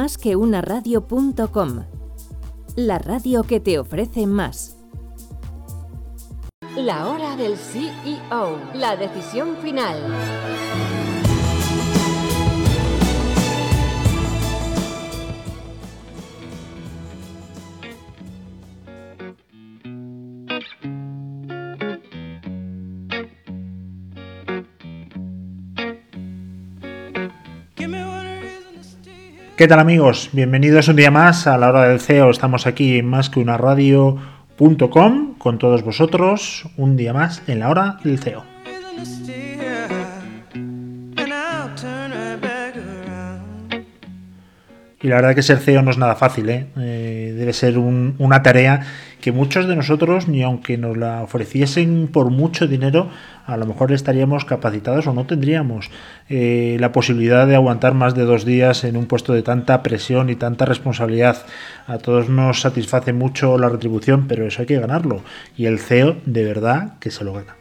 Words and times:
Más 0.00 0.16
que 0.16 0.34
una 0.34 0.62
radio.com. 0.62 1.84
La 2.74 2.98
radio 2.98 3.42
que 3.42 3.60
te 3.60 3.78
ofrece 3.78 4.26
más. 4.26 4.78
La 6.74 7.06
hora 7.06 7.36
del 7.36 7.58
CEO. 7.58 8.58
La 8.72 8.96
decisión 8.96 9.58
final. 9.58 9.98
¿Qué 29.60 29.68
tal 29.68 29.78
amigos? 29.78 30.30
Bienvenidos 30.32 30.88
un 30.88 30.96
día 30.96 31.10
más 31.10 31.46
a 31.46 31.58
la 31.58 31.68
hora 31.68 31.82
del 31.82 32.00
CEO. 32.00 32.30
Estamos 32.30 32.66
aquí 32.66 32.96
en 32.96 33.04
más 33.04 33.28
que 33.28 33.40
una 33.40 33.58
radio.com 33.58 35.34
con 35.36 35.58
todos 35.58 35.82
vosotros 35.82 36.64
un 36.78 36.96
día 36.96 37.12
más 37.12 37.42
en 37.46 37.58
la 37.58 37.68
hora 37.68 37.98
del 38.02 38.18
CEO. 38.18 38.49
Y 45.02 45.08
la 45.08 45.16
verdad 45.16 45.34
que 45.34 45.42
ser 45.42 45.58
CEO 45.58 45.80
no 45.80 45.90
es 45.90 45.96
nada 45.96 46.14
fácil, 46.14 46.50
¿eh? 46.50 46.66
Eh, 46.76 47.34
debe 47.34 47.54
ser 47.54 47.78
una 47.78 48.42
tarea 48.42 48.86
que 49.22 49.32
muchos 49.32 49.66
de 49.66 49.74
nosotros, 49.74 50.28
ni 50.28 50.42
aunque 50.42 50.76
nos 50.76 50.96
la 50.96 51.22
ofreciesen 51.22 52.08
por 52.12 52.30
mucho 52.30 52.66
dinero, 52.66 53.08
a 53.46 53.56
lo 53.56 53.64
mejor 53.64 53.92
estaríamos 53.92 54.44
capacitados 54.44 55.06
o 55.06 55.14
no 55.14 55.24
tendríamos 55.24 55.90
eh, 56.28 56.76
la 56.80 56.92
posibilidad 56.92 57.46
de 57.46 57.54
aguantar 57.54 57.94
más 57.94 58.14
de 58.14 58.24
dos 58.24 58.44
días 58.44 58.84
en 58.84 58.98
un 58.98 59.06
puesto 59.06 59.32
de 59.32 59.42
tanta 59.42 59.82
presión 59.82 60.28
y 60.28 60.36
tanta 60.36 60.66
responsabilidad. 60.66 61.46
A 61.86 61.96
todos 61.96 62.28
nos 62.28 62.60
satisface 62.60 63.14
mucho 63.14 63.56
la 63.56 63.70
retribución, 63.70 64.26
pero 64.28 64.46
eso 64.46 64.60
hay 64.60 64.66
que 64.66 64.78
ganarlo. 64.78 65.22
Y 65.56 65.64
el 65.64 65.78
CEO 65.78 66.16
de 66.26 66.44
verdad 66.44 66.98
que 67.00 67.10
se 67.10 67.24
lo 67.24 67.32
gana. 67.32 67.59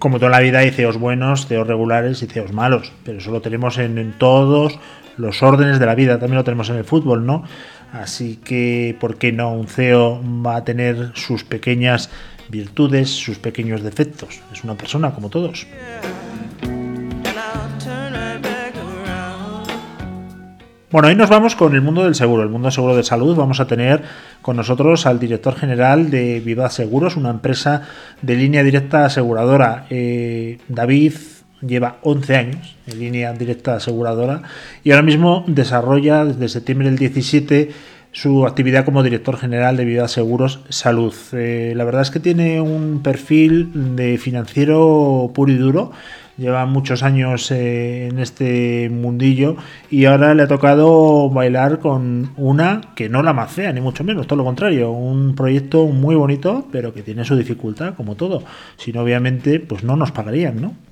Como 0.00 0.18
toda 0.18 0.30
la 0.30 0.40
vida 0.40 0.60
hay 0.60 0.70
CEOs 0.70 0.96
buenos, 0.96 1.46
CEOs 1.46 1.66
regulares 1.66 2.22
y 2.22 2.26
CEOs 2.26 2.52
malos, 2.52 2.90
pero 3.04 3.18
eso 3.18 3.30
lo 3.30 3.42
tenemos 3.42 3.76
en, 3.76 4.14
todos 4.18 4.78
los 5.18 5.42
órdenes 5.42 5.78
de 5.78 5.84
la 5.84 5.94
vida, 5.94 6.18
también 6.18 6.38
lo 6.38 6.44
tenemos 6.44 6.70
en 6.70 6.76
el 6.76 6.84
fútbol, 6.84 7.26
¿no? 7.26 7.44
Así 7.92 8.36
que, 8.42 8.96
¿por 8.98 9.18
qué 9.18 9.30
no? 9.30 9.52
Un 9.52 9.66
CEO 9.66 10.22
va 10.44 10.56
a 10.56 10.64
tener 10.64 11.12
sus 11.14 11.44
pequeñas 11.44 12.08
virtudes, 12.48 13.10
sus 13.10 13.38
pequeños 13.38 13.82
defectos. 13.82 14.40
Es 14.50 14.64
una 14.64 14.74
persona 14.74 15.12
como 15.12 15.28
todos. 15.28 15.66
Bueno, 20.92 21.06
hoy 21.06 21.14
nos 21.14 21.30
vamos 21.30 21.54
con 21.54 21.76
el 21.76 21.82
mundo 21.82 22.02
del 22.02 22.16
seguro, 22.16 22.42
el 22.42 22.48
mundo 22.48 22.68
seguro 22.72 22.96
de 22.96 23.04
salud. 23.04 23.36
Vamos 23.36 23.60
a 23.60 23.68
tener 23.68 24.02
con 24.42 24.56
nosotros 24.56 25.06
al 25.06 25.20
director 25.20 25.54
general 25.54 26.10
de 26.10 26.40
Viva 26.40 26.68
Seguros, 26.68 27.16
una 27.16 27.30
empresa 27.30 27.82
de 28.22 28.34
línea 28.34 28.64
directa 28.64 29.04
aseguradora. 29.04 29.86
Eh, 29.88 30.58
David 30.66 31.12
lleva 31.60 31.98
11 32.02 32.36
años 32.36 32.76
en 32.88 32.98
línea 32.98 33.32
directa 33.32 33.76
aseguradora 33.76 34.42
y 34.82 34.90
ahora 34.90 35.04
mismo 35.04 35.44
desarrolla 35.46 36.24
desde 36.24 36.48
septiembre 36.48 36.88
del 36.88 36.98
17 36.98 37.70
su 38.10 38.44
actividad 38.44 38.84
como 38.84 39.04
director 39.04 39.36
general 39.36 39.76
de 39.76 39.84
Viva 39.84 40.08
Seguros 40.08 40.58
Salud. 40.70 41.14
Eh, 41.34 41.72
la 41.76 41.84
verdad 41.84 42.02
es 42.02 42.10
que 42.10 42.18
tiene 42.18 42.60
un 42.60 43.00
perfil 43.04 43.94
de 43.94 44.18
financiero 44.18 45.30
puro 45.32 45.52
y 45.52 45.56
duro 45.56 45.92
lleva 46.40 46.64
muchos 46.64 47.02
años 47.02 47.50
eh, 47.50 48.08
en 48.08 48.18
este 48.18 48.88
mundillo 48.90 49.56
y 49.90 50.06
ahora 50.06 50.34
le 50.34 50.42
ha 50.42 50.48
tocado 50.48 51.28
bailar 51.28 51.80
con 51.80 52.30
una 52.36 52.80
que 52.96 53.10
no 53.10 53.22
la 53.22 53.34
macea, 53.34 53.72
ni 53.72 53.82
mucho 53.82 54.04
menos, 54.04 54.26
todo 54.26 54.38
lo 54.38 54.44
contrario, 54.44 54.90
un 54.90 55.34
proyecto 55.34 55.86
muy 55.86 56.14
bonito, 56.14 56.66
pero 56.72 56.94
que 56.94 57.02
tiene 57.02 57.24
su 57.24 57.36
dificultad, 57.36 57.94
como 57.94 58.16
todo. 58.16 58.42
Si 58.76 58.90
no, 58.90 59.02
obviamente, 59.02 59.60
pues 59.60 59.84
no 59.84 59.96
nos 59.96 60.12
pagarían, 60.12 60.60
¿no? 60.62 60.89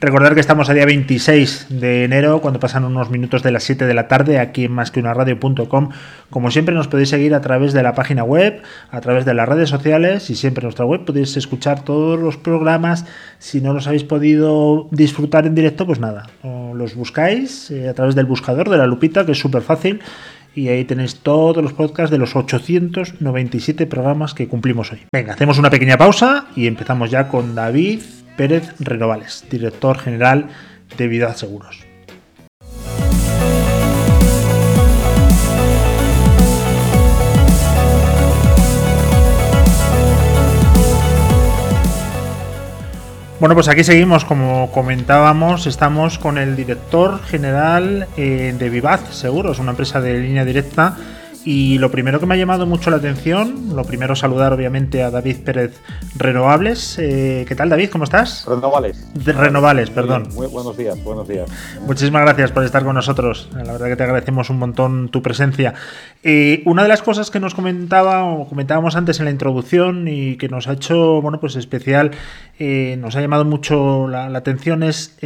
Recordar 0.00 0.34
que 0.34 0.40
estamos 0.40 0.70
a 0.70 0.74
día 0.74 0.86
26 0.86 1.66
de 1.70 2.04
enero, 2.04 2.40
cuando 2.40 2.60
pasan 2.60 2.84
unos 2.84 3.10
minutos 3.10 3.42
de 3.42 3.50
las 3.50 3.64
7 3.64 3.84
de 3.84 3.94
la 3.94 4.06
tarde, 4.06 4.38
aquí 4.38 4.66
en 4.66 4.72
másqueunaradio.com. 4.72 5.88
Como 6.30 6.52
siempre, 6.52 6.72
nos 6.72 6.86
podéis 6.86 7.08
seguir 7.08 7.34
a 7.34 7.40
través 7.40 7.72
de 7.72 7.82
la 7.82 7.96
página 7.96 8.22
web, 8.22 8.62
a 8.92 9.00
través 9.00 9.24
de 9.24 9.34
las 9.34 9.48
redes 9.48 9.70
sociales 9.70 10.30
y 10.30 10.36
siempre 10.36 10.62
en 10.62 10.66
nuestra 10.66 10.84
web 10.84 11.04
podéis 11.04 11.36
escuchar 11.36 11.82
todos 11.82 12.16
los 12.16 12.36
programas. 12.36 13.06
Si 13.40 13.60
no 13.60 13.72
los 13.72 13.88
habéis 13.88 14.04
podido 14.04 14.86
disfrutar 14.92 15.46
en 15.46 15.56
directo, 15.56 15.84
pues 15.84 15.98
nada, 15.98 16.28
los 16.44 16.94
buscáis 16.94 17.68
eh, 17.72 17.88
a 17.88 17.94
través 17.94 18.14
del 18.14 18.26
buscador 18.26 18.70
de 18.70 18.78
la 18.78 18.86
lupita, 18.86 19.26
que 19.26 19.32
es 19.32 19.38
súper 19.38 19.62
fácil. 19.62 20.00
Y 20.54 20.68
ahí 20.68 20.84
tenéis 20.84 21.16
todos 21.16 21.60
los 21.60 21.72
podcasts 21.72 22.12
de 22.12 22.18
los 22.18 22.36
897 22.36 23.86
programas 23.86 24.32
que 24.32 24.46
cumplimos 24.46 24.92
hoy. 24.92 25.00
Venga, 25.12 25.32
hacemos 25.32 25.58
una 25.58 25.70
pequeña 25.70 25.96
pausa 25.96 26.46
y 26.54 26.68
empezamos 26.68 27.10
ya 27.10 27.26
con 27.26 27.56
David 27.56 28.00
Pérez 28.38 28.72
Renovales, 28.78 29.44
director 29.50 29.98
general 29.98 30.46
de 30.96 31.08
Vida 31.08 31.34
Seguros. 31.34 31.84
Bueno, 43.40 43.56
pues 43.56 43.66
aquí 43.66 43.82
seguimos, 43.82 44.24
como 44.24 44.70
comentábamos, 44.70 45.66
estamos 45.66 46.18
con 46.18 46.38
el 46.38 46.54
director 46.54 47.20
general 47.24 48.06
eh, 48.16 48.54
de 48.56 48.70
Vivaz 48.70 49.00
Seguros, 49.14 49.58
una 49.58 49.72
empresa 49.72 50.00
de 50.00 50.16
línea 50.20 50.44
directa 50.44 50.96
y 51.50 51.78
lo 51.78 51.90
primero 51.90 52.20
que 52.20 52.26
me 52.26 52.34
ha 52.34 52.36
llamado 52.36 52.66
mucho 52.66 52.90
la 52.90 52.98
atención, 52.98 53.74
lo 53.74 53.82
primero 53.84 54.14
saludar 54.14 54.52
obviamente 54.52 55.02
a 55.02 55.10
David 55.10 55.38
Pérez 55.46 55.80
Renovables. 56.14 56.98
Eh, 56.98 57.46
¿Qué 57.48 57.54
tal 57.54 57.70
David? 57.70 57.88
¿Cómo 57.88 58.04
estás? 58.04 58.44
Renovales. 58.46 59.08
De 59.14 59.32
Renovales, 59.32 59.88
perdón. 59.88 60.28
Muy, 60.34 60.46
buenos 60.46 60.76
días, 60.76 61.02
buenos 61.02 61.26
días. 61.26 61.48
Muchísimas 61.86 62.20
gracias 62.20 62.52
por 62.52 62.64
estar 62.64 62.84
con 62.84 62.96
nosotros. 62.96 63.48
La 63.54 63.72
verdad 63.72 63.86
que 63.86 63.96
te 63.96 64.02
agradecemos 64.02 64.50
un 64.50 64.58
montón 64.58 65.08
tu 65.08 65.22
presencia. 65.22 65.72
Eh, 66.22 66.62
una 66.66 66.82
de 66.82 66.88
las 66.90 67.00
cosas 67.00 67.30
que 67.30 67.40
nos 67.40 67.54
comentaba 67.54 68.24
o 68.24 68.46
comentábamos 68.46 68.94
antes 68.94 69.18
en 69.18 69.24
la 69.24 69.30
introducción 69.30 70.06
y 70.06 70.36
que 70.36 70.50
nos 70.50 70.68
ha 70.68 70.74
hecho, 70.74 71.22
bueno, 71.22 71.40
pues 71.40 71.56
especial, 71.56 72.10
eh, 72.58 72.98
nos 73.00 73.16
ha 73.16 73.22
llamado 73.22 73.46
mucho 73.46 74.06
la, 74.06 74.26
atención 74.36 74.82
es, 74.82 75.16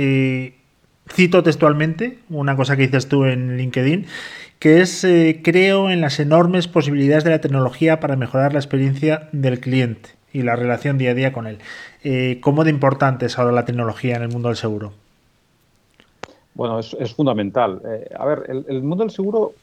cito 1.10 1.42
textualmente, 1.42 2.18
una 2.30 2.56
cosa 2.56 2.76
que 2.76 2.82
dices 2.82 3.08
tú 3.08 3.24
en 3.24 3.56
LinkedIn, 3.56 4.06
que 4.62 4.80
es 4.80 5.02
eh, 5.02 5.40
creo 5.42 5.90
en 5.90 6.00
las 6.00 6.20
enormes 6.20 6.68
posibilidades 6.68 7.24
de 7.24 7.30
la 7.30 7.40
tecnología 7.40 7.98
para 7.98 8.14
mejorar 8.14 8.52
la 8.52 8.60
experiencia 8.60 9.28
del 9.32 9.58
cliente 9.58 10.10
y 10.32 10.42
la 10.42 10.54
relación 10.54 10.98
día 10.98 11.10
a 11.10 11.14
día 11.14 11.32
con 11.32 11.48
él. 11.48 11.58
Eh, 12.04 12.38
¿Cómo 12.40 12.62
de 12.62 12.70
importante 12.70 13.26
es 13.26 13.40
ahora 13.40 13.50
la 13.50 13.64
tecnología 13.64 14.14
en 14.14 14.22
el 14.22 14.28
mundo 14.28 14.50
del 14.50 14.56
seguro? 14.56 14.92
Bueno, 16.54 16.78
es, 16.78 17.12
fundamental. 17.12 17.82
Eh, 17.84 18.14
a 18.16 18.24
ver, 18.24 18.44
el, 18.68 18.84
mundo 18.84 19.02
del 19.02 19.10
seguro, 19.10 19.54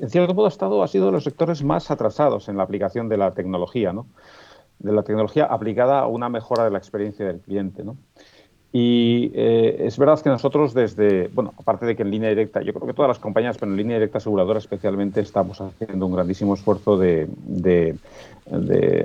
en 0.00 0.10
cierto 0.10 0.34
modo, 0.34 0.46
ha, 0.46 0.48
estado, 0.48 0.82
ha 0.82 0.88
sido 0.88 1.06
de 1.06 1.12
los 1.12 1.22
sectores 1.22 1.62
más 1.62 1.88
atrasados 1.92 2.48
en 2.48 2.56
la 2.56 2.64
aplicación 2.64 3.08
de 3.08 3.18
la 3.18 3.30
tecnología, 3.30 3.92
¿no? 3.92 4.08
De 4.80 4.90
la 4.90 5.04
tecnología 5.04 5.44
aplicada 5.44 6.00
a 6.00 6.08
una 6.08 6.28
mejora 6.28 6.64
de 6.64 6.72
la 6.72 6.78
experiencia 6.78 7.24
del 7.24 7.38
cliente, 7.38 7.84
¿no? 7.84 7.96
Y 8.72 9.32
eh, 9.34 9.84
es 9.86 9.98
verdad 9.98 10.20
que 10.20 10.28
nosotros 10.28 10.74
desde, 10.74 11.26
bueno, 11.28 11.52
aparte 11.58 11.86
de 11.86 11.96
que 11.96 12.02
en 12.02 12.10
línea 12.10 12.28
directa, 12.28 12.62
yo 12.62 12.72
creo 12.72 12.86
que 12.86 12.94
todas 12.94 13.08
las 13.08 13.18
compañías, 13.18 13.58
pero 13.58 13.72
en 13.72 13.76
línea 13.76 13.96
directa 13.96 14.18
aseguradora 14.18 14.60
especialmente, 14.60 15.20
estamos 15.20 15.60
haciendo 15.60 16.06
un 16.06 16.12
grandísimo 16.12 16.54
esfuerzo 16.54 16.96
de, 16.96 17.28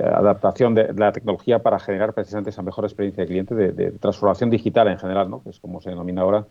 adaptación 0.04 0.74
de 0.74 0.92
la 0.92 1.10
tecnología 1.10 1.58
para 1.58 1.80
generar 1.80 2.12
precisamente 2.12 2.50
esa 2.50 2.62
mejor 2.62 2.84
experiencia 2.84 3.24
de 3.24 3.28
cliente, 3.28 3.54
de, 3.56 3.90
transformación 3.92 4.50
digital 4.50 4.86
en 4.86 4.98
general, 4.98 5.28
¿no? 5.30 5.42
que 5.42 5.50
es 5.50 5.58
como 5.58 5.80
se 5.80 5.90
denomina 5.90 6.22
ahora. 6.22 6.46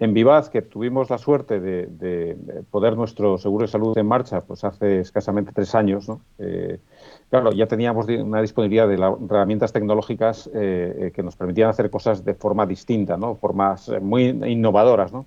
En 0.00 0.12
Vivaz, 0.14 0.48
que 0.48 0.62
tuvimos 0.62 1.10
la 1.10 1.18
suerte 1.18 1.60
de, 1.60 2.36
poder 2.72 2.96
nuestro 2.96 3.38
seguro 3.38 3.66
de 3.66 3.72
salud 3.72 3.96
en 3.98 4.06
marcha 4.06 4.40
pues 4.40 4.64
hace 4.64 5.00
escasamente 5.00 5.52
tres 5.52 5.74
años, 5.74 6.08
¿no? 6.08 6.20
Eh, 6.38 6.78
Claro, 7.30 7.52
ya 7.52 7.66
teníamos 7.66 8.06
una 8.08 8.40
disponibilidad 8.40 8.88
de 8.88 8.94
herramientas 8.94 9.70
tecnológicas 9.72 10.46
eh, 10.54 10.96
eh, 10.98 11.10
que 11.14 11.22
nos 11.22 11.36
permitían 11.36 11.68
hacer 11.68 11.90
cosas 11.90 12.24
de 12.24 12.34
forma 12.34 12.64
distinta, 12.64 13.18
¿no? 13.18 13.34
formas 13.34 13.90
eh, 13.90 14.00
muy 14.00 14.28
innovadoras. 14.46 15.12
¿no? 15.12 15.26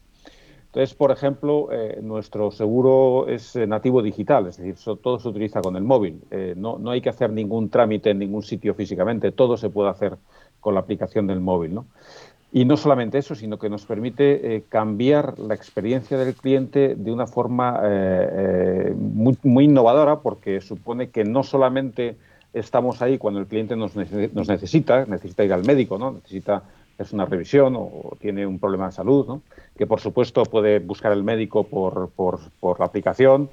Entonces, 0.65 0.95
por 0.95 1.11
ejemplo, 1.11 1.67
nuestro 2.01 2.49
seguro 2.49 3.27
es 3.27 3.55
nativo 3.55 4.01
digital, 4.01 4.47
es 4.47 4.57
decir, 4.57 4.75
todo 5.01 5.19
se 5.19 5.27
utiliza 5.27 5.61
con 5.61 5.75
el 5.75 5.83
móvil. 5.83 6.21
no, 6.55 6.79
no, 6.79 6.91
hay 6.91 7.01
que 7.01 7.09
hacer 7.09 7.29
ningún 7.29 7.69
trámite 7.69 8.11
en 8.11 8.19
ningún 8.19 8.41
sitio 8.41 8.73
físicamente, 8.73 9.33
todo 9.33 9.57
se 9.57 9.69
puede 9.69 9.89
hacer 9.89 10.15
con 10.61 10.73
la 10.73 10.79
aplicación 10.79 11.27
del 11.27 11.41
móvil. 11.41 11.75
¿no? 11.75 11.87
Y 12.53 12.65
no 12.65 12.75
solamente 12.75 13.17
eso, 13.17 13.33
sino 13.33 13.57
que 13.57 13.69
nos 13.69 13.85
permite 13.85 14.55
eh, 14.55 14.63
cambiar 14.67 15.39
la 15.39 15.55
experiencia 15.55 16.17
del 16.17 16.35
cliente 16.35 16.95
de 16.95 17.11
una 17.11 17.25
forma 17.25 17.79
eh, 17.83 18.89
eh, 18.89 18.93
muy, 18.93 19.63
innovadora, 19.63 20.19
porque 20.19 20.59
supone 20.59 21.11
que 21.11 21.23
no 21.23 21.43
solamente 21.43 22.17
estamos 22.51 23.01
ahí 23.01 23.17
cuando 23.17 23.39
el 23.39 23.47
cliente 23.47 23.77
nos, 23.77 23.95
necesita, 23.95 25.05
necesita 25.05 25.45
ir 25.45 25.53
al 25.53 25.63
médico, 25.63 25.97
¿no? 25.97 26.11
necesita 26.11 26.63
es 26.97 27.13
una 27.13 27.25
revisión 27.25 27.75
o, 27.77 28.17
tiene 28.19 28.45
un 28.45 28.59
problema 28.59 28.87
de 28.87 28.91
salud, 28.91 29.25
¿no? 29.25 29.41
que 29.77 29.87
por 29.87 30.01
supuesto 30.01 30.43
puede 30.43 30.79
buscar 30.79 31.13
el 31.13 31.23
médico 31.23 31.63
por, 31.63 32.09
por, 32.09 32.41
por 32.59 32.79
la 32.79 32.85
aplicación, 32.85 33.49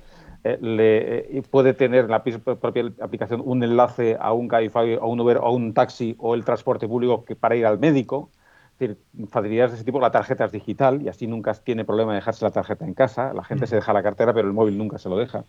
le, 0.61 1.43
puede 1.51 1.73
tener 1.73 2.07
en 2.07 2.11
la 2.11 2.23
propia 2.23 2.91
aplicación 3.01 3.43
un 3.45 3.63
enlace 3.63 4.17
a 4.19 4.33
un 4.33 4.49
Cabify, 4.49 4.95
a 4.95 5.05
un 5.05 5.21
Uber, 5.21 5.39
o 5.39 5.47
a 5.47 5.51
un 5.51 5.73
taxi 5.73 6.17
o 6.19 6.35
el 6.35 6.45
transporte 6.45 6.89
público 6.89 7.25
que, 7.25 7.37
para 7.37 7.55
ir 7.55 7.67
al 7.67 7.79
médico. 7.79 8.31
Es 8.79 8.89
decir, 8.89 8.99
facilidades 9.29 9.73
de 9.73 9.77
ese 9.77 9.85
tipo, 9.85 10.01
la 10.01 10.11
tarjeta 10.11 10.45
es 10.45 10.53
digital 10.53 11.03
y 11.03 11.09
así 11.09 11.27
nunca 11.27 11.53
tiene 11.55 11.85
problema 11.85 12.13
de 12.13 12.17
dejarse 12.17 12.45
la 12.45 12.53
tarjeta 12.53 12.85
en 12.85 12.95
casa. 12.95 13.33
La 13.35 13.43
gente 13.43 13.67
se 13.67 13.77
deja 13.77 13.93
la 13.93 14.03
cartera, 14.03 14.33
pero 14.33 14.47
el 14.47 14.55
móvil 14.55 14.79
nunca 14.79 14.99
se 14.99 15.09
lo 15.09 15.17
deja. 15.17 15.45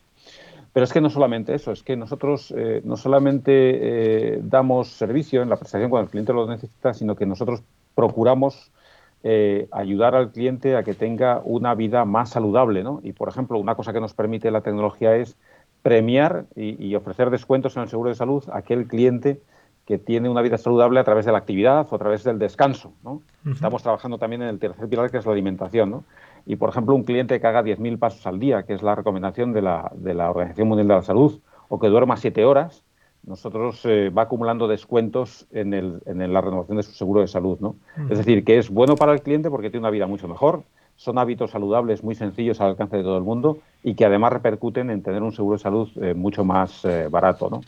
Pero 0.73 0.83
es 0.83 0.93
que 0.93 1.01
no 1.01 1.09
solamente 1.09 1.53
eso, 1.53 1.71
es 1.71 1.83
que 1.83 1.95
nosotros 1.95 2.53
eh, 2.55 2.81
no 2.83 2.97
solamente 2.97 4.39
damos 4.43 4.89
servicio 4.89 5.41
en 5.41 5.49
la 5.49 5.57
prestación 5.57 5.89
cuando 5.89 6.05
el 6.05 6.11
cliente 6.11 6.33
lo 6.33 6.47
necesita, 6.47 6.93
sino 6.93 7.15
que 7.15 7.25
nosotros 7.25 7.63
procuramos 7.95 8.71
eh, 9.21 9.67
ayudar 9.71 10.15
al 10.15 10.31
cliente 10.31 10.77
a 10.77 10.83
que 10.83 10.93
tenga 10.93 11.41
una 11.43 11.75
vida 11.75 12.05
más 12.05 12.29
saludable. 12.29 12.83
¿no? 12.83 13.01
Y, 13.03 13.11
por 13.11 13.27
ejemplo, 13.27 13.59
una 13.59 13.75
cosa 13.75 13.91
que 13.91 13.99
nos 13.99 14.13
permite 14.13 14.49
la 14.49 14.61
tecnología 14.61 15.15
es 15.15 15.35
premiar 15.81 16.45
y, 16.55 16.95
ofrecer 16.95 17.29
descuentos 17.29 17.75
en 17.75 17.83
el 17.83 17.89
seguro 17.89 18.09
de 18.09 18.15
salud 18.15 18.43
a 18.49 18.59
aquel 18.59 18.87
cliente 18.87 19.41
que 19.89 19.97
tiene 19.97 20.29
una 20.29 20.43
vida 20.43 20.59
saludable 20.59 20.99
a 20.99 21.03
través 21.03 21.25
de 21.25 21.31
la 21.31 21.39
actividad 21.39 21.87
o 21.89 21.95
a 21.95 21.97
través 21.97 22.23
del 22.23 22.37
descanso. 22.37 22.93
¿no? 23.03 23.23
Estamos 23.51 23.81
trabajando 23.81 24.19
también 24.19 24.43
en 24.43 24.49
el 24.49 24.59
tercer 24.59 24.87
pilar, 24.87 25.09
que 25.09 25.17
es 25.17 25.25
la 25.25 25.31
alimentación. 25.31 25.89
¿no? 25.89 26.03
Y, 26.45 26.57
por 26.57 26.69
ejemplo, 26.69 26.93
un 26.93 27.03
cliente 27.03 27.41
que 27.41 27.47
haga 27.47 27.63
10.000 27.63 27.97
pasos 27.97 28.27
al 28.27 28.39
día, 28.39 28.61
que 28.61 28.75
es 28.75 28.83
la 28.83 28.93
recomendación 28.93 29.51
de 29.51 29.63
la, 29.63 29.91
de 29.95 30.13
la 30.13 30.29
Organización 30.29 30.67
Mundial 30.67 30.89
de 30.89 30.93
la 30.93 31.01
Salud, 31.01 31.39
o 31.69 31.79
que 31.79 31.87
duerma 31.87 32.17
7 32.17 32.45
horas, 32.45 32.83
nosotros 33.25 33.83
eh, 33.85 34.11
va 34.15 34.21
acumulando 34.21 34.67
descuentos 34.67 35.47
en, 35.49 35.73
el, 35.73 36.03
en 36.05 36.31
la 36.31 36.41
renovación 36.41 36.77
de 36.77 36.83
su 36.83 36.91
seguro 36.91 37.21
de 37.21 37.27
salud. 37.27 37.57
¿no? 37.59 37.75
Es 38.11 38.19
decir, 38.19 38.45
que 38.45 38.59
es 38.59 38.69
bueno 38.69 38.95
para 38.95 39.13
el 39.13 39.23
cliente 39.23 39.49
porque 39.49 39.71
tiene 39.71 39.85
una 39.85 39.89
vida 39.89 40.05
mucho 40.05 40.27
mejor, 40.27 40.61
son 40.99 41.17
hábitos 41.17 41.51
saludables 41.51 42.03
muy 42.03 42.13
sencillos 42.13 42.59
al 42.59 42.71
alcance 42.71 42.97
de 42.97 43.03
todo 43.03 43.17
el 43.17 43.23
mundo 43.23 43.59
y 43.81 43.95
que 43.95 44.03
además 44.03 44.33
repercuten 44.33 44.89
en 44.89 45.01
tener 45.01 45.23
un 45.23 45.31
seguro 45.31 45.55
de 45.55 45.63
salud 45.63 45.89
eh, 46.01 46.13
mucho 46.13 46.43
más 46.43 46.83
eh, 46.83 47.07
barato. 47.09 47.49
¿no? 47.49 47.61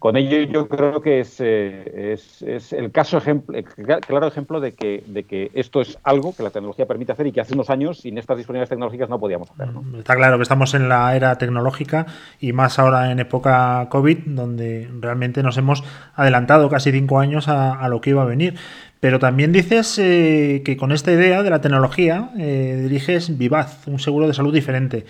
Con 0.00 0.16
ello 0.16 0.38
yo 0.52 0.66
creo 0.66 1.00
que 1.00 1.20
es, 1.20 1.36
eh, 1.38 2.12
es, 2.12 2.42
es, 2.42 2.72
el 2.72 2.90
caso 2.90 3.18
ejemplo, 3.18 3.56
claro 4.04 4.26
ejemplo 4.26 4.58
de 4.58 4.74
que, 4.74 5.04
de 5.06 5.22
que 5.22 5.52
esto 5.54 5.80
es 5.80 5.96
algo 6.02 6.34
que 6.34 6.42
la 6.42 6.50
tecnología 6.50 6.86
permite 6.86 7.12
hacer 7.12 7.28
y 7.28 7.30
que 7.30 7.40
hace 7.40 7.54
unos 7.54 7.70
años 7.70 8.00
sin 8.00 8.18
estas 8.18 8.36
disponibilidades 8.36 8.70
tecnológicas 8.70 9.08
no 9.08 9.20
podíamos 9.20 9.48
hacer. 9.52 9.72
¿no? 9.72 9.84
Está 9.96 10.16
claro 10.16 10.38
que 10.38 10.42
estamos 10.42 10.74
en 10.74 10.88
la 10.88 11.14
era 11.14 11.38
tecnológica 11.38 12.06
y 12.40 12.52
más 12.52 12.80
ahora 12.80 13.12
en 13.12 13.20
época 13.20 13.86
COVID, 13.90 14.18
donde 14.26 14.90
realmente 14.98 15.44
nos 15.44 15.56
hemos 15.56 15.84
adelantado 16.16 16.68
casi 16.68 16.90
cinco 16.90 17.20
años 17.20 17.46
a, 17.46 17.74
a 17.74 17.88
lo 17.88 18.00
que 18.00 18.10
iba 18.10 18.22
a 18.22 18.26
venir. 18.26 18.56
Pero 19.02 19.18
también 19.18 19.50
dices 19.50 19.98
eh, 19.98 20.62
que 20.64 20.76
con 20.76 20.92
esta 20.92 21.10
idea 21.10 21.42
de 21.42 21.50
la 21.50 21.60
tecnología 21.60 22.30
eh, 22.38 22.78
diriges 22.84 23.36
Vivaz, 23.36 23.88
un 23.88 23.98
seguro 23.98 24.28
de 24.28 24.32
salud 24.32 24.54
diferente. 24.54 25.06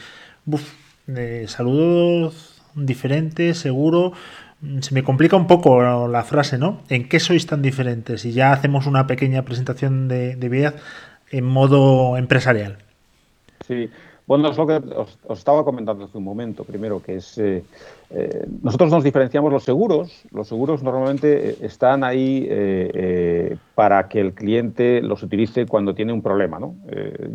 Uf, 0.46 0.62
de 1.06 1.46
salud 1.46 2.32
diferente, 2.74 3.52
seguro. 3.52 4.14
Mm, 4.62 4.80
se 4.80 4.94
me 4.94 5.02
complica 5.02 5.36
un 5.36 5.46
poco 5.46 6.08
la 6.08 6.22
frase, 6.24 6.56
¿no? 6.56 6.80
¿En 6.88 7.06
qué 7.06 7.20
sois 7.20 7.44
tan 7.44 7.60
diferentes? 7.60 8.24
Y 8.24 8.32
ya 8.32 8.54
hacemos 8.54 8.86
una 8.86 9.06
pequeña 9.06 9.42
presentación 9.42 10.08
de, 10.08 10.36
de 10.36 10.48
Vivaz 10.48 10.76
en 11.30 11.44
modo 11.44 12.16
empresarial. 12.16 12.78
Sí, 13.68 13.90
bueno, 14.32 14.48
es 14.48 14.56
lo 14.56 14.66
que 14.66 14.80
os, 14.96 15.18
estaba 15.38 15.62
comentando 15.62 16.06
hace 16.06 16.16
un 16.16 16.24
momento, 16.24 16.64
primero, 16.64 17.02
que 17.02 17.16
es, 17.16 17.36
eh, 17.36 17.62
eh, 18.08 18.46
nosotros 18.62 18.90
nos 18.90 19.04
diferenciamos 19.04 19.52
los 19.52 19.62
seguros, 19.62 20.22
los 20.30 20.48
seguros 20.48 20.82
normalmente 20.82 21.50
eh, 21.50 21.56
están 21.60 22.02
ahí 22.02 22.48
para 23.74 24.08
que 24.08 24.20
el 24.20 24.32
cliente 24.32 25.02
los 25.02 25.22
utilice 25.22 25.66
cuando 25.66 25.94
tiene 25.94 26.14
un 26.14 26.22
problema, 26.22 26.58
¿no? 26.58 26.76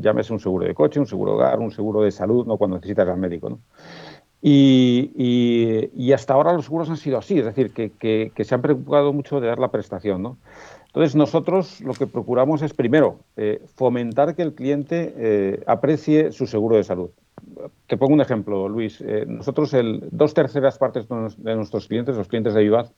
llámese 0.01 0.33
un 0.33 0.39
seguro 0.39 0.65
de 0.65 0.73
coche, 0.73 0.99
un 0.99 1.05
seguro 1.05 1.33
de 1.33 1.37
hogar, 1.37 1.59
un 1.59 1.69
seguro 1.69 2.01
de 2.01 2.09
salud, 2.09 2.47
¿no? 2.47 2.57
Cuando 2.57 2.77
necesita 2.77 3.03
ir 3.03 3.09
al 3.09 3.17
médico, 3.17 3.51
¿no? 3.51 3.59
Y, 4.41 6.11
hasta 6.13 6.33
ahora 6.33 6.53
los 6.53 6.65
seguros 6.65 6.89
han 6.89 6.97
sido 6.97 7.19
así, 7.19 7.37
es 7.37 7.45
decir, 7.45 7.73
que, 7.73 7.91
que, 7.91 8.43
se 8.43 8.55
han 8.55 8.63
preocupado 8.63 9.13
mucho 9.13 9.39
de 9.39 9.47
dar 9.47 9.59
la 9.59 9.69
prestación, 9.69 10.23
¿no? 10.23 10.37
Entonces, 10.97 11.15
nosotros 11.15 11.79
lo 11.81 11.93
que 11.93 12.07
procuramos 12.07 12.63
es, 12.63 12.73
primero, 12.73 13.19
eh, 13.35 13.61
fomentar 13.75 14.35
que 14.35 14.41
el 14.41 14.55
cliente 14.55 15.13
eh, 15.15 15.63
aprecie 15.67 16.31
su 16.31 16.47
seguro 16.47 16.75
de 16.75 16.83
salud. 16.83 17.11
Te 17.85 17.97
pongo 17.97 18.15
un 18.15 18.21
ejemplo, 18.21 18.67
Luis. 18.67 18.99
Eh, 19.01 19.23
nosotros, 19.27 19.75
dos 20.09 20.33
terceras 20.33 20.79
partes 20.79 21.07
de 21.07 21.55
nuestros 21.55 21.87
clientes, 21.87 22.17
los 22.17 22.27
clientes 22.27 22.55
de 22.55 22.63
Vivaz, 22.63 22.91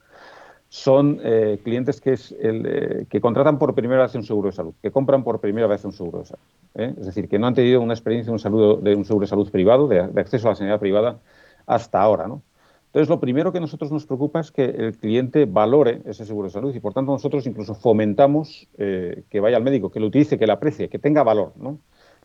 son 0.69 1.19
clientes 1.66 2.00
que, 2.00 3.19
contratan 3.19 3.60
por 3.60 3.75
primera 3.75 4.04
vez 4.04 4.16
un 4.16 4.24
seguro 4.24 4.48
de 4.48 4.56
salud, 4.56 4.74
que 4.81 4.92
compran 4.92 5.25
por 5.25 5.42
primera 5.42 5.68
vez 5.68 5.84
un 5.84 5.92
seguro 5.92 6.19
de 6.19 6.25
salud. 6.25 6.44
Es 6.75 7.06
decir, 7.06 7.28
que 7.28 7.38
no 7.38 7.48
han 7.48 7.54
tenido 7.54 7.81
una 7.81 7.96
experiencia 7.96 8.30
de 8.30 8.34
un, 8.34 8.40
salud, 8.40 8.81
de 8.81 8.96
un 8.96 9.04
seguro 9.04 9.25
de 9.25 9.30
salud 9.30 9.51
privado, 9.51 9.90
de, 9.90 10.07
de 10.07 10.22
acceso 10.22 10.48
a 10.48 10.51
la 10.51 10.56
sanidad 10.56 10.80
privada, 10.80 11.19
hasta 11.66 12.00
ahora. 12.00 12.28
¿no? 12.30 12.44
Entonces, 12.89 13.09
lo 13.09 13.19
primero 13.19 13.51
que 13.51 13.59
nosotros 13.59 13.91
nos 13.91 14.07
preocupa 14.07 14.39
es 14.39 14.51
que 14.51 14.63
el 14.65 14.97
cliente 14.97 15.45
valore 15.45 16.01
ese 16.06 16.25
seguro 16.25 16.47
de 16.47 16.53
salud 16.53 16.74
y, 16.74 16.80
por 16.80 16.91
tanto, 16.91 17.12
nosotros 17.12 17.45
incluso 17.45 17.75
fomentamos 17.75 18.68
eh, 18.80 19.25
que 19.30 19.39
vaya 19.39 19.57
al 19.57 19.63
médico, 19.63 19.91
que 19.91 20.00
lo 20.00 20.07
utilice, 20.07 20.39
que 20.39 20.47
lo 20.47 20.53
aprecie, 20.53 20.89
que 20.89 20.97
tenga 20.97 21.21
valor, 21.21 21.53
¿no? 21.56 21.77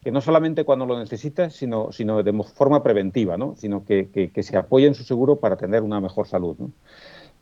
Que 0.03 0.11
no 0.11 0.23
solamente 0.23 0.65
cuando 0.65 0.87
lo 0.87 0.99
necesita, 0.99 1.51
sino, 1.51 1.93
sino 1.93 2.23
de 2.23 2.33
forma 2.45 2.83
preventiva, 2.83 3.37
¿no? 3.37 3.55
Sino 3.57 3.85
que, 3.85 4.09
que, 4.11 4.43
se 4.43 4.57
apoye 4.57 4.87
en 4.87 4.95
su 4.95 5.05
seguro 5.05 5.37
para 5.37 5.57
tener 5.57 5.83
una 5.83 6.01
mejor 6.01 6.27
salud, 6.27 6.57
¿no? 6.59 6.71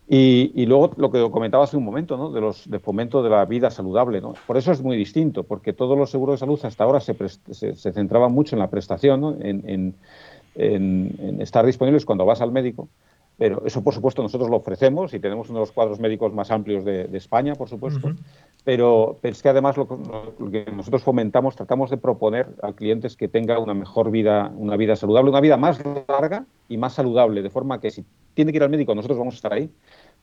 Y, 0.08 0.66
luego 0.66 0.90
lo 0.96 1.10
que 1.10 1.30
comentaba 1.30 1.64
hace 1.64 1.76
un 1.76 1.84
momento, 1.84 2.16
¿no? 2.18 2.32
de 2.32 2.40
los 2.40 2.68
de 2.68 2.78
fomento 2.80 3.22
de 3.22 3.30
la 3.30 3.46
vida 3.46 3.70
saludable. 3.70 4.20
¿no? 4.20 4.34
Por 4.46 4.58
eso 4.58 4.70
es 4.72 4.82
muy 4.82 4.96
distinto, 4.96 5.44
porque 5.44 5.72
todos 5.72 5.96
los 5.96 6.10
seguros 6.10 6.34
de 6.34 6.38
salud 6.38 6.60
hasta 6.64 6.84
ahora 6.84 7.00
se, 7.00 7.16
se, 7.28 7.92
centraban 7.92 8.32
mucho 8.32 8.54
en 8.54 8.60
la 8.60 8.68
prestación, 8.68 9.20
¿no? 9.22 9.36
en, 9.40 9.94
en, 10.54 11.40
estar 11.40 11.64
disponibles 11.64 12.04
cuando 12.04 12.24
vas 12.24 12.40
al 12.40 12.52
médico, 12.52 12.88
pero 13.38 13.62
eso, 13.66 13.82
por 13.82 13.94
supuesto, 13.94 14.22
nosotros 14.22 14.50
lo 14.50 14.56
ofrecemos 14.56 15.14
y 15.14 15.18
tenemos 15.18 15.48
uno 15.48 15.58
de 15.58 15.62
los 15.62 15.72
cuadros 15.72 15.98
médicos 15.98 16.32
más 16.32 16.50
amplios 16.50 16.84
de, 16.84 17.08
España, 17.14 17.54
por 17.54 17.68
supuesto. 17.68 18.12
pero, 18.62 19.18
es 19.22 19.42
que 19.42 19.48
además 19.48 19.76
lo, 19.76 19.88
que 20.50 20.66
nosotros 20.74 21.02
fomentamos, 21.02 21.56
tratamos 21.56 21.90
de 21.90 21.96
proponer 21.96 22.48
a 22.62 22.72
clientes 22.72 23.16
que 23.16 23.28
tenga 23.28 23.58
una 23.58 23.74
mejor 23.74 24.10
vida, 24.10 24.52
una 24.56 24.76
vida 24.76 24.96
saludable, 24.96 25.30
una 25.30 25.40
vida 25.40 25.56
más 25.56 25.80
larga 26.08 26.44
y 26.68 26.76
más 26.76 26.92
saludable, 26.92 27.42
de 27.42 27.50
forma 27.50 27.80
que 27.80 27.90
si 27.90 28.04
tiene 28.34 28.52
que 28.52 28.56
ir 28.56 28.62
al 28.62 28.70
médico, 28.70 28.94
nosotros 28.94 29.18
vamos 29.18 29.34
a 29.34 29.36
estar 29.36 29.52
ahí 29.52 29.70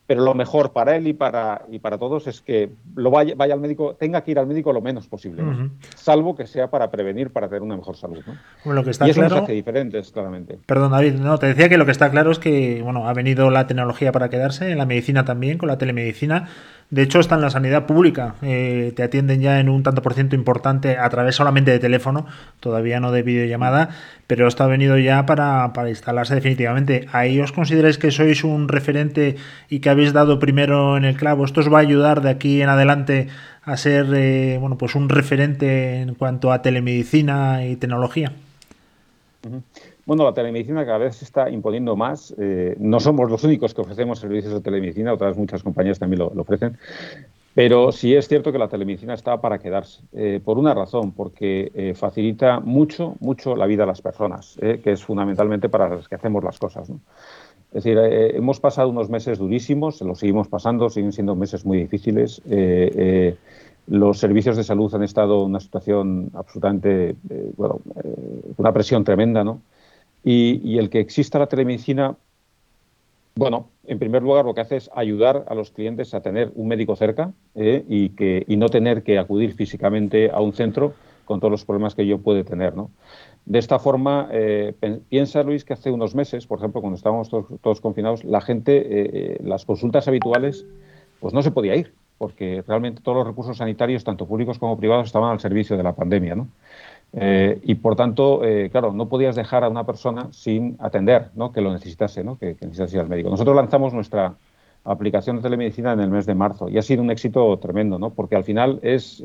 pero 0.09 0.23
lo 0.23 0.33
mejor 0.33 0.73
para 0.73 0.95
él 0.95 1.05
y 1.05 1.13
para, 1.13 1.65
y 1.69 1.77
para 1.77 1.99
todos 1.99 2.25
es 2.25 2.41
que 2.41 2.71
lo 2.95 3.11
vaya, 3.11 3.35
vaya 3.37 3.53
al 3.53 3.59
médico, 3.59 3.93
tenga 3.93 4.23
que 4.23 4.31
ir 4.31 4.39
al 4.39 4.47
médico 4.47 4.73
lo 4.73 4.81
menos 4.81 5.07
posible, 5.07 5.43
salvo 5.95 6.35
que 6.35 6.47
sea 6.47 6.71
para 6.71 6.89
prevenir, 6.89 7.29
para 7.29 7.47
tener 7.47 7.61
una 7.61 7.77
mejor 7.77 7.95
salud. 7.95 8.23
lo 8.65 8.83
que 8.83 8.89
está 8.89 9.05
y 9.05 9.11
eso 9.11 9.19
claro, 9.19 9.35
nos 9.35 9.43
hace 9.43 9.53
diferentes, 9.53 10.11
claramente. 10.11 10.57
Perdón, 10.65 10.93
David, 10.93 11.13
no, 11.13 11.37
te 11.37 11.45
decía 11.45 11.69
que 11.69 11.77
lo 11.77 11.85
que 11.85 11.91
está 11.91 12.09
claro 12.09 12.31
es 12.31 12.39
que 12.39 12.81
bueno, 12.81 13.07
ha 13.07 13.13
venido 13.13 13.51
la 13.51 13.67
tecnología 13.67 14.11
para 14.11 14.31
quedarse, 14.31 14.71
en 14.71 14.79
la 14.79 14.87
medicina 14.87 15.25
también, 15.25 15.59
con 15.59 15.67
la 15.67 15.77
telemedicina. 15.77 16.49
De 16.89 17.03
hecho, 17.03 17.19
está 17.19 17.35
en 17.35 17.41
la 17.41 17.51
sanidad 17.51 17.85
pública. 17.85 18.33
Eh, 18.41 18.93
te 18.95 19.03
atienden 19.03 19.41
ya 19.41 19.59
en 19.59 19.69
un 19.69 19.83
tanto 19.83 20.01
por 20.01 20.15
ciento 20.15 20.35
importante 20.35 20.97
a 20.97 21.07
través 21.09 21.35
solamente 21.35 21.69
de 21.69 21.77
teléfono, 21.77 22.25
todavía 22.59 22.99
no 22.99 23.11
de 23.11 23.21
videollamada, 23.21 23.89
pero 24.25 24.47
esto 24.47 24.63
ha 24.63 24.67
venido 24.67 24.97
ya 24.97 25.27
para, 25.27 25.71
instalarse 25.87 26.33
definitivamente. 26.33 27.07
Ahí 27.11 27.39
os 27.39 27.51
consideráis 27.51 27.99
que 27.99 28.09
sois 28.09 28.43
un 28.43 28.67
referente 28.67 29.35
y 29.69 29.81
que 29.81 29.89
habéis 29.91 30.13
dado 30.13 30.39
primero 30.39 30.97
en 30.97 31.05
el 31.05 31.15
clavo. 31.15 31.45
¿Esto 31.45 31.59
os 31.61 31.71
va 31.71 31.77
a 31.77 31.81
ayudar 31.81 32.21
de 32.21 32.31
aquí 32.31 32.63
en 32.63 32.69
adelante 32.69 33.27
a 33.63 33.77
ser 33.77 34.07
eh, 34.15 34.57
bueno, 34.59 34.79
pues 34.79 34.95
un 34.95 35.09
referente 35.09 36.01
en 36.01 36.15
cuanto 36.15 36.51
a 36.51 36.63
telemedicina 36.63 37.67
y 37.67 37.75
tecnología? 37.75 38.31
Bueno, 40.09 40.23
la 40.23 40.33
telemedicina 40.33 40.87
cada 40.87 40.97
vez 40.97 41.17
se 41.17 41.25
está 41.25 41.51
imponiendo 41.51 41.95
más. 41.95 42.33
Eh, 42.39 42.75
no 42.79 42.99
somos 42.99 43.29
los 43.29 43.43
únicos 43.43 43.75
que 43.75 43.81
ofrecemos 43.81 44.17
servicios 44.17 44.51
de 44.51 44.59
telemedicina, 44.59 45.13
otras 45.13 45.37
muchas 45.37 45.61
compañías 45.61 45.99
también 45.99 46.17
lo, 46.17 46.41
ofrecen. 46.41 46.79
Pero 47.53 47.91
sí 47.91 48.15
es 48.15 48.27
cierto 48.27 48.51
que 48.51 48.57
la 48.57 48.69
telemedicina 48.69 49.13
está 49.13 49.39
para 49.39 49.59
quedarse, 49.59 50.01
eh, 50.13 50.41
por 50.43 50.57
una 50.57 50.73
razón, 50.73 51.11
porque 51.11 51.71
eh, 51.75 51.93
facilita 51.93 52.59
mucho, 52.59 53.17
mucho 53.19 53.55
la 53.55 53.67
vida 53.67 53.83
a 53.83 53.85
las 53.85 54.01
personas, 54.01 54.57
que 54.59 54.91
es 54.91 55.03
fundamentalmente 55.03 55.69
para 55.69 55.87
las 55.89 56.07
que 56.07 56.15
hacemos 56.15 56.43
las 56.43 56.57
cosas. 56.57 56.89
Es 56.89 57.83
decir, 57.83 57.99
hemos 57.99 58.59
pasado 58.59 58.89
unos 58.89 59.11
meses 59.11 59.37
durísimos, 59.37 60.01
lo 60.01 60.15
seguimos 60.15 60.47
pasando, 60.47 60.89
siguen 60.89 61.13
siendo 61.13 61.35
meses 61.35 61.67
muy 61.67 61.77
difíciles. 61.77 62.41
los 63.85 64.17
servicios 64.17 64.57
de 64.57 64.63
salud 64.63 64.91
han 64.95 65.03
estado 65.03 65.43
en 65.43 65.49
una 65.49 65.59
situación 65.59 66.31
absolutamente, 66.33 67.15
bueno, 67.55 67.81
una 68.57 68.73
presión 68.73 69.03
tremenda, 69.03 69.43
¿no? 69.43 69.61
Y, 70.23 70.77
el 70.77 70.89
que 70.89 70.99
exista 70.99 71.39
la 71.39 71.47
telemedicina, 71.47 72.15
bueno, 73.35 73.69
en 73.85 73.99
primer 73.99 74.21
lugar 74.21 74.45
lo 74.45 74.53
que 74.53 74.61
hace 74.61 74.75
es 74.75 74.89
ayudar 74.93 75.45
a 75.47 75.55
los 75.55 75.71
clientes 75.71 76.13
a 76.13 76.21
tener 76.21 76.51
un 76.55 76.67
médico 76.67 76.95
cerca 76.95 77.31
eh, 77.55 77.83
y, 77.87 78.09
que, 78.09 78.43
y 78.47 78.57
no 78.57 78.69
tener 78.69 79.03
que 79.03 79.17
acudir 79.17 79.53
físicamente 79.53 80.29
a 80.29 80.41
un 80.41 80.53
centro 80.53 80.93
con 81.25 81.39
todos 81.39 81.51
los 81.51 81.63
problemas 81.63 81.93
que 81.93 82.07
yo 82.07 82.17
puede 82.17 82.43
tener, 82.43 82.75
¿no? 82.75 82.89
De 83.45 83.59
esta 83.59 83.79
forma, 83.79 84.29
eh, 84.31 84.73
piensa 85.09 85.43
Luis 85.43 85.63
que 85.63 85.73
hace 85.73 85.91
unos 85.91 86.13
meses, 86.13 86.45
por 86.45 86.59
ejemplo, 86.59 86.81
cuando 86.81 86.97
estábamos 86.97 87.29
todos, 87.29 87.81
confinados, 87.81 88.23
la 88.23 88.41
gente, 88.41 88.77
eh, 88.77 89.09
eh, 89.13 89.37
las 89.43 89.65
consultas 89.65 90.07
habituales, 90.07 90.65
pues 91.19 91.33
no 91.33 91.41
se 91.41 91.51
podía 91.51 91.75
ir, 91.75 91.93
porque 92.17 92.63
realmente 92.67 93.01
todos 93.01 93.17
los 93.17 93.27
recursos 93.27 93.57
sanitarios, 93.57 94.03
tanto 94.03 94.27
públicos 94.27 94.59
como 94.59 94.77
privados, 94.77 95.07
estaban 95.07 95.31
al 95.31 95.39
servicio 95.39 95.77
de 95.77 95.83
la 95.83 95.95
pandemia, 95.95 96.35
¿no? 96.35 96.47
Y 97.11 97.75
por 97.75 97.95
tanto, 97.95 98.41
claro, 98.71 98.93
no 98.93 99.09
podías 99.09 99.35
dejar 99.35 99.63
a 99.63 99.69
una 99.69 99.85
persona 99.85 100.27
sin 100.31 100.75
atender, 100.79 101.29
¿no? 101.35 101.51
Que 101.51 101.61
lo 101.61 101.73
necesitase, 101.73 102.23
¿no? 102.23 102.37
Que, 102.37 102.55
que 102.55 102.65
necesitase 102.65 102.97
ir 102.97 103.01
al 103.01 103.09
médico. 103.09 103.29
Nosotros 103.29 103.55
lanzamos 103.55 103.93
nuestra 103.93 104.35
aplicación 104.83 105.37
de 105.37 105.41
telemedicina 105.41 105.93
en 105.93 106.01
el 106.01 106.09
mes 106.09 106.25
de 106.25 106.35
marzo 106.35 106.69
y 106.69 106.77
ha 106.77 106.81
sido 106.81 107.01
un 107.01 107.11
éxito 107.11 107.57
tremendo, 107.57 107.97
¿no? 107.97 108.11
Porque 108.11 108.35
al 108.35 108.43
final 108.43 108.79
es 108.83 109.23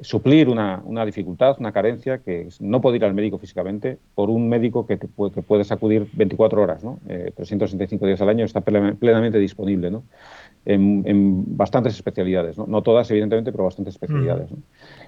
suplir 0.00 0.48
una, 0.48 0.82
una, 0.84 1.04
dificultad, 1.04 1.56
una 1.58 1.72
carencia, 1.72 2.18
que 2.18 2.48
no 2.60 2.80
poder 2.80 3.02
ir 3.02 3.04
al 3.04 3.14
médico 3.14 3.38
físicamente 3.38 3.98
por 4.14 4.30
un 4.30 4.48
médico 4.48 4.86
que, 4.86 4.96
te 4.96 5.08
puede, 5.08 5.32
que 5.32 5.42
puedes 5.42 5.72
acudir 5.72 6.08
24 6.12 6.62
horas, 6.62 6.84
¿no? 6.84 6.98
365 7.06 8.04
eh, 8.04 8.08
días 8.08 8.20
al 8.20 8.28
año 8.28 8.44
está 8.44 8.60
plenamente 8.60 9.38
disponible, 9.38 9.90
¿no? 9.90 10.04
En, 10.68 11.56
bastantes 11.56 11.94
especialidades, 11.94 12.58
¿no? 12.58 12.66
no 12.66 12.82
todas 12.82 13.08
evidentemente, 13.12 13.52
pero 13.52 13.64
bastantes 13.64 13.94
especialidades. 13.94 14.50
¿no? 14.50 14.58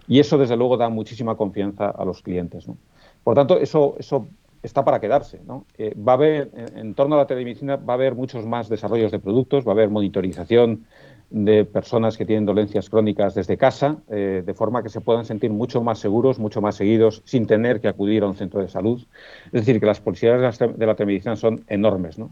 Y 0.06 0.20
eso 0.20 0.38
desde 0.38 0.56
luego 0.56 0.76
da 0.76 0.88
muchísima 0.88 1.36
confianza 1.36 1.90
a 1.90 2.04
los 2.04 2.22
clientes. 2.22 2.68
¿no? 2.68 2.76
Por 3.24 3.34
tanto, 3.34 3.58
eso, 3.58 3.96
eso 3.98 4.28
está 4.62 4.84
para 4.84 5.00
quedarse. 5.00 5.40
¿no? 5.44 5.66
Eh, 5.76 5.94
va 5.96 6.12
a 6.12 6.14
haber, 6.14 6.50
en, 6.76 6.94
torno 6.94 7.16
a 7.16 7.18
la 7.18 7.26
telemedicina, 7.26 7.76
va 7.76 7.94
a 7.94 7.96
haber 7.96 8.14
muchos 8.14 8.46
más 8.46 8.68
desarrollos 8.68 9.10
de 9.10 9.18
productos, 9.18 9.66
va 9.66 9.72
a 9.72 9.74
haber 9.74 9.90
monitorización 9.90 10.86
de 11.30 11.64
personas 11.64 12.16
que 12.16 12.24
tienen 12.24 12.46
dolencias 12.46 12.88
crónicas 12.88 13.34
desde 13.34 13.58
casa, 13.58 13.98
eh, 14.08 14.42
de 14.46 14.54
forma 14.54 14.82
que 14.82 14.88
se 14.88 15.00
puedan 15.00 15.24
sentir 15.26 15.50
mucho 15.50 15.82
más 15.82 15.98
seguros, 15.98 16.38
mucho 16.38 16.62
más 16.62 16.76
seguidos, 16.76 17.22
sin 17.26 17.46
tener 17.46 17.80
que 17.80 17.88
acudir 17.88 18.22
a 18.22 18.26
un 18.26 18.36
centro 18.36 18.60
de 18.60 18.68
salud. 18.68 19.04
Es 19.46 19.52
decir, 19.52 19.78
que 19.78 19.86
las 19.86 20.00
posibilidades 20.00 20.58
de 20.58 20.86
la 20.86 20.94
telemedicina 20.94 21.36
son 21.36 21.64
enormes, 21.68 22.18
¿no? 22.18 22.30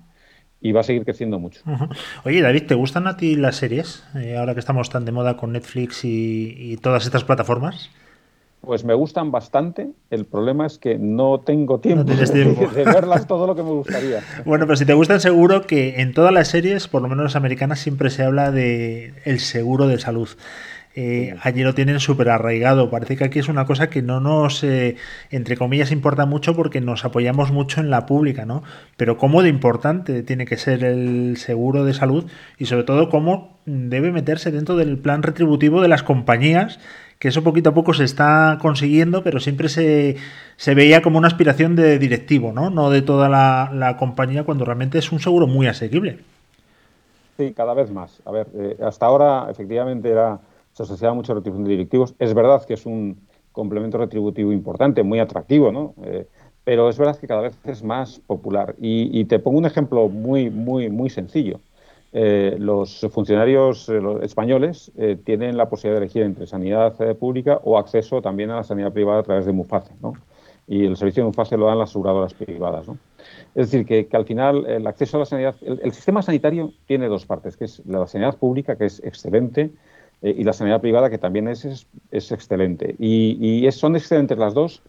Y 0.61 0.73
va 0.73 0.81
a 0.81 0.85
seguir 0.85 1.05
creciendo 1.05 1.39
mucho. 1.39 1.61
Oye, 2.25 2.41
David, 2.41 2.65
¿te 2.67 2.75
gustan 2.75 3.07
a 3.07 3.17
ti 3.17 3.37
las 3.37 3.57
series? 3.57 4.05
Eh, 4.17 4.37
ahora 4.37 4.55
que 4.55 4.61
estamos 4.61 4.91
tan 4.91 5.05
de 5.05 5.13
moda 5.13 5.37
con 5.37 5.53
Netflix 5.53 6.01
y 6.05 6.77
todas 6.79 7.05
estas 7.05 7.25
plataformas. 7.25 7.91
Pues 8.67 8.85
me 8.85 8.95
gustan 8.95 9.31
bastante. 9.31 9.91
El 10.11 10.25
problema 10.25 10.67
es 10.67 10.79
que 10.79 10.99
no 10.99 11.39
tengo 11.39 11.79
tiempo, 11.81 12.03
De, 12.03 12.85
verlas 12.85 13.29
todo 13.29 13.47
lo 13.47 13.55
que 13.55 13.63
me 13.63 13.71
gustaría. 13.71 14.23
Bueno, 14.45 14.67
pero 14.67 14.77
si 14.77 14.85
te 14.85 14.93
gustan, 14.93 15.21
seguro 15.21 15.67
que 15.67 16.01
en 16.01 16.13
todas 16.13 16.33
las 16.33 16.49
series, 16.49 16.89
por 16.89 17.01
lo 17.01 17.09
menos 17.09 17.25
las 17.25 17.37
americanas, 17.37 17.79
siempre 17.79 18.11
se 18.11 18.25
habla 18.25 18.51
de 18.51 19.15
el 19.25 19.39
seguro 19.39 19.87
de 19.87 19.99
salud. 19.99 20.29
Eh, 20.99 21.37
allí 21.43 21.63
lo 21.63 21.75
tienen 21.75 22.01
súper 22.01 22.31
arraigado. 22.31 22.91
Parece 22.91 23.17
que 23.17 23.25
aquí 23.25 23.39
es 23.39 23.49
una 23.49 23.67
cosa 23.67 23.91
que 23.91 24.01
no 24.01 24.19
nos, 24.19 24.65
eh, 24.65 24.97
entre 25.31 25.57
comillas, 25.57 25.93
importa 25.93 26.25
mucho 26.25 26.57
porque 26.57 26.81
nos 26.81 27.05
apoyamos 27.05 27.53
mucho 27.53 27.81
en 27.81 27.91
la 27.91 28.07
pública, 28.07 28.47
¿no? 28.47 28.63
Pero 28.97 29.19
cómo 29.19 29.43
de 29.43 29.51
importante 29.51 30.23
tiene 30.23 30.47
que 30.47 30.57
ser 30.57 30.83
el 30.83 31.37
seguro 31.37 31.85
de 31.85 31.93
salud 31.93 32.25
y 32.59 32.65
sobre 32.65 32.85
todo 32.85 33.11
cómo 33.11 33.59
debe 33.67 34.11
meterse 34.11 34.51
dentro 34.51 34.75
del 34.75 34.97
plan 34.99 35.23
retributivo 35.23 35.83
de 35.83 35.89
las 35.89 36.03
compañías 36.03 36.79
que 37.19 37.29
eso 37.29 37.43
poquito 37.43 37.71
a 37.71 37.75
poco 37.75 37.95
se 37.95 38.05
está 38.05 38.59
consiguiendo, 38.61 39.23
pero 39.23 39.41
siempre 39.41 39.69
se, 39.69 40.17
se 40.57 40.75
veía 40.75 41.03
como 41.03 41.19
una 41.19 41.29
aspiración 41.29 41.75
de 41.77 41.99
directivo, 41.99 42.53
¿no? 42.53 42.71
No 42.71 42.91
de 42.91 43.03
toda 43.03 43.29
la, 43.29 43.97
compañía, 43.99 44.45
cuando 44.45 44.65
realmente 44.65 44.99
es 44.99 45.13
un 45.13 45.21
seguro 45.21 45.47
muy 45.47 45.67
asequible. 45.67 46.19
Sí, 47.39 47.53
cada 47.55 47.75
vez 47.75 47.91
más. 47.91 48.21
A 48.25 48.31
ver, 48.31 48.49
eh, 48.55 48.77
hasta 48.83 49.07
ahora 49.07 49.47
efectivamente 49.51 50.11
era, 50.11 50.39
se 50.77 50.83
asociaba 50.83 51.15
mucho 51.15 51.33
a 51.33 51.37
retribución 51.37 51.65
de 51.65 51.71
directivos. 51.71 52.15
Es 52.19 52.35
verdad 52.35 52.63
que 52.67 52.75
es 52.75 52.85
un 52.85 53.27
complemento 53.51 53.97
retributivo 53.97 54.53
importante, 54.53 55.03
muy 55.03 55.19
atractivo, 55.21 55.73
¿no? 55.73 55.95
Eh, 56.05 56.27
pero 56.65 56.91
es 56.91 56.99
verdad 56.99 57.17
que 57.19 57.27
cada 57.27 57.41
vez 57.41 57.57
es 57.65 57.83
más 57.83 58.19
popular. 58.19 58.75
Y, 58.79 59.25
te 59.25 59.39
pongo 59.39 59.57
un 59.57 59.65
ejemplo 59.65 60.09
muy, 60.09 60.51
muy, 60.51 60.91
muy 60.91 61.09
sencillo. 61.09 61.61
Eh, 62.13 62.57
los 62.59 63.07
funcionarios 63.11 63.89
eh, 63.89 64.01
españoles 64.23 64.93
tienen 65.25 65.57
la 65.57 65.71
posibilidad 65.71 65.99
de 66.01 66.05
elegir 66.05 66.23
entre 66.23 66.47
sanidad 66.47 66.95
pública 67.17 67.59
o 67.65 67.79
acceso 67.79 68.21
también 68.21 68.51
a 68.51 68.57
la 68.57 68.63
sanidad 68.63 68.93
privada 68.93 69.21
a 69.21 69.23
través 69.23 69.47
de 69.47 69.53
MUFACE, 69.53 69.95
¿no? 70.03 70.13
Y 70.69 70.85
el 70.85 70.97
servicio 70.97 71.23
de 71.23 71.29
MUFACE 71.29 71.57
lo 71.57 71.67
dan 71.67 71.79
las 71.79 71.91
aseguradoras 71.91 72.35
privadas, 72.35 72.89
¿no? 72.89 72.99
Es 73.55 73.71
decir, 73.71 73.87
que, 73.87 74.15
al 74.15 74.27
final 74.27 74.67
el 74.67 74.87
acceso 74.87 75.17
a 75.17 75.21
la 75.21 75.27
sanidad, 75.27 75.55
el, 75.63 75.93
sistema 75.93 76.21
sanitario 76.21 76.73
tiene 76.87 77.07
dos 77.09 77.25
partes, 77.25 77.57
que 77.57 77.65
es 77.65 77.81
la 77.87 78.07
sanidad 78.07 78.37
pública, 78.37 78.77
que 78.77 78.87
es 78.87 79.03
excelente, 79.05 79.71
y 80.23 80.45
la 80.45 80.53
sanidad 80.53 80.81
privada, 80.81 81.11
que 81.11 81.19
también 81.19 81.49
es, 81.49 81.87
es, 82.11 82.33
excelente. 82.33 82.97
Y, 82.99 83.67
y 83.67 83.71
son 83.73 83.97
excelentes 83.97 84.39
las 84.39 84.55
dos 84.55 84.83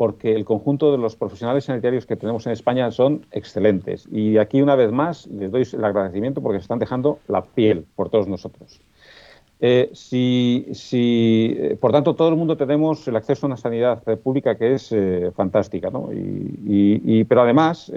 porque 0.00 0.34
el 0.34 0.46
conjunto 0.46 0.90
de 0.92 0.96
los 0.96 1.14
profesionales 1.14 1.64
sanitarios 1.64 2.06
que 2.06 2.16
tenemos 2.16 2.46
en 2.46 2.52
España 2.52 2.90
son 2.90 3.26
excelentes. 3.32 4.08
Y 4.10 4.38
aquí, 4.38 4.62
una 4.62 4.74
vez 4.74 4.90
más, 4.90 5.26
les 5.26 5.50
doy 5.50 5.68
el 5.70 5.84
agradecimiento 5.84 6.40
porque 6.40 6.58
se 6.58 6.62
están 6.62 6.78
dejando 6.78 7.18
la 7.28 7.42
piel 7.42 7.84
por 7.96 8.08
todos 8.08 8.26
nosotros. 8.26 8.80
Eh, 9.60 9.90
si, 9.92 10.64
eh, 10.92 11.76
por 11.78 11.92
tanto, 11.92 12.14
todo 12.14 12.30
el 12.30 12.36
mundo 12.36 12.56
tenemos 12.56 13.06
el 13.08 13.16
acceso 13.16 13.44
a 13.44 13.48
una 13.48 13.58
sanidad 13.58 14.02
pública 14.22 14.56
que 14.56 14.72
es 14.72 14.90
eh, 14.90 15.32
fantástica, 15.36 15.90
¿no? 15.90 16.08
y, 16.14 17.24
pero 17.24 17.42
además, 17.42 17.92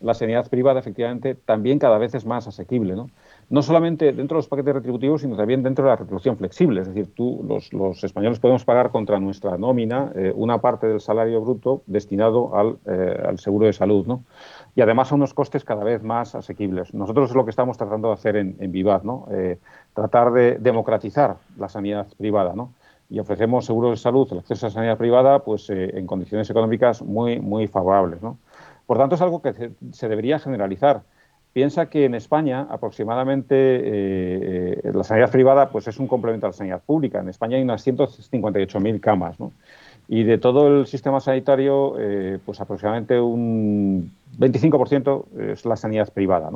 la 0.00 0.14
sanidad 0.14 0.48
privada, 0.48 0.80
efectivamente, 0.80 1.34
también 1.34 1.78
cada 1.78 1.98
vez 1.98 2.14
es 2.14 2.24
más 2.24 2.46
asequible, 2.46 2.94
¿no? 2.94 3.10
No 3.48 3.62
solamente 3.62 4.12
dentro 4.12 4.36
de 4.36 4.38
los 4.38 4.48
paquetes 4.48 4.74
retributivos, 4.74 5.20
sino 5.20 5.36
también 5.36 5.62
dentro 5.62 5.84
de 5.84 5.90
la 5.90 5.96
retribución 5.96 6.36
flexible. 6.36 6.80
Es 6.80 6.88
decir, 6.88 7.14
tú, 7.14 7.44
los, 7.72 8.02
españoles 8.02 8.40
podemos 8.40 8.64
pagar 8.64 8.90
contra 8.90 9.20
nuestra 9.20 9.56
nómina 9.56 10.10
eh, 10.16 10.32
una 10.34 10.60
parte 10.60 10.88
del 10.88 11.00
salario 11.00 11.40
bruto 11.40 11.82
destinado 11.86 12.56
al, 12.56 12.78
eh, 12.86 13.34
seguro 13.36 13.66
de 13.66 13.72
salud, 13.72 14.06
¿no? 14.06 14.24
Y 14.74 14.80
además 14.80 15.12
a 15.12 15.14
unos 15.14 15.32
costes 15.32 15.64
cada 15.64 15.84
vez 15.84 16.02
más 16.02 16.34
asequibles. 16.34 16.92
Nosotros 16.92 17.30
es 17.30 17.36
lo 17.36 17.44
que 17.44 17.50
estamos 17.50 17.78
tratando 17.78 18.08
de 18.08 18.14
hacer 18.14 18.36
en, 18.36 18.56
en 18.58 18.72
Vivat, 18.72 19.04
¿no? 19.04 19.28
Eh, 19.30 19.58
tratar 19.94 20.32
de 20.32 20.58
democratizar 20.58 21.36
la 21.56 21.68
sanidad 21.68 22.08
privada, 22.18 22.52
¿no? 22.54 22.72
Y 23.08 23.20
ofrecemos 23.20 23.64
seguros 23.64 23.92
de 23.92 23.96
salud, 23.98 24.26
el 24.32 24.38
acceso 24.38 24.66
a 24.66 24.68
la 24.68 24.74
sanidad 24.74 24.98
privada, 24.98 25.38
pues 25.38 25.70
en 25.70 26.04
condiciones 26.08 26.50
económicas 26.50 27.02
muy, 27.02 27.38
muy 27.38 27.68
favorables, 27.68 28.20
¿no? 28.20 28.38
Por 28.84 28.98
tanto, 28.98 29.14
es 29.14 29.20
algo 29.20 29.40
que 29.40 29.70
se 29.92 30.08
debería 30.08 30.40
generalizar. 30.40 31.02
Piensa 31.56 31.86
que 31.86 32.04
en 32.04 32.14
España 32.14 32.66
aproximadamente 32.68 33.54
eh, 33.56 34.80
eh, 34.84 34.92
la 34.92 35.02
sanidad 35.04 35.30
privada 35.30 35.70
pues 35.70 35.88
es 35.88 35.98
un 35.98 36.06
complemento 36.06 36.44
a 36.44 36.50
la 36.50 36.52
sanidad 36.52 36.82
pública. 36.84 37.20
En 37.20 37.30
España 37.30 37.56
hay 37.56 37.62
unas 37.62 37.82
158.000 37.86 39.00
camas, 39.00 39.40
¿no? 39.40 39.52
Y 40.06 40.24
de 40.24 40.36
todo 40.36 40.68
el 40.68 40.86
sistema 40.86 41.18
sanitario, 41.18 41.94
eh, 41.98 42.38
pues 42.44 42.60
aproximadamente 42.60 43.18
un 43.18 44.12
25% 44.38 45.24
es 45.54 45.64
la 45.64 45.76
sanidad 45.76 46.12
privada. 46.12 46.50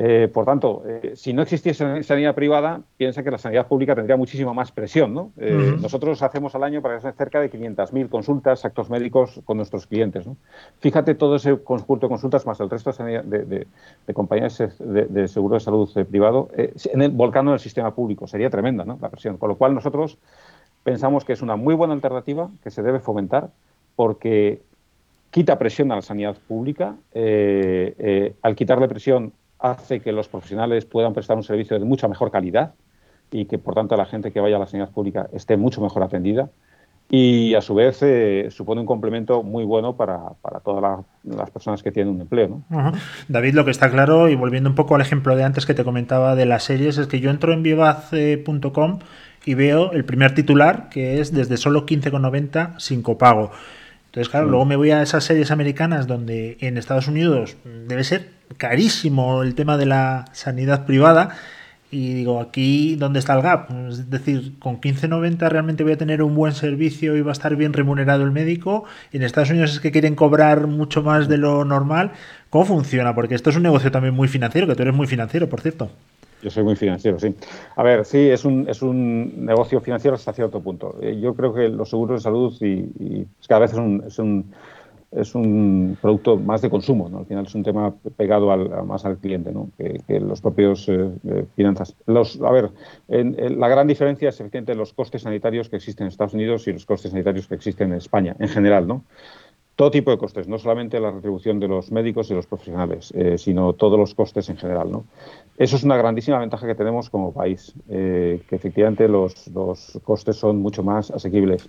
Eh, 0.00 0.28
por 0.32 0.44
tanto, 0.44 0.84
eh, 0.86 1.14
si 1.16 1.32
no 1.32 1.42
existiese 1.42 2.04
sanidad 2.04 2.32
privada, 2.32 2.82
piensa 2.96 3.24
que 3.24 3.32
la 3.32 3.38
sanidad 3.38 3.66
pública 3.66 3.96
tendría 3.96 4.16
muchísima 4.16 4.52
más 4.52 4.70
presión. 4.70 5.12
¿no? 5.12 5.32
Eh, 5.38 5.74
nosotros 5.80 6.22
hacemos 6.22 6.54
al 6.54 6.62
año 6.62 6.80
para 6.80 7.00
cerca 7.00 7.40
de 7.40 7.50
500.000 7.50 8.08
consultas, 8.08 8.64
actos 8.64 8.90
médicos 8.90 9.40
con 9.44 9.56
nuestros 9.56 9.88
clientes. 9.88 10.24
¿no? 10.24 10.36
Fíjate 10.78 11.16
todo 11.16 11.34
ese 11.34 11.58
conjunto 11.64 12.06
de 12.06 12.10
consultas 12.10 12.46
más 12.46 12.60
el 12.60 12.70
resto 12.70 12.92
de, 12.92 13.66
compañías 14.14 14.62
de, 14.78 15.26
seguro 15.26 15.54
de 15.54 15.60
salud 15.60 15.90
privado 16.08 16.48
en 16.54 17.02
el, 17.02 17.58
sistema 17.58 17.92
público. 17.92 18.28
Sería 18.28 18.50
tremenda 18.50 18.84
¿no? 18.84 18.98
la 19.02 19.08
presión. 19.08 19.36
Con 19.36 19.48
lo 19.48 19.56
cual 19.56 19.74
nosotros 19.74 20.16
pensamos 20.84 21.24
que 21.24 21.32
es 21.32 21.42
una 21.42 21.56
muy 21.56 21.74
buena 21.74 21.94
alternativa 21.94 22.48
que 22.62 22.70
se 22.70 22.84
debe 22.84 23.00
fomentar 23.00 23.50
porque 23.96 24.62
quita 25.32 25.58
presión 25.58 25.90
a 25.90 25.96
la 25.96 26.02
sanidad 26.02 26.36
pública. 26.46 26.94
al 27.16 28.54
quitarle 28.54 28.86
presión 28.86 29.32
hace 29.58 30.00
que 30.00 30.12
los 30.12 30.28
profesionales 30.28 30.84
puedan 30.84 31.14
prestar 31.14 31.36
un 31.36 31.42
servicio 31.42 31.78
de 31.78 31.84
mucha 31.84 32.08
mejor 32.08 32.30
calidad 32.30 32.74
y 33.30 33.44
que, 33.46 33.58
por 33.58 33.74
tanto, 33.74 33.96
la 33.96 34.06
gente 34.06 34.32
que 34.32 34.40
vaya 34.40 34.56
a 34.56 34.60
la 34.60 34.66
sanidad 34.66 34.90
pública 34.90 35.28
esté 35.32 35.56
mucho 35.56 35.80
mejor 35.80 36.02
atendida. 36.02 36.50
Y, 37.10 37.54
a 37.54 37.62
su 37.62 37.74
vez, 37.74 37.98
eh, 38.02 38.48
supone 38.50 38.82
un 38.82 38.86
complemento 38.86 39.42
muy 39.42 39.64
bueno 39.64 39.96
para, 39.96 40.18
todas 40.62 41.04
las 41.24 41.50
personas 41.50 41.82
que 41.82 41.90
tienen 41.90 42.14
un 42.14 42.20
empleo. 42.20 42.60
David, 43.28 43.54
lo 43.54 43.64
que 43.64 43.70
está 43.70 43.90
claro, 43.90 44.28
y 44.28 44.34
volviendo 44.34 44.68
un 44.68 44.74
poco 44.74 44.94
al 44.94 45.00
ejemplo 45.00 45.34
de 45.34 45.42
antes 45.42 45.64
que 45.64 45.72
te 45.72 45.84
comentaba 45.84 46.34
de 46.34 46.44
las 46.44 46.64
series, 46.64 46.98
es 46.98 47.06
que 47.06 47.20
yo 47.20 47.30
entro 47.30 47.54
en 47.54 47.62
vivaz.com 47.62 48.98
y 49.46 49.54
veo 49.54 49.92
el 49.92 50.04
primer 50.04 50.34
titular, 50.34 50.90
que 50.90 51.20
es 51.20 51.32
desde 51.32 51.56
solo 51.56 51.86
15,90 51.86 52.78
sin 52.78 53.00
copago. 53.00 53.52
Entonces, 54.18 54.32
claro, 54.32 54.48
mm. 54.48 54.50
luego 54.50 54.64
me 54.64 54.74
voy 54.74 54.90
a 54.90 55.00
esas 55.00 55.22
series 55.22 55.52
americanas 55.52 56.08
donde 56.08 56.56
en 56.60 56.76
Estados 56.76 57.06
Unidos 57.06 57.56
debe 57.86 58.02
ser 58.02 58.30
carísimo 58.56 59.44
el 59.44 59.54
tema 59.54 59.76
de 59.76 59.86
la 59.86 60.24
sanidad 60.32 60.86
privada. 60.86 61.36
Y 61.92 62.14
digo, 62.14 62.40
aquí, 62.40 62.96
¿dónde 62.96 63.20
está 63.20 63.34
el 63.34 63.42
gap? 63.42 63.70
Es 63.88 64.10
decir, 64.10 64.58
con 64.58 64.80
15.90 64.80 65.48
realmente 65.48 65.84
voy 65.84 65.92
a 65.92 65.96
tener 65.96 66.20
un 66.24 66.34
buen 66.34 66.52
servicio 66.52 67.16
y 67.16 67.20
va 67.20 67.30
a 67.30 67.32
estar 67.32 67.54
bien 67.54 67.72
remunerado 67.72 68.24
el 68.24 68.32
médico. 68.32 68.86
en 69.12 69.22
Estados 69.22 69.50
Unidos 69.50 69.74
es 69.74 69.80
que 69.80 69.92
quieren 69.92 70.16
cobrar 70.16 70.66
mucho 70.66 71.04
más 71.04 71.28
de 71.28 71.38
lo 71.38 71.64
normal. 71.64 72.10
¿Cómo 72.50 72.64
funciona? 72.64 73.14
Porque 73.14 73.36
esto 73.36 73.50
es 73.50 73.56
un 73.56 73.62
negocio 73.62 73.92
también 73.92 74.14
muy 74.14 74.26
financiero, 74.26 74.66
que 74.66 74.74
tú 74.74 74.82
eres 74.82 74.94
muy 74.94 75.06
financiero, 75.06 75.48
por 75.48 75.60
cierto. 75.60 75.92
Yo 76.42 76.50
soy 76.50 76.62
muy 76.62 76.76
financiero, 76.76 77.18
sí. 77.18 77.34
A 77.76 77.82
ver, 77.82 78.04
sí, 78.04 78.18
es 78.18 78.44
un, 78.44 78.68
es 78.68 78.82
un 78.82 79.44
negocio 79.44 79.80
financiero 79.80 80.14
hasta 80.14 80.32
cierto 80.32 80.60
punto. 80.60 80.96
Eh, 81.00 81.18
yo 81.20 81.34
creo 81.34 81.52
que 81.52 81.68
los 81.68 81.90
seguros 81.90 82.20
de 82.20 82.22
salud 82.22 82.56
y, 82.60 83.26
cada 83.48 83.62
vez 83.62 83.72
es 83.72 83.78
un, 83.78 84.04
es 84.06 84.18
un, 84.18 84.52
es 85.10 85.34
un 85.34 85.98
producto 86.00 86.36
más 86.36 86.62
de 86.62 86.70
consumo, 86.70 87.08
¿no? 87.08 87.18
Al 87.18 87.26
final 87.26 87.46
es 87.46 87.54
un 87.54 87.64
tema 87.64 87.92
pegado 88.16 88.52
al, 88.52 88.68
más 88.84 89.04
al 89.04 89.18
cliente, 89.18 89.50
¿no? 89.50 89.70
Que, 89.76 90.20
los 90.20 90.40
propios 90.40 90.88
eh, 90.88 91.10
eh, 91.26 91.46
finanzas. 91.56 91.96
Los, 92.06 92.40
a 92.40 92.50
ver, 92.52 92.70
la 93.08 93.68
gran 93.68 93.88
diferencia 93.88 94.28
es 94.28 94.36
efectivamente 94.36 94.74
los 94.76 94.92
costes 94.92 95.22
sanitarios 95.22 95.68
que 95.68 95.76
existen 95.76 96.04
en 96.04 96.08
Estados 96.08 96.34
Unidos 96.34 96.68
y 96.68 96.72
los 96.72 96.86
costes 96.86 97.10
sanitarios 97.10 97.48
que 97.48 97.56
existen 97.56 97.90
en 97.90 97.98
España, 97.98 98.36
en 98.38 98.48
general, 98.48 98.86
¿no? 98.86 99.04
Todo 99.78 99.92
tipo 99.92 100.10
de 100.10 100.18
costes, 100.18 100.48
no 100.48 100.58
solamente 100.58 100.98
la 100.98 101.12
retribución 101.12 101.60
de 101.60 101.68
los 101.68 101.92
médicos 101.92 102.28
y 102.32 102.34
los 102.34 102.48
profesionales, 102.48 103.12
eh, 103.14 103.38
sino 103.38 103.74
todos 103.74 103.96
los 103.96 104.12
costes 104.12 104.48
en 104.48 104.56
general. 104.56 104.90
¿no? 104.90 105.04
Eso 105.56 105.76
es 105.76 105.84
una 105.84 105.96
grandísima 105.96 106.40
ventaja 106.40 106.66
que 106.66 106.74
tenemos 106.74 107.08
como 107.08 107.32
país, 107.32 107.72
eh, 107.88 108.40
que 108.48 108.56
efectivamente 108.56 109.06
los, 109.06 109.36
costes 110.02 110.34
son 110.34 110.56
mucho 110.56 110.82
más 110.82 111.12
asequibles. 111.12 111.68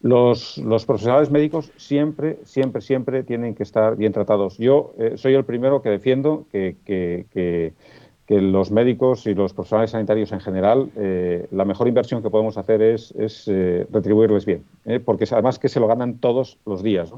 Los, 0.00 0.62
profesionales 0.86 1.32
médicos 1.32 1.72
siempre, 1.76 2.38
siempre, 2.44 2.82
siempre 2.82 3.24
tienen 3.24 3.56
que 3.56 3.64
estar 3.64 3.96
bien 3.96 4.12
tratados. 4.12 4.56
Yo 4.56 4.94
eh, 4.96 5.14
soy 5.16 5.34
el 5.34 5.44
primero 5.44 5.82
que 5.82 5.88
defiendo 5.88 6.46
que 6.52 6.76
que 6.86 7.72
los 8.30 8.70
médicos 8.70 9.26
y 9.26 9.34
los 9.34 9.52
profesionales 9.52 9.90
sanitarios 9.90 10.30
en 10.30 10.40
general, 10.40 10.90
eh, 10.96 11.48
la 11.50 11.64
mejor 11.64 11.88
inversión 11.88 12.22
que 12.22 12.30
podemos 12.30 12.56
hacer 12.56 12.80
es, 12.80 13.12
eh, 13.48 13.86
retribuirles 13.90 14.46
bien, 14.46 14.64
¿eh? 14.84 15.00
porque 15.00 15.26
además 15.32 15.58
que 15.58 15.68
se 15.68 15.80
lo 15.80 15.88
ganan 15.88 16.18
todos 16.18 16.58
los 16.64 16.82
días. 16.82 17.12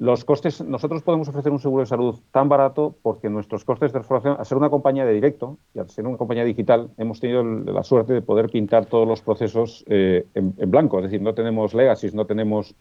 Los 0.00 0.24
costes, 0.24 0.64
nosotros 0.64 1.02
podemos 1.02 1.28
ofrecer 1.28 1.52
un 1.52 1.58
seguro 1.58 1.82
de 1.82 1.86
salud 1.86 2.18
tan 2.30 2.48
barato 2.48 2.96
porque 3.02 3.28
nuestros 3.28 3.66
costes 3.66 3.92
de 3.92 3.98
exploración, 3.98 4.36
al 4.38 4.46
ser 4.46 4.56
una 4.56 4.70
compañía 4.70 5.04
de 5.04 5.12
directo 5.12 5.58
y 5.74 5.78
al 5.78 5.90
ser 5.90 6.06
una 6.06 6.16
compañía 6.16 6.42
digital, 6.42 6.88
hemos 6.96 7.20
tenido 7.20 7.44
la 7.44 7.82
suerte 7.82 8.14
de 8.14 8.22
poder 8.22 8.48
pintar 8.48 8.86
todos 8.86 9.06
los 9.06 9.20
procesos 9.20 9.84
eh, 9.88 10.24
en, 10.32 10.54
blanco. 10.70 10.96
Es 11.00 11.04
decir, 11.04 11.20
no 11.20 11.34
tenemos 11.34 11.74
legacies, 11.74 12.14
no 12.14 12.24
tenemos 12.24 12.74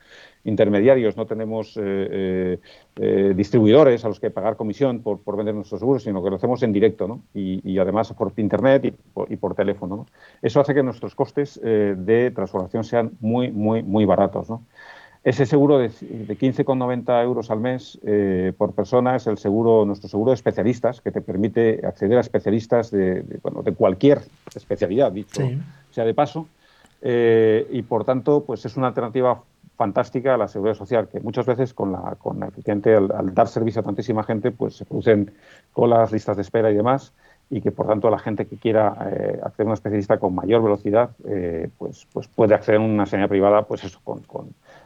intermediarios, 0.46 1.18
no 1.18 1.26
tenemos 1.26 1.78
eh, 1.78 2.58
eh, 2.96 3.34
distribuidores 3.36 4.06
a 4.06 4.08
los 4.08 4.22
que 4.22 4.32
pagar 4.32 4.56
comisión 4.56 5.02
por, 5.02 5.20
vender 5.36 5.56
nuestros 5.56 5.82
seguros, 5.82 6.04
sino 6.04 6.24
que 6.24 6.30
lo 6.30 6.38
hacemos 6.38 6.64
en 6.64 6.72
directo 6.72 7.06
¿no? 7.06 7.24
y, 7.34 7.78
además 7.80 8.14
por 8.14 8.32
internet 8.38 8.96
y 9.28 9.36
por, 9.36 9.56
teléfono. 9.56 10.06
Eso 10.42 10.62
hace 10.62 10.74
que 10.74 10.84
nuestros 10.84 11.16
costes 11.16 11.60
de 11.62 12.32
transformación 12.34 12.86
sean 12.86 13.12
muy, 13.20 13.52
muy, 13.52 13.84
muy 13.84 14.06
baratos. 14.06 14.50
¿no? 14.50 14.64
Ese 15.24 15.46
seguro 15.46 15.80
de, 15.80 15.90
de 15.90 16.38
15,90 16.38 17.24
euros 17.24 17.52
al 17.52 17.60
mes 17.60 18.00
eh, 18.04 18.54
por 18.58 18.74
persona 18.74 19.18
es 19.18 19.28
el 19.28 19.38
seguro, 19.38 19.86
nuestro 19.86 20.08
seguro 20.08 20.32
de 20.32 20.36
especialistas, 20.36 21.02
que 21.02 21.12
te 21.12 21.20
permite 21.20 21.86
acceder 21.86 22.18
a 22.18 22.22
especialistas 22.22 22.90
de, 22.90 23.26
bueno, 23.42 23.62
de 23.62 23.74
cualquier 23.74 24.22
especialidad, 24.56 25.12
dicho 25.12 25.42
sea 25.92 26.06
de 26.06 26.14
paso. 26.14 26.48
Eh, 27.02 27.68
y 27.72 27.82
por 27.82 28.06
tanto, 28.06 28.46
pues 28.46 28.66
es 28.66 28.78
una 28.78 28.88
alternativa 28.88 29.44
fantástica 29.76 30.36
a 30.36 30.38
la 30.38 30.48
seguridad 30.48 30.76
social, 30.76 31.10
que 31.10 31.20
muchas 31.20 31.46
veces 31.46 31.74
con 31.74 31.92
la, 31.92 32.16
con 32.18 32.42
al, 32.42 33.12
al, 33.12 33.34
dar 33.34 33.48
servicio 33.48 33.82
a 33.82 33.84
tantísima 33.84 34.24
gente, 34.24 34.52
pues 34.52 34.76
se 34.76 34.86
producen 34.86 35.34
colas, 35.74 36.12
listas 36.14 36.38
de 36.38 36.44
espera 36.44 36.72
y 36.72 36.76
demás 36.76 37.14
y 37.50 37.62
que 37.62 37.72
por 37.72 37.88
tanto 37.88 38.10
la 38.10 38.20
gente 38.20 38.46
que 38.46 38.58
quiera 38.58 38.96
eh, 39.12 39.39
acceder 39.44 39.68
a 39.68 39.70
un 39.70 39.74
especialista 39.74 40.20
con 40.20 40.36
mayor 40.36 40.62
velocidad 40.62 41.10
pues, 41.77 42.08
pues 42.13 42.27
puede 42.27 42.53
acceder 42.53 42.79
a 42.79 42.84
una 42.84 43.06
sanidad 43.06 43.29
privada 43.29 43.63
pues 43.63 43.84
eso 43.84 44.00
con, 44.03 44.22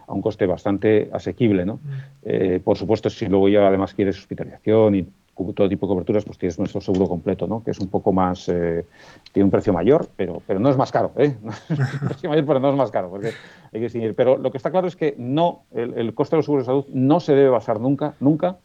a 0.07 0.13
un 0.13 0.21
coste 0.21 0.45
bastante 0.45 1.09
asequible. 1.11 1.65
¿no? 1.65 1.75
Mm. 1.75 1.79
Eh, 2.23 2.61
por 2.63 2.77
supuesto, 2.77 3.09
si 3.09 3.25
luego 3.27 3.49
ya 3.49 3.67
además 3.67 3.93
quieres 3.93 4.17
hospitalización 4.17 4.95
y 4.95 5.07
todo 5.55 5.67
tipo 5.67 5.87
de 5.87 5.93
coberturas, 5.93 6.25
pues 6.25 6.37
tienes 6.37 6.59
nuestro 6.59 6.79
seguro 6.79 7.07
completo, 7.07 7.47
¿no? 7.47 7.63
que 7.63 7.71
es 7.71 7.79
un 7.79 7.87
poco 7.87 8.13
más, 8.13 8.47
eh, 8.49 8.85
tiene 9.31 9.45
un 9.45 9.51
precio 9.51 9.73
mayor, 9.73 10.07
pero, 10.15 10.43
pero 10.45 10.59
no 10.59 10.69
es 10.69 10.77
más 10.77 10.91
caro, 10.91 11.11
¿eh? 11.17 11.35
un 11.41 12.07
precio 12.07 12.29
mayor, 12.29 12.45
pero 12.45 12.59
no 12.59 12.69
es 12.69 12.75
más 12.75 12.91
caro, 12.91 13.09
porque 13.09 13.31
hay 13.73 13.81
que 13.81 13.89
seguir. 13.89 14.13
Pero 14.13 14.37
lo 14.37 14.51
que 14.51 14.57
está 14.57 14.69
claro 14.69 14.87
es 14.87 14.95
que 14.95 15.15
no, 15.17 15.63
el, 15.71 16.13
coste 16.13 16.35
de 16.35 16.37
los 16.37 16.45
seguros 16.45 16.67
de 16.67 16.71
salud 16.71 16.85
no 16.93 17.19
se 17.19 17.33
debe 17.33 17.49
basar 17.49 17.79
nunca, 17.79 18.13
nunca 18.19 18.57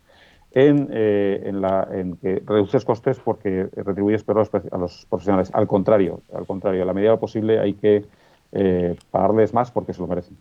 en, 0.52 0.88
eh, 0.90 1.42
en, 1.44 1.60
la, 1.60 1.88
en, 1.92 2.16
que 2.16 2.42
reduces 2.46 2.84
costes 2.84 3.18
porque 3.18 3.68
retribuyes 3.76 4.24
peor 4.24 4.48
a 4.70 4.78
los 4.78 5.06
profesionales. 5.08 5.50
Al 5.52 5.66
contrario, 5.66 6.20
al 6.32 6.46
contrario, 6.46 6.82
a 6.82 6.86
la 6.86 6.92
medida 6.92 7.10
de 7.10 7.16
lo 7.16 7.20
posible 7.20 7.60
hay 7.60 7.74
que 7.74 8.04
eh, 8.50 8.96
pagarles 9.10 9.52
más 9.52 9.70
porque 9.70 9.92
se 9.92 10.00
lo 10.00 10.06
merecen. 10.06 10.38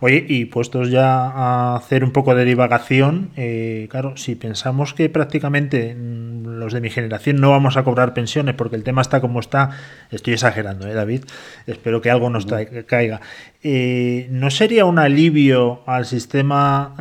Oye, 0.00 0.24
y 0.26 0.46
puestos 0.46 0.90
ya 0.90 1.28
a 1.28 1.76
hacer 1.76 2.02
un 2.02 2.10
poco 2.10 2.34
de 2.34 2.42
divagación, 2.46 3.32
eh, 3.36 3.86
claro, 3.90 4.16
si 4.16 4.34
pensamos 4.34 4.94
que 4.94 5.10
prácticamente 5.10 5.94
mm, 5.94 6.46
los 6.46 6.72
de 6.72 6.80
mi 6.80 6.88
generación 6.88 7.36
no 7.36 7.50
vamos 7.50 7.76
a 7.76 7.84
cobrar 7.84 8.14
pensiones 8.14 8.54
porque 8.54 8.76
el 8.76 8.82
tema 8.82 9.02
está 9.02 9.20
como 9.20 9.40
está, 9.40 9.72
estoy 10.10 10.32
exagerando, 10.32 10.88
¿eh, 10.88 10.94
David? 10.94 11.24
Espero 11.66 12.00
que 12.00 12.10
algo 12.10 12.30
nos 12.30 12.46
caiga. 12.86 13.20
Eh, 13.66 14.28
¿No 14.30 14.50
sería 14.50 14.84
un 14.84 14.98
alivio 14.98 15.80
al 15.86 16.04
sistema 16.04 16.94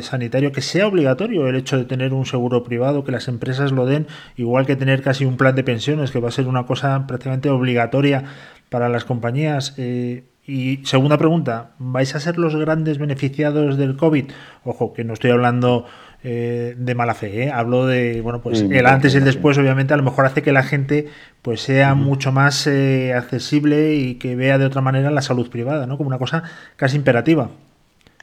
sanitario 0.00 0.50
que 0.50 0.62
sea 0.62 0.86
obligatorio 0.86 1.46
el 1.46 1.56
hecho 1.56 1.76
de 1.76 1.84
tener 1.84 2.14
un 2.14 2.24
seguro 2.24 2.64
privado, 2.64 3.04
que 3.04 3.12
las 3.12 3.28
empresas 3.28 3.70
lo 3.70 3.84
den, 3.84 4.06
igual 4.38 4.64
que 4.64 4.76
tener 4.76 5.02
casi 5.02 5.26
un 5.26 5.36
plan 5.36 5.54
de 5.54 5.62
pensiones, 5.62 6.10
que 6.10 6.18
va 6.18 6.30
a 6.30 6.32
ser 6.32 6.48
una 6.48 6.64
cosa 6.64 7.06
prácticamente 7.06 7.50
obligatoria 7.50 8.24
para 8.70 8.88
las 8.88 9.04
compañías. 9.04 9.74
Eh, 9.76 10.24
y 10.46 10.78
segunda 10.84 11.18
pregunta, 11.18 11.72
¿vais 11.78 12.14
a 12.14 12.20
ser 12.20 12.38
los 12.38 12.56
grandes 12.56 12.98
beneficiados 12.98 13.76
del 13.76 13.96
COVID? 13.96 14.30
Ojo, 14.64 14.94
que 14.94 15.04
no 15.04 15.12
estoy 15.12 15.32
hablando 15.32 15.84
eh, 16.28 16.74
de 16.76 16.94
mala 16.94 17.14
fe, 17.14 17.44
¿eh? 17.44 17.50
hablo 17.52 17.86
de, 17.86 18.20
bueno, 18.20 18.40
pues 18.40 18.60
el 18.60 18.86
antes 18.86 19.14
y 19.14 19.18
el 19.18 19.24
después, 19.24 19.56
obviamente, 19.58 19.94
a 19.94 19.96
lo 19.96 20.02
mejor 20.02 20.26
hace 20.26 20.42
que 20.42 20.50
la 20.50 20.64
gente 20.64 21.06
pues 21.42 21.60
sea 21.60 21.94
mucho 21.94 22.32
más 22.32 22.66
accesible 23.14 23.94
y 23.94 24.16
que 24.16 24.34
vea 24.34 24.58
de 24.58 24.66
otra 24.66 24.80
manera 24.80 25.10
la 25.10 25.22
salud 25.22 25.48
privada, 25.48 25.86
¿no? 25.86 25.96
Como 25.96 26.08
una 26.08 26.18
cosa 26.18 26.42
casi 26.74 26.96
imperativa. 26.96 27.48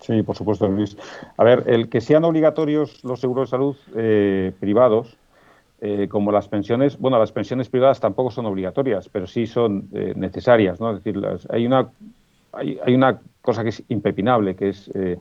Sí, 0.01 0.21
por 0.23 0.35
supuesto, 0.35 0.67
Luis. 0.67 0.97
A 1.37 1.43
ver, 1.45 1.63
el 1.67 1.87
que 1.87 2.01
sean 2.01 2.25
obligatorios 2.25 3.01
los 3.05 3.21
seguros 3.21 3.49
de 3.49 3.51
salud 3.51 3.75
privados, 4.59 5.15
eh, 5.85 6.07
como 6.07 6.31
las 6.31 6.47
pensiones, 6.47 6.97
bueno, 6.97 7.19
las 7.19 7.33
pensiones 7.33 7.67
privadas 7.67 7.99
tampoco 7.99 8.31
son 8.31 8.45
obligatorias, 8.45 9.09
pero 9.09 9.27
sí 9.27 9.45
son 9.45 9.89
eh, 9.91 10.13
necesarias, 10.15 10.79
¿no? 10.79 10.91
Es 10.91 11.03
decir, 11.03 11.21
hay, 11.49 11.65
una, 11.65 11.89
hay, 12.53 12.79
hay, 12.85 12.95
una 12.95 13.19
cosa 13.41 13.63
que 13.63 13.69
es 13.69 13.83
impepinable, 13.89 14.55
que 14.55 14.69
es 14.69 14.89
eh, 14.93 15.17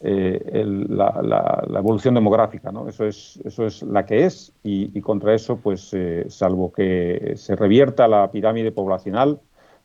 la, 0.00 1.20
la, 1.68 1.78
evolución 1.78 2.14
demográfica, 2.14 2.70
¿no? 2.70 2.88
Eso 2.88 3.04
es, 3.04 3.40
eso 3.44 3.66
es 3.66 3.82
la 3.82 4.06
que 4.06 4.24
es 4.24 4.52
y, 4.62 5.00
contra 5.00 5.34
eso, 5.34 5.56
pues, 5.56 5.94
salvo 6.28 6.72
que 6.72 7.34
se 7.36 7.56
revierta 7.56 8.06
la 8.08 8.30
pirámide 8.30 8.72
poblacional, 8.72 9.40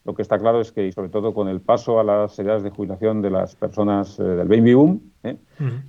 lo 0.06 0.14
que 0.14 0.22
está 0.22 0.38
claro 0.38 0.60
es 0.60 0.72
que, 0.72 0.88
y 0.88 0.92
sobre 0.92 1.10
todo 1.10 1.34
con 1.34 1.48
el 1.48 1.62
paso 1.62 2.00
a 2.00 2.04
las 2.04 2.38
edades 2.38 2.64
de 2.64 2.72
jubilación 2.72 3.22
de 3.22 3.30
las 3.30 3.56
personas 3.56 4.18
del 4.18 4.48
baby 4.48 4.74
boom, 4.74 5.02
¿eh? 5.24 5.38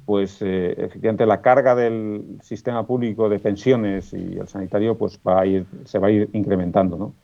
pues 0.06 0.40
eh, 0.40 0.72
efectivamente 0.78 1.26
la 1.26 1.40
carga 1.40 1.74
del 1.74 2.38
sistema 2.40 2.86
público 2.86 3.28
de 3.28 3.40
pensiones 3.40 4.12
y 4.12 4.38
el 4.38 4.46
sanitario 4.46 4.96
pues 4.96 5.18
va 5.26 5.40
a 5.40 5.46
ir, 5.46 5.66
se 5.84 5.98
va 5.98 6.08
a 6.08 6.10
ir 6.12 6.30
incrementando. 6.32 6.96
¿no? 6.96 7.14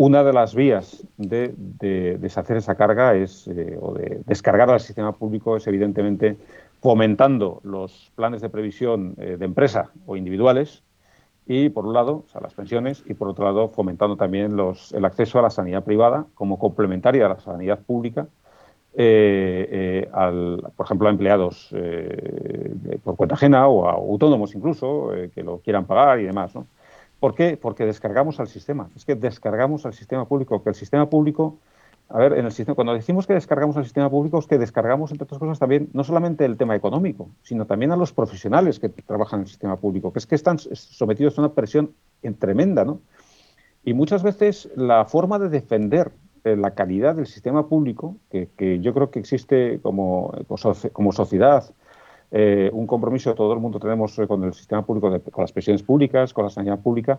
Una 0.00 0.24
de 0.24 0.32
las 0.32 0.54
vías 0.54 1.04
de, 1.18 1.52
deshacer 2.18 2.56
esa 2.56 2.74
carga 2.74 3.14
es, 3.14 3.46
eh, 3.48 3.76
o 3.78 3.92
de 3.92 4.22
descargar 4.24 4.70
al 4.70 4.80
sistema 4.80 5.12
público 5.12 5.58
es 5.58 5.66
evidentemente 5.66 6.38
fomentando 6.80 7.60
los 7.64 8.10
planes 8.14 8.40
de 8.40 8.48
previsión 8.48 9.14
de 9.16 9.44
empresa 9.44 9.90
o 10.06 10.16
individuales 10.16 10.82
y 11.46 11.68
por 11.68 11.84
un 11.84 11.92
lado, 11.92 12.24
o 12.32 12.40
las 12.40 12.54
pensiones, 12.54 13.02
y 13.04 13.12
por 13.12 13.28
otro 13.28 13.44
lado, 13.44 13.68
fomentando 13.68 14.16
también 14.16 14.56
el 14.58 15.04
acceso 15.04 15.38
a 15.38 15.42
la 15.42 15.50
sanidad 15.50 15.84
privada 15.84 16.24
como 16.34 16.58
complementaria 16.58 17.26
a 17.26 17.28
la 17.28 17.40
sanidad 17.40 17.80
pública 17.80 18.26
eh, 18.94 19.68
eh, 19.70 20.08
al, 20.12 20.64
por 20.74 20.86
ejemplo, 20.86 21.08
a 21.08 21.10
empleados 21.10 21.68
eh, 21.72 22.98
por 23.04 23.16
cuenta 23.16 23.34
ajena 23.34 23.68
o 23.68 23.86
a 23.86 23.92
autónomos 23.92 24.54
incluso, 24.54 25.10
que 25.34 25.42
lo 25.42 25.58
quieran 25.58 25.84
pagar 25.84 26.20
y 26.20 26.24
demás. 26.24 26.54
¿no? 26.54 26.66
¿Por 27.20 27.34
qué? 27.34 27.58
Porque 27.58 27.84
descargamos 27.84 28.40
al 28.40 28.48
sistema. 28.48 28.88
Es 28.96 29.04
que 29.04 29.14
descargamos 29.14 29.84
al 29.84 29.92
sistema 29.92 30.26
público, 30.26 30.62
que 30.62 30.70
el 30.70 30.74
sistema 30.74 31.08
público, 31.10 31.58
a 32.08 32.18
ver, 32.18 32.32
en 32.32 32.46
el 32.46 32.52
sistema, 32.52 32.74
cuando 32.74 32.94
decimos 32.94 33.26
que 33.26 33.34
descargamos 33.34 33.76
al 33.76 33.84
sistema 33.84 34.08
público 34.08 34.38
es 34.38 34.46
que 34.46 34.58
descargamos, 34.58 35.10
entre 35.12 35.24
otras 35.24 35.38
cosas, 35.38 35.58
también 35.58 35.90
no 35.92 36.02
solamente 36.02 36.46
el 36.46 36.56
tema 36.56 36.74
económico, 36.74 37.28
sino 37.42 37.66
también 37.66 37.92
a 37.92 37.96
los 37.96 38.12
profesionales 38.14 38.80
que 38.80 38.88
trabajan 38.88 39.40
en 39.40 39.42
el 39.42 39.48
sistema 39.48 39.76
público, 39.76 40.12
que 40.12 40.18
es 40.18 40.26
que 40.26 40.34
están 40.34 40.58
sometidos 40.58 41.38
a 41.38 41.42
una 41.42 41.52
presión 41.52 41.94
tremenda, 42.38 42.84
¿no? 42.84 43.00
Y 43.84 43.92
muchas 43.92 44.22
veces 44.22 44.70
la 44.74 45.04
forma 45.04 45.38
de 45.38 45.50
defender 45.50 46.12
eh, 46.44 46.56
la 46.56 46.72
calidad 46.72 47.16
del 47.16 47.26
sistema 47.26 47.68
público, 47.68 48.16
que, 48.30 48.80
yo 48.80 48.94
creo 48.94 49.10
que 49.10 49.18
existe 49.18 49.78
como, 49.82 50.32
como 50.92 51.12
sociedad, 51.12 51.64
eh, 52.32 52.70
un 52.72 52.86
compromiso 52.86 53.30
que 53.30 53.36
todo 53.36 53.52
el 53.52 53.60
mundo 53.60 53.80
tenemos 53.80 54.18
eh, 54.18 54.26
con 54.26 54.44
el 54.44 54.52
sistema 54.54 54.84
público, 54.84 55.20
con 55.30 55.42
las 55.42 55.52
pensiones 55.52 55.82
públicas, 55.82 56.32
con 56.32 56.44
la 56.44 56.50
sanidad 56.50 56.78
pública, 56.80 57.18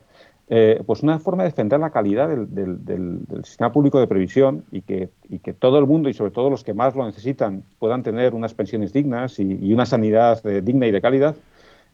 pues 0.86 1.02
una 1.02 1.18
forma 1.20 1.44
de 1.44 1.50
defender 1.50 1.80
la 1.80 1.92
calidad 1.92 2.28
del, 2.28 3.20
sistema 3.44 3.72
público 3.72 4.00
de 4.02 4.08
previsión 4.08 4.66
y 4.72 4.82
que, 4.82 5.10
que, 5.42 5.54
todo 5.54 5.80
el 5.80 5.86
mundo 5.86 6.10
y 6.10 6.14
sobre 6.14 6.32
todo 6.32 6.50
los 6.50 6.66
que 6.66 6.74
más 6.74 6.94
lo 6.94 7.06
necesitan 7.06 7.64
puedan 7.80 8.04
tener 8.04 8.34
unas 8.34 8.54
pensiones 8.54 8.92
dignas 8.92 9.40
y, 9.40 9.74
una 9.74 9.86
sanidad 9.86 10.44
digna 10.44 10.88
y 10.88 10.92
de 10.92 11.02
calidad, 11.02 11.36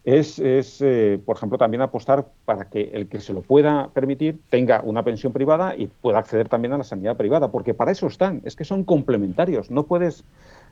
es, 0.08 0.39
eh, 0.39 1.19
por 1.25 1.36
ejemplo, 1.36 1.58
también 1.58 1.82
apostar 1.82 2.27
para 2.45 2.69
que 2.69 2.91
el 2.93 3.10
que 3.10 3.19
se 3.19 3.34
lo 3.34 3.41
pueda 3.41 3.89
permitir 3.89 4.39
tenga 4.49 4.82
una 4.82 5.03
pensión 5.03 5.34
privada 5.34 5.75
y 5.75 5.88
pueda 5.88 6.19
acceder 6.19 6.47
también 6.47 6.71
a 6.71 6.77
la 6.77 6.86
sanidad 6.86 7.17
privada, 7.17 7.51
porque 7.51 7.73
para 7.73 7.91
eso 7.91 8.08
están, 8.08 8.41
es 8.45 8.56
que 8.56 8.63
son 8.63 8.86
complementarios. 8.86 9.69
No 9.69 9.84
puedes 9.84 10.23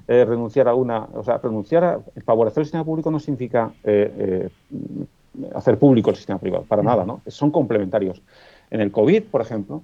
eh, 0.08 0.26
renunciar 0.26 0.68
a 0.68 0.76
una, 0.76 1.08
o 1.14 1.24
sea, 1.24 1.38
renunciar 1.38 1.84
a 1.84 2.00
favorecer 2.26 2.62
el 2.62 2.66
sistema 2.66 2.84
público 2.84 3.12
no 3.12 3.20
significa 3.20 3.72
eh, 3.84 4.50
hacer 5.54 5.78
público 5.78 6.10
el 6.10 6.16
sistema 6.16 6.40
privado, 6.40 6.64
para 6.64 6.84
nada, 6.84 7.06
¿no? 7.06 7.22
Son 7.28 7.52
complementarios. 7.52 8.22
En 8.72 8.82
el 8.82 8.92
COVID, 8.92 9.24
por 9.24 9.42
ejemplo, 9.42 9.84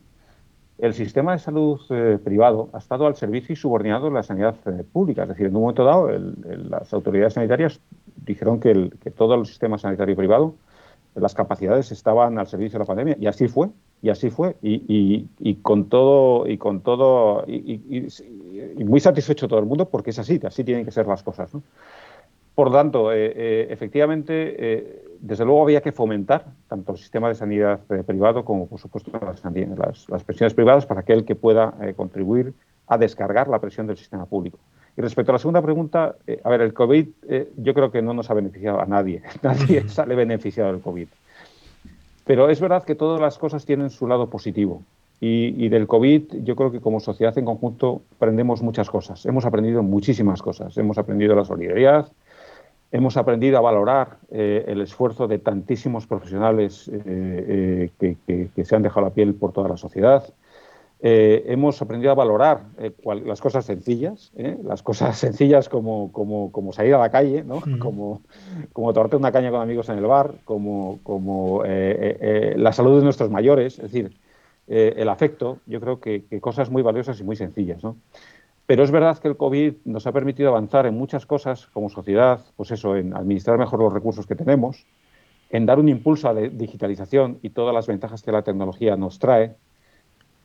el 0.78 0.94
sistema 0.94 1.34
de 1.34 1.40
salud 1.40 1.80
privado 2.24 2.70
ha 2.74 2.80
estado 2.80 3.06
al 3.06 3.16
servicio 3.16 3.54
y 3.54 3.56
subordinado 3.56 4.06
de 4.06 4.14
la 4.14 4.24
sanidad 4.24 4.56
pública. 4.92 5.24
Es 5.24 5.30
decir, 5.30 5.48
en 5.48 5.56
un 5.56 5.62
momento 5.62 5.84
dado, 5.84 6.10
las 6.10 6.92
autoridades 6.94 7.34
sanitarias 7.34 7.80
dijeron 8.26 8.60
que, 8.60 8.92
todo 9.16 9.36
el 9.36 9.46
sistema 9.46 9.78
sanitario 9.78 10.16
privado, 10.16 10.56
las 11.16 11.34
capacidades 11.34 11.92
estaban 11.92 12.40
al 12.40 12.48
servicio 12.48 12.78
de 12.78 12.84
la 12.84 12.88
pandemia 12.88 13.18
y 13.20 13.28
así 13.28 13.48
fue, 13.48 13.70
y 14.02 14.10
así 14.10 14.30
fue, 14.30 14.56
y, 14.62 15.56
con 15.62 15.90
todo, 15.90 16.48
y 16.48 16.58
con 16.58 16.82
todo, 16.82 17.44
y, 17.48 18.08
muy 18.78 19.00
satisfecho 19.00 19.48
todo 19.48 19.60
el 19.60 19.66
mundo 19.66 19.90
porque 19.90 20.12
es 20.12 20.20
así, 20.20 20.40
así 20.44 20.64
tienen 20.64 20.86
que 20.86 20.92
ser 20.92 21.08
las 21.08 21.24
cosas. 21.24 21.52
Por 22.56 22.68
lo 22.68 22.74
tanto, 22.74 23.14
eh, 23.14 23.34
eh, 23.36 23.68
efectivamente, 23.70 24.56
eh, 24.58 25.04
desde 25.20 25.46
luego 25.46 25.64
había 25.64 25.82
que 25.82 25.92
fomentar 25.92 26.46
tanto 26.68 26.92
el 26.92 26.98
sistema 26.98 27.30
de 27.30 27.36
sanidad 27.36 27.80
privado 28.06 28.44
como, 28.44 28.68
por 28.68 28.80
supuesto, 28.80 29.12
las, 29.14 29.44
las, 30.10 30.24
pensiones 30.24 30.54
privadas 30.54 30.86
para 30.86 31.02
aquel 31.02 31.24
que 31.24 31.36
pueda 31.36 31.74
contribuir 31.96 32.54
a 32.88 32.98
descargar 32.98 33.48
la 33.48 33.60
presión 33.60 33.88
del 33.88 33.98
sistema 33.98 34.26
público. 34.26 34.60
Y 34.98 35.02
respecto 35.02 35.32
a 35.32 35.34
la 35.34 35.40
segunda 35.40 35.62
pregunta, 35.62 36.16
a 36.44 36.50
ver, 36.50 36.62
el 36.62 36.74
COVID 36.74 37.08
yo 37.58 37.74
creo 37.74 37.92
que 37.92 38.02
no 38.02 38.14
nos 38.14 38.30
ha 38.30 38.34
beneficiado 38.34 38.82
a 38.82 38.86
nadie. 38.86 39.22
Nadie 39.42 39.88
sale 39.88 40.16
beneficiado 40.16 40.72
del 40.74 40.82
COVID. 40.82 41.08
Pero 42.26 42.50
es 42.50 42.60
verdad 42.60 42.84
que 42.84 42.96
todas 42.96 43.22
las 43.22 43.38
cosas 43.38 43.66
tienen 43.66 43.90
su 43.90 44.08
lado 44.08 44.30
positivo. 44.30 44.84
Y, 45.24 45.70
del 45.70 45.86
COVID 45.86 46.44
yo 46.44 46.56
creo 46.56 46.72
que 46.72 46.82
como 46.82 47.00
sociedad 47.00 47.38
en 47.38 47.46
conjunto 47.46 48.02
aprendemos 48.16 48.64
muchas 48.64 48.90
cosas. 48.90 49.24
Hemos 49.28 49.46
aprendido 49.46 49.84
muchísimas 49.84 50.42
cosas. 50.42 50.76
Hemos 50.80 50.98
aprendido 50.98 51.36
la 51.36 51.46
solidaridad, 51.46 52.12
hemos 52.92 53.18
aprendido 53.18 53.60
a 53.60 53.62
valorar 53.62 54.18
eh, 54.32 54.66
el 54.68 54.82
esfuerzo 54.82 55.28
de 55.28 55.38
tantísimos 55.38 56.08
profesionales 56.08 56.90
que, 56.90 58.18
que, 58.26 58.66
se 58.66 58.76
han 58.76 58.82
dejado 58.82 59.06
la 59.06 59.14
piel 59.14 59.36
por 59.36 59.54
toda 59.54 59.70
la 59.70 59.78
sociedad. 59.78 60.34
Eh, 61.04 61.46
hemos 61.48 61.82
aprendido 61.82 62.12
a 62.12 62.16
valorar 62.16 62.62
eh, 62.78 62.92
las 63.26 63.42
cosas 63.42 63.66
sencillas, 63.66 64.32
¿eh? 64.36 64.56
las 64.64 64.84
cosas 64.84 65.18
sencillas 65.20 65.68
como, 65.68 66.12
como, 66.12 66.52
como, 66.52 66.74
salir 66.74 66.94
a 66.94 67.00
la 67.00 67.10
calle, 67.10 67.44
¿no? 67.44 67.64
como, 67.80 68.22
como 68.72 68.94
tomarte 68.94 69.16
una 69.16 69.32
caña 69.32 69.50
con 69.50 69.62
amigos 69.62 69.90
en 69.90 69.98
el 69.98 70.06
bar, 70.06 70.36
como, 70.46 71.00
como 71.02 71.64
la 71.64 72.72
salud 72.72 73.00
de 73.00 73.04
nuestros 73.04 73.32
mayores, 73.32 73.80
es 73.80 73.92
decir, 73.92 74.16
el 74.68 75.10
afecto, 75.10 75.60
yo 75.66 75.82
creo 75.82 76.00
que, 76.00 76.24
cosas 76.40 76.70
muy 76.70 76.82
valiosas 76.82 77.20
y 77.20 77.24
muy 77.24 77.36
sencillas. 77.36 77.84
¿no? 77.84 77.98
Pero 78.66 78.84
es 78.84 78.92
verdad 78.92 79.18
que 79.18 79.28
el 79.28 79.36
COVID 79.36 79.74
nos 79.86 80.08
ha 80.08 80.12
permitido 80.12 80.50
avanzar 80.50 80.86
en 80.86 80.98
muchas 80.98 81.26
cosas 81.26 81.68
como 81.68 81.90
sociedad, 81.90 82.40
pues 82.56 82.72
eso, 82.72 82.96
en 82.96 83.14
administrar 83.16 83.58
mejor 83.58 83.80
los 83.80 83.92
recursos 83.92 84.26
que 84.26 84.36
tenemos, 84.36 84.86
en 85.50 85.66
dar 85.66 85.80
un 85.80 85.90
impulso 85.90 86.30
a 86.30 86.34
la 86.34 86.42
digitalización 86.42 87.40
y 87.42 87.50
todas 87.50 87.74
las 87.74 87.88
ventajas 87.88 88.22
que 88.22 88.32
la 88.32 88.44
tecnología 88.44 88.96
nos 88.96 89.20
trae, 89.20 89.56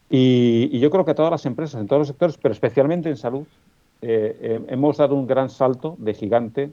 y, 0.08 0.78
yo 0.78 0.90
creo 0.90 1.04
que 1.04 1.14
todas 1.14 1.30
las 1.30 1.46
empresas, 1.46 1.80
en 1.80 1.86
todos 1.86 2.00
los 2.00 2.08
sectores, 2.08 2.38
pero 2.38 2.52
especialmente 2.52 3.08
en 3.08 3.16
salud, 3.16 3.46
eh, 4.02 4.36
eh, 4.40 4.60
hemos 4.68 4.96
dado 4.98 5.14
un 5.14 5.26
gran 5.26 5.50
salto 5.50 5.96
de 5.98 6.14
gigante 6.14 6.72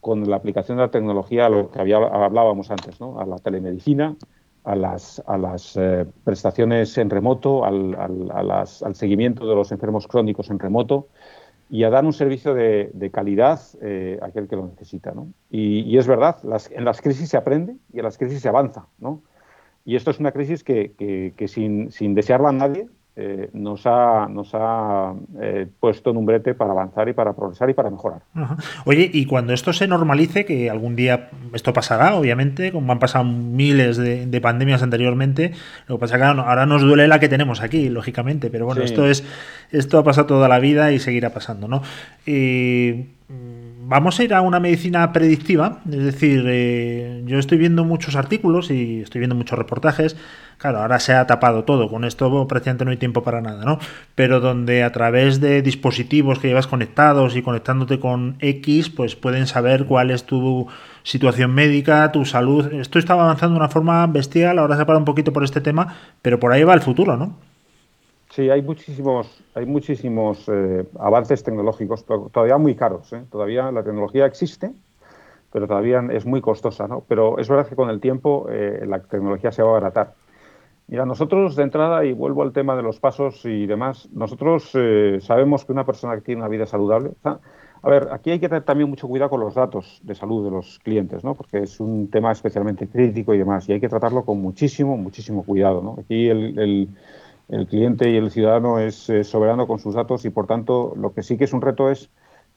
con 0.00 0.28
la 0.28 0.36
aplicación 0.36 0.76
de 0.76 0.84
la 0.84 0.90
tecnología 0.90 1.46
a 1.46 1.48
lo 1.48 1.70
que 1.70 1.78
hablábamos 1.78 2.70
antes, 2.70 3.00
¿no? 3.00 3.18
a 3.18 3.24
la 3.24 3.38
telemedicina, 3.38 4.16
a 4.64 4.74
las, 4.74 5.22
a 5.26 5.38
las 5.38 5.76
eh, 5.76 6.06
prestaciones 6.24 6.96
en 6.98 7.10
remoto, 7.10 7.64
al, 7.64 7.94
al, 8.30 8.94
seguimiento 8.94 9.46
de 9.46 9.54
los 9.54 9.72
enfermos 9.72 10.08
crónicos 10.08 10.50
en 10.50 10.58
remoto 10.58 11.08
y 11.70 11.84
a 11.84 11.90
dar 11.90 12.04
un 12.04 12.12
servicio 12.12 12.54
de, 12.54 13.10
calidad 13.12 13.60
a 14.20 14.26
aquel 14.26 14.48
que 14.48 14.56
lo 14.56 14.66
necesita. 14.66 15.12
¿no? 15.12 15.28
Y, 15.50 15.96
es 15.96 16.06
verdad, 16.06 16.36
en 16.70 16.84
las 16.84 17.00
crisis 17.00 17.28
se 17.28 17.36
aprende 17.36 17.76
y 17.92 17.98
en 17.98 18.04
las 18.04 18.18
crisis 18.18 18.40
se 18.40 18.48
avanza. 18.48 18.86
¿no? 18.98 19.22
Y 19.84 19.96
esto 19.96 20.10
es 20.10 20.20
una 20.20 20.32
crisis 20.32 20.64
que, 20.64 21.34
sin, 21.48 21.90
sin, 21.90 22.14
desearla 22.14 22.50
a 22.50 22.52
nadie 22.52 22.88
eh, 23.16 23.48
nos 23.52 23.86
ha, 23.86 24.26
nos 24.28 24.50
ha 24.54 25.14
eh, 25.40 25.68
puesto 25.78 26.10
en 26.10 26.16
un 26.16 26.26
brete 26.26 26.54
para 26.54 26.72
avanzar 26.72 27.08
y 27.08 27.12
para 27.12 27.32
progresar 27.32 27.70
y 27.70 27.74
para 27.74 27.88
mejorar. 27.88 28.22
Oye, 28.86 29.08
y 29.12 29.26
cuando 29.26 29.52
esto 29.52 29.72
se 29.72 29.86
normalice, 29.86 30.44
que 30.44 30.68
algún 30.68 30.96
día 30.96 31.30
esto 31.52 31.72
pasará, 31.72 32.16
obviamente, 32.16 32.72
como 32.72 32.92
han 32.92 32.98
pasado 32.98 33.24
miles 33.24 33.98
de, 33.98 34.40
pandemias 34.40 34.82
anteriormente, 34.82 35.52
lo 35.86 35.94
que 35.94 36.00
pasa 36.00 36.16
es 36.16 36.22
que 36.22 36.26
ahora 36.26 36.66
nos 36.66 36.82
duele 36.82 37.06
la 37.06 37.20
que 37.20 37.28
tenemos 37.28 37.62
aquí, 37.62 37.88
lógicamente, 37.88 38.50
pero 38.50 38.66
bueno, 38.66 38.82
esto 38.82 39.06
es 39.06 39.24
esto 39.70 39.98
ha 39.98 40.04
pasado 40.04 40.26
toda 40.26 40.48
la 40.48 40.58
vida 40.58 40.90
y 40.90 40.98
seguirá 40.98 41.30
pasando, 41.30 41.68
¿no? 41.68 41.82
Y 42.26 43.06
vamos 43.86 44.18
a 44.18 44.24
ir 44.24 44.34
a 44.34 44.40
una 44.40 44.60
medicina 44.60 45.12
predictiva, 45.12 45.80
es 45.88 46.04
decir, 46.04 46.44
eh, 46.46 47.22
yo 47.26 47.38
estoy 47.38 47.58
viendo 47.58 47.84
muchos 47.84 48.16
artículos 48.16 48.70
y 48.70 49.00
estoy 49.00 49.18
viendo 49.20 49.34
muchos 49.34 49.58
reportajes, 49.58 50.16
claro, 50.58 50.78
ahora 50.78 50.98
se 51.00 51.12
ha 51.12 51.26
tapado 51.26 51.64
todo, 51.64 51.88
con 51.88 52.04
esto 52.04 52.46
prácticamente 52.48 52.84
no 52.84 52.90
hay 52.90 52.96
tiempo 52.96 53.22
para 53.22 53.40
nada, 53.40 53.64
¿no? 53.64 53.78
Pero 54.14 54.40
donde 54.40 54.82
a 54.82 54.92
través 54.92 55.40
de 55.40 55.62
dispositivos 55.62 56.38
que 56.38 56.48
llevas 56.48 56.66
conectados 56.66 57.36
y 57.36 57.42
conectándote 57.42 58.00
con 58.00 58.36
X, 58.40 58.90
pues 58.90 59.16
pueden 59.16 59.46
saber 59.46 59.84
cuál 59.84 60.10
es 60.10 60.24
tu 60.24 60.66
situación 61.02 61.52
médica, 61.54 62.10
tu 62.12 62.24
salud. 62.24 62.72
Esto 62.72 62.98
está 62.98 63.12
avanzando 63.12 63.54
de 63.54 63.60
una 63.60 63.68
forma 63.68 64.06
bestial, 64.06 64.58
ahora 64.58 64.76
se 64.76 64.86
para 64.86 64.98
un 64.98 65.04
poquito 65.04 65.32
por 65.32 65.44
este 65.44 65.60
tema, 65.60 65.96
pero 66.22 66.40
por 66.40 66.52
ahí 66.52 66.64
va 66.64 66.74
el 66.74 66.80
futuro, 66.80 67.16
¿no? 67.16 67.36
Sí, 68.34 68.50
hay 68.50 68.62
muchísimos, 68.62 69.44
hay 69.54 69.64
muchísimos 69.64 70.48
eh, 70.48 70.84
avances 70.98 71.44
tecnológicos, 71.44 72.04
todavía 72.04 72.58
muy 72.58 72.74
caros. 72.74 73.12
¿eh? 73.12 73.22
Todavía 73.30 73.70
la 73.70 73.84
tecnología 73.84 74.26
existe, 74.26 74.72
pero 75.52 75.68
todavía 75.68 76.02
es 76.10 76.26
muy 76.26 76.40
costosa. 76.40 76.88
¿no? 76.88 77.04
Pero 77.06 77.38
es 77.38 77.48
verdad 77.48 77.68
que 77.68 77.76
con 77.76 77.90
el 77.90 78.00
tiempo 78.00 78.48
eh, 78.50 78.86
la 78.88 78.98
tecnología 78.98 79.52
se 79.52 79.62
va 79.62 79.68
a 79.68 79.70
abaratar. 79.76 80.14
Mira, 80.88 81.06
nosotros 81.06 81.54
de 81.54 81.62
entrada, 81.62 82.04
y 82.04 82.12
vuelvo 82.12 82.42
al 82.42 82.52
tema 82.52 82.74
de 82.74 82.82
los 82.82 82.98
pasos 82.98 83.44
y 83.44 83.66
demás, 83.66 84.08
nosotros 84.12 84.72
sabemos 85.20 85.64
que 85.64 85.72
una 85.72 85.86
persona 85.86 86.16
que 86.16 86.20
tiene 86.22 86.40
una 86.40 86.48
vida 86.48 86.66
saludable. 86.66 87.12
a 87.22 87.38
ver, 87.88 88.08
aquí 88.10 88.32
hay 88.32 88.40
que 88.40 88.48
tener 88.48 88.64
también 88.64 88.90
mucho 88.90 89.06
cuidado 89.06 89.30
con 89.30 89.40
los 89.40 89.54
datos 89.54 90.00
de 90.02 90.14
salud 90.16 90.44
de 90.44 90.50
los 90.50 90.80
clientes, 90.80 91.22
¿no? 91.22 91.34
porque 91.36 91.60
es 91.60 91.80
un 91.80 92.10
tema 92.10 92.32
especialmente 92.32 92.88
crítico 92.88 93.32
y 93.32 93.38
demás, 93.38 93.66
y 93.68 93.72
hay 93.72 93.80
que 93.80 93.88
tratarlo 93.88 94.24
con 94.24 94.42
muchísimo, 94.42 94.98
muchísimo 94.98 95.44
cuidado. 95.44 95.80
¿no? 95.80 95.96
Aquí 96.00 96.28
el 96.28 96.88
cliente 97.68 98.10
y 98.10 98.16
el 98.16 98.30
ciudadano 98.30 98.78
es 98.78 99.08
eh, 99.10 99.24
soberano 99.24 99.66
con 99.66 99.78
sus 99.78 99.94
datos 99.94 100.24
y, 100.24 100.30
por 100.30 100.46
tanto, 100.46 100.94
lo 100.96 101.12
que 101.12 101.22
sí 101.22 101.36
que 101.36 101.44
es 101.44 101.52
un 101.52 101.62
reto 101.62 101.90
es 101.90 102.10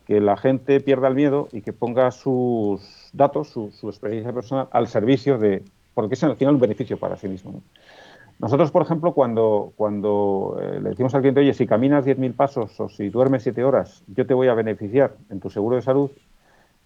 que 0.05 0.21
la 0.21 0.37
gente 0.37 0.79
pierda 0.79 1.09
el 1.09 1.15
miedo 1.15 1.49
y 1.51 1.61
que 1.61 1.73
ponga 1.73 2.11
sus 2.11 3.09
datos, 3.11 3.49
su, 3.49 3.89
experiencia 3.89 4.31
personal, 4.31 4.69
al 4.71 4.87
servicio 4.87 5.37
de, 5.37 5.63
porque 5.93 6.13
es 6.15 6.23
al 6.23 6.37
final 6.37 6.55
un 6.55 6.61
beneficio 6.61 6.97
para 6.97 7.17
sí 7.17 7.27
mismo. 7.27 7.61
Nosotros, 8.39 8.71
por 8.71 8.83
ejemplo, 8.83 9.13
cuando, 9.13 9.73
cuando 9.75 10.57
eh, 10.61 10.79
le 10.79 10.91
decimos 10.91 11.13
al 11.13 11.21
cliente, 11.21 11.41
oye, 11.41 11.53
si 11.53 11.67
caminas 11.67 12.05
10.000 12.05 12.33
pasos 12.35 12.79
o 12.79 12.87
si 12.87 13.09
duermes 13.09 13.43
7 13.43 13.63
horas, 13.63 14.03
yo 14.07 14.25
te 14.25 14.33
voy 14.33 14.47
a 14.47 14.53
beneficiar 14.53 15.15
en 15.29 15.41
tu 15.41 15.49
seguro 15.49 15.75
de 15.75 15.81
salud, 15.81 16.11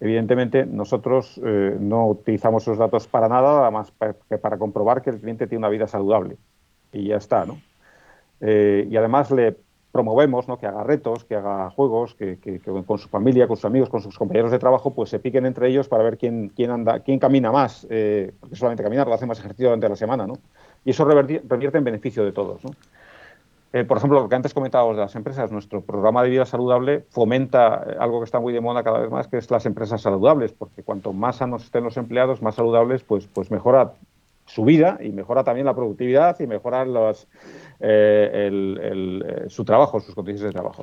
evidentemente 0.00 0.66
nosotros 0.66 1.40
eh, 1.44 1.76
no 1.78 2.08
utilizamos 2.08 2.64
esos 2.64 2.78
datos 2.78 3.06
para 3.06 3.28
nada, 3.28 3.58
nada 3.58 3.70
más 3.70 3.92
que 4.28 4.38
para 4.38 4.58
comprobar 4.58 5.02
que 5.02 5.10
el 5.10 5.20
cliente 5.20 5.46
tiene 5.46 5.60
una 5.60 5.68
vida 5.68 5.86
saludable. 5.86 6.38
Y 6.92 7.08
ya 7.08 7.16
está, 7.18 7.44
¿no? 7.46 7.58
Eh, 8.42 8.88
y 8.90 8.96
además 8.96 9.30
le 9.30 9.56
promovemos 9.92 10.48
¿no? 10.48 10.58
que 10.58 10.66
haga 10.66 10.82
retos, 10.82 11.24
que 11.24 11.36
haga 11.36 11.70
juegos, 11.70 12.14
que, 12.14 12.38
con 12.86 12.98
su 12.98 13.08
familia, 13.08 13.46
con 13.46 13.56
sus 13.56 13.66
amigos, 13.66 13.88
con 13.88 14.00
sus 14.00 14.18
compañeros 14.18 14.50
de 14.50 14.58
trabajo, 14.58 14.92
pues 14.92 15.10
se 15.10 15.20
piquen 15.20 15.46
entre 15.46 15.68
ellos 15.68 15.86
para 15.86 16.02
ver 16.02 16.18
quién, 16.18 16.48
quién 16.48 16.70
anda, 16.70 17.00
quién 17.00 17.18
camina 17.18 17.52
más, 17.52 17.86
eh, 17.88 18.32
porque 18.40 18.56
solamente 18.56 18.82
caminar 18.82 19.06
lo 19.06 19.14
hace 19.14 19.26
más 19.26 19.38
ejercicio 19.38 19.68
durante 19.68 19.88
la 19.88 19.96
semana, 19.96 20.26
¿no? 20.26 20.34
Y 20.84 20.90
eso 20.90 21.04
revierte 21.04 21.78
en 21.78 21.84
beneficio 21.84 22.24
de 22.24 22.32
todos, 22.32 22.64
¿no? 22.64 22.70
Eh, 23.74 23.84
por 23.84 23.96
ejemplo, 23.96 24.20
lo 24.20 24.28
que 24.28 24.34
antes 24.34 24.52
comentábamos 24.52 24.96
de 24.96 25.02
las 25.02 25.14
empresas, 25.14 25.50
nuestro 25.50 25.80
programa 25.80 26.22
de 26.22 26.28
vida 26.28 26.44
saludable 26.44 27.06
fomenta 27.08 27.74
algo 27.98 28.20
que 28.20 28.24
está 28.24 28.38
muy 28.38 28.52
de 28.52 28.60
moda 28.60 28.82
cada 28.82 28.98
vez 28.98 29.10
más, 29.10 29.28
que 29.28 29.38
es 29.38 29.50
las 29.50 29.64
empresas 29.64 30.02
saludables, 30.02 30.52
porque 30.52 30.82
cuanto 30.82 31.14
más 31.14 31.36
sanos 31.36 31.64
estén 31.64 31.84
los 31.84 31.96
empleados, 31.96 32.42
más 32.42 32.54
saludables, 32.54 33.02
pues, 33.02 33.26
pues 33.32 33.50
mejora 33.50 33.92
su 34.52 34.64
vida 34.64 34.98
y 35.00 35.12
mejora 35.12 35.44
también 35.44 35.64
la 35.64 35.74
productividad 35.74 36.38
y 36.38 36.46
mejora 36.46 36.84
eh, 36.84 38.50
eh, 38.52 39.44
su 39.48 39.64
trabajo, 39.64 39.98
sus 39.98 40.14
condiciones 40.14 40.52
de 40.52 40.52
trabajo. 40.52 40.82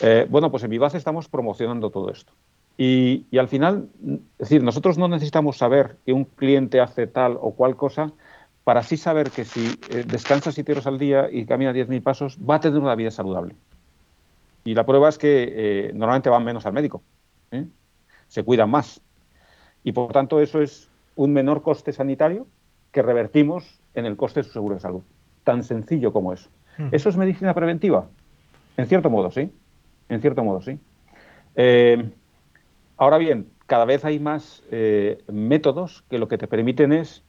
Eh, 0.00 0.26
bueno, 0.30 0.50
pues 0.50 0.64
en 0.64 0.70
Vivaz 0.70 0.94
estamos 0.94 1.28
promocionando 1.28 1.90
todo 1.90 2.10
esto. 2.10 2.32
Y, 2.78 3.26
al 3.38 3.48
final, 3.48 3.90
es 4.38 4.48
decir, 4.48 4.62
nosotros 4.62 4.96
no 4.96 5.08
necesitamos 5.08 5.58
saber 5.58 5.98
que 6.06 6.14
un 6.14 6.24
cliente 6.24 6.80
hace 6.80 7.06
tal 7.06 7.36
o 7.38 7.50
cual 7.50 7.76
cosa 7.76 8.12
para 8.64 8.80
así 8.80 8.96
saber 8.96 9.30
que 9.30 9.44
si 9.44 9.74
descansa 10.06 10.50
siete 10.50 10.72
horas 10.72 10.86
al 10.86 10.98
día 10.98 11.28
y 11.30 11.44
camina 11.44 11.74
10.000 11.74 12.02
pasos, 12.02 12.38
va 12.38 12.54
a 12.54 12.60
tener 12.60 12.78
una 12.78 12.94
vida 12.94 13.10
saludable. 13.10 13.56
Y 14.64 14.72
la 14.72 14.86
prueba 14.86 15.10
es 15.10 15.18
que 15.18 15.90
normalmente 15.92 16.30
van 16.30 16.44
menos 16.44 16.64
al 16.64 16.72
médico, 16.72 17.02
se 18.28 18.42
cuidan 18.42 18.70
más. 18.70 19.02
Y 19.84 19.92
por 19.92 20.12
tanto 20.12 20.40
eso 20.40 20.62
es 20.62 20.88
un 21.16 21.34
menor 21.34 21.62
coste 21.62 21.92
sanitario 21.92 22.46
que 22.92 23.02
revertimos 23.02 23.80
en 23.94 24.06
el 24.06 24.16
coste 24.16 24.40
de 24.40 24.44
su 24.44 24.52
seguro 24.52 24.74
de 24.74 24.80
salud. 24.80 25.02
Tan 25.44 25.62
sencillo 25.62 26.12
como 26.12 26.32
eso. 26.32 26.50
¿Eso 26.92 27.08
es 27.08 27.16
medicina 27.16 27.52
preventiva? 27.54 28.06
En 28.76 28.86
cierto 28.86 29.10
modo, 29.10 29.30
sí. 29.30 29.52
En 30.08 30.20
cierto 30.20 30.42
modo, 30.42 30.62
sí. 30.62 30.78
Eh, 31.54 32.10
ahora 32.96 33.18
bien, 33.18 33.48
cada 33.66 33.84
vez 33.84 34.04
hay 34.04 34.18
más 34.18 34.62
eh, 34.70 35.18
métodos 35.30 36.02
que 36.08 36.18
lo 36.18 36.28
que 36.28 36.38
te 36.38 36.48
permiten 36.48 36.92
es, 36.92 37.22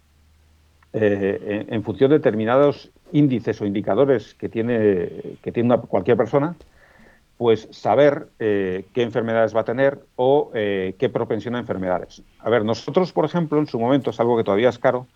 eh, 0.94 1.66
en, 1.70 1.84
función 1.84 2.10
de 2.10 2.18
determinados 2.18 2.92
índices 3.12 3.62
o 3.62 3.66
indicadores 3.66 4.34
que 4.34 4.50
tiene, 4.50 5.38
que 5.42 5.52
tiene 5.52 5.78
cualquier 5.80 6.18
persona, 6.18 6.56
pues 7.38 7.68
saber 7.72 8.28
qué 8.38 8.86
enfermedades 8.96 9.56
va 9.56 9.62
a 9.62 9.66
tener 9.66 10.00
o 10.16 10.52
qué 10.54 11.10
propensión 11.12 11.56
a 11.56 11.60
enfermedades. 11.60 12.22
A 12.40 12.50
ver, 12.52 12.64
nosotros, 12.64 13.12
por 13.14 13.26
ejemplo, 13.26 13.58
en 13.58 13.66
su 13.66 13.80
momento, 13.80 14.12
es 14.12 14.20
algo 14.20 14.38
que 14.38 14.44
todavía 14.44 14.70
es 14.70 14.78
caro, 14.78 15.08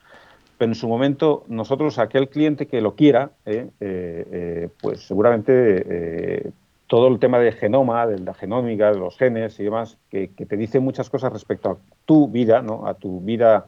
pero 0.58 0.72
en 0.72 0.76
su 0.76 0.88
momento 0.88 1.44
nosotros, 1.48 2.00
aquel 2.00 2.30
cliente 2.30 2.68
que 2.68 2.82
lo 2.82 2.96
quiera, 2.96 3.32
eh, 3.46 3.70
eh, 3.80 4.28
eh, 4.32 4.70
pues 4.82 5.02
seguramente 5.02 6.54
todo 6.88 7.08
el 7.08 7.20
tema 7.20 7.39
de 7.39 7.52
genoma, 7.52 8.06
de 8.08 8.20
la 8.20 8.34
genómica, 8.34 8.91
de 8.91 8.98
los 8.98 9.18
genes 9.18 9.60
y 9.60 9.63
demás, 9.63 9.98
que, 10.10 10.28
te 10.28 10.58
dice 10.58 10.80
muchas 10.80 11.10
cosas 11.10 11.34
respecto 11.34 11.72
a 11.72 11.78
tu 12.06 12.28
vida, 12.30 12.62
¿no? 12.62 12.88
a 12.88 12.94
tu 12.94 13.20
vida, 13.22 13.68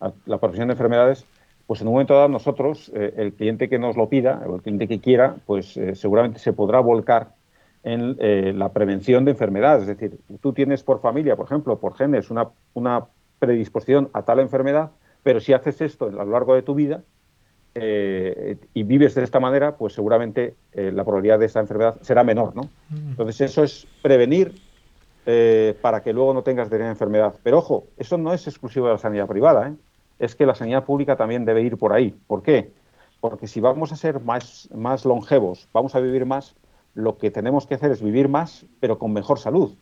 a 0.00 0.12
la 0.26 0.38
profesión 0.38 0.68
de 0.68 0.72
enfermedades, 0.72 1.24
pues 1.66 1.80
en 1.80 1.86
un 1.86 1.94
momento 1.94 2.14
dado 2.14 2.28
nosotros, 2.28 2.90
el 2.94 3.32
cliente 3.34 3.68
que 3.68 3.78
nos 3.78 3.96
lo 3.96 4.08
pida, 4.08 4.42
o 4.46 4.56
el 4.56 4.62
cliente 4.62 4.88
que 4.88 5.00
quiera, 5.00 5.36
pues 5.46 5.78
seguramente 5.94 6.38
se 6.38 6.52
podrá 6.52 6.80
volcar 6.80 7.28
en 7.84 8.58
la 8.58 8.70
prevención 8.70 9.24
de 9.24 9.32
enfermedades. 9.32 9.82
Es 9.82 9.98
decir, 9.98 10.18
tú 10.40 10.52
tienes 10.52 10.82
por 10.82 11.00
familia, 11.00 11.36
por 11.36 11.46
ejemplo, 11.46 11.78
por 11.78 11.94
genes, 11.94 12.30
una, 12.30 12.48
una 12.74 13.04
predisposición 13.38 14.08
a 14.14 14.22
tal 14.22 14.40
enfermedad, 14.40 14.90
pero 15.28 15.40
si 15.40 15.52
haces 15.52 15.78
esto 15.82 16.06
a 16.06 16.24
lo 16.24 16.32
largo 16.32 16.54
de 16.54 16.62
tu 16.62 16.74
vida 16.74 17.02
eh, 17.74 18.56
y 18.72 18.82
vives 18.82 19.14
de 19.14 19.24
esta 19.24 19.38
manera, 19.38 19.76
pues 19.76 19.92
seguramente 19.92 20.54
eh, 20.72 20.90
la 20.90 21.04
probabilidad 21.04 21.38
de 21.38 21.44
esta 21.44 21.60
enfermedad 21.60 22.00
será 22.00 22.24
menor, 22.24 22.56
¿no? 22.56 22.70
Entonces 22.90 23.42
eso 23.42 23.62
es 23.62 23.86
prevenir 24.00 24.54
eh, 25.26 25.76
para 25.82 26.02
que 26.02 26.14
luego 26.14 26.32
no 26.32 26.42
tengas 26.42 26.70
de 26.70 26.78
enfermedad. 26.78 27.34
Pero 27.42 27.58
ojo, 27.58 27.84
eso 27.98 28.16
no 28.16 28.32
es 28.32 28.46
exclusivo 28.46 28.86
de 28.86 28.92
la 28.94 28.98
sanidad 28.98 29.26
privada, 29.26 29.74
es 30.18 30.34
que 30.34 30.46
la 30.46 30.54
sanidad 30.54 30.86
pública 30.86 31.14
también 31.16 31.44
debe 31.44 31.60
ir 31.60 31.76
por 31.76 31.92
ahí. 31.92 32.18
¿Por 32.26 32.42
qué? 32.42 32.72
Porque 33.20 33.48
si 33.48 33.60
vamos 33.60 33.92
a 33.92 33.96
ser 33.96 34.20
más, 34.20 34.70
más 34.74 35.04
longevos, 35.04 35.68
vamos 35.74 35.94
a 35.94 36.00
vivir 36.00 36.24
más, 36.24 36.56
lo 36.94 37.18
que 37.18 37.30
tenemos 37.30 37.66
que 37.66 37.74
hacer 37.74 37.90
es 37.90 38.00
vivir 38.00 38.30
más, 38.30 38.64
pero 38.80 38.98
con 38.98 39.12
mejor 39.12 39.38
salud. 39.38 39.74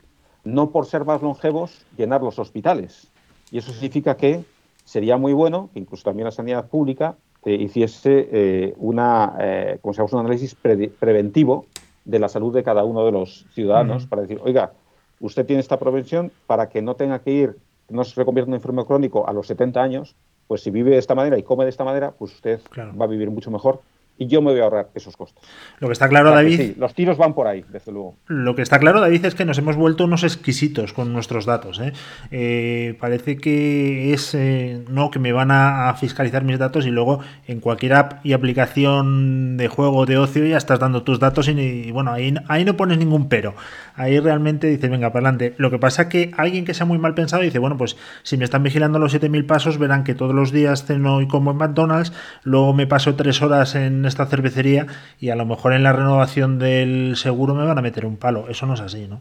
No 0.42 0.70
por 0.70 0.86
ser 0.86 1.04
más 1.04 1.22
longevos, 1.22 1.86
llenar 1.96 2.20
los 2.20 2.40
hospitales. 2.40 3.12
Y 3.52 3.58
eso 3.58 3.70
significa 3.70 4.16
que 4.16 4.44
sería 4.86 5.18
muy 5.18 5.34
bueno 5.34 5.68
que 5.72 5.80
incluso 5.80 6.04
también 6.04 6.24
la 6.24 6.30
sanidad 6.30 6.68
pública 6.68 7.16
eh, 7.44 7.54
hiciese 7.54 8.28
eh, 8.32 8.74
una, 8.78 9.34
eh, 9.38 9.78
como 9.82 9.92
se 9.92 9.98
llama, 9.98 10.20
un 10.20 10.26
análisis 10.26 10.54
preventivo 10.54 11.66
de 12.04 12.18
la 12.18 12.28
salud 12.28 12.54
de 12.54 12.62
cada 12.62 12.84
uno 12.84 13.04
de 13.04 13.12
los 13.12 13.46
ciudadanos 13.52 14.06
para 14.06 14.22
decir, 14.22 14.40
oiga, 14.42 14.72
usted 15.20 15.44
tiene 15.44 15.60
esta 15.60 15.78
prevención 15.78 16.30
para 16.46 16.68
que 16.68 16.82
no 16.82 16.94
tenga 16.94 17.18
que 17.18 17.32
ir, 17.32 17.56
no 17.88 18.04
se 18.04 18.14
reconvierta 18.14 18.48
en 18.48 18.52
un 18.52 18.58
enfermo 18.58 18.86
crónico 18.86 19.28
a 19.28 19.32
los 19.32 19.48
70 19.48 19.82
años, 19.82 20.14
pues 20.46 20.62
si 20.62 20.70
vive 20.70 20.92
de 20.92 20.98
esta 20.98 21.16
manera 21.16 21.36
y 21.36 21.42
come 21.42 21.64
de 21.64 21.70
esta 21.70 21.84
manera, 21.84 22.12
pues 22.12 22.32
usted 22.32 22.60
va 22.78 23.04
a 23.04 23.08
vivir 23.08 23.30
mucho 23.30 23.50
mejor 23.50 23.80
y 24.18 24.26
yo 24.26 24.40
me 24.40 24.52
voy 24.52 24.60
a 24.60 24.64
ahorrar 24.64 24.88
esos 24.94 25.16
costos. 25.16 25.44
Lo 25.78 25.88
que 25.88 25.92
está 25.92 26.08
claro, 26.08 26.30
David. 26.30 26.56
Sí, 26.56 26.74
los 26.78 26.94
tiros 26.94 27.18
van 27.18 27.34
por 27.34 27.46
ahí, 27.46 27.64
desde 27.70 27.92
luego. 27.92 28.16
Lo 28.26 28.54
que 28.54 28.62
está 28.62 28.78
claro, 28.78 29.00
David, 29.00 29.24
es 29.24 29.34
que 29.34 29.44
nos 29.44 29.58
hemos 29.58 29.76
vuelto 29.76 30.04
unos 30.04 30.24
exquisitos 30.24 30.92
con 30.92 31.12
nuestros 31.12 31.44
datos. 31.44 31.80
¿eh? 31.80 31.92
Eh, 32.30 32.96
parece 33.00 33.36
que 33.36 34.12
es 34.12 34.34
eh, 34.34 34.84
no 34.88 35.10
que 35.10 35.18
me 35.18 35.32
van 35.32 35.50
a, 35.50 35.94
fiscalizar 35.96 36.44
mis 36.44 36.58
datos 36.58 36.86
y 36.86 36.90
luego 36.90 37.20
en 37.46 37.60
cualquier 37.60 37.94
app 37.94 38.24
y 38.24 38.32
aplicación 38.32 39.56
de 39.56 39.68
juego 39.68 40.04
de 40.04 40.18
ocio 40.18 40.44
ya 40.44 40.56
estás 40.56 40.78
dando 40.78 41.02
tus 41.02 41.20
datos 41.20 41.48
y, 41.48 41.90
bueno, 41.90 42.12
ahí, 42.12 42.34
ahí 42.48 42.64
no 42.64 42.76
pones 42.76 42.98
ningún 42.98 43.28
pero. 43.28 43.54
Ahí 43.94 44.18
realmente 44.20 44.66
dices, 44.66 44.90
venga, 44.90 45.12
para 45.12 45.28
adelante. 45.28 45.54
Lo 45.58 45.70
que 45.70 45.78
pasa 45.78 46.02
es 46.02 46.08
que 46.08 46.30
alguien 46.36 46.64
que 46.64 46.74
sea 46.74 46.86
muy 46.86 46.98
mal 46.98 47.14
pensado 47.14 47.42
dice, 47.42 47.58
bueno, 47.58 47.76
pues 47.76 47.96
si 48.22 48.36
me 48.36 48.44
están 48.44 48.62
vigilando 48.62 48.98
los 48.98 49.14
7.000 49.14 49.46
pasos, 49.46 49.78
verán 49.78 50.04
que 50.04 50.14
todos 50.14 50.34
los 50.34 50.52
días 50.52 50.84
ceno 50.84 51.20
y 51.20 51.28
como 51.28 51.50
en 51.50 51.56
McDonald's, 51.56 52.12
luego 52.42 52.74
me 52.74 52.86
paso 52.86 53.14
tres 53.14 53.42
horas 53.42 53.74
en 53.74 54.05
esta 54.06 54.26
cervecería 54.26 54.86
y 55.20 55.30
a 55.30 55.36
lo 55.36 55.46
mejor 55.46 55.72
en 55.72 55.82
la 55.82 55.92
renovación 55.92 56.58
del 56.58 57.16
seguro 57.16 57.54
me 57.54 57.64
van 57.64 57.78
a 57.78 57.82
meter 57.82 58.06
un 58.06 58.16
palo. 58.16 58.48
Eso 58.48 58.66
no 58.66 58.74
es 58.74 58.80
así, 58.80 59.06
¿no? 59.08 59.20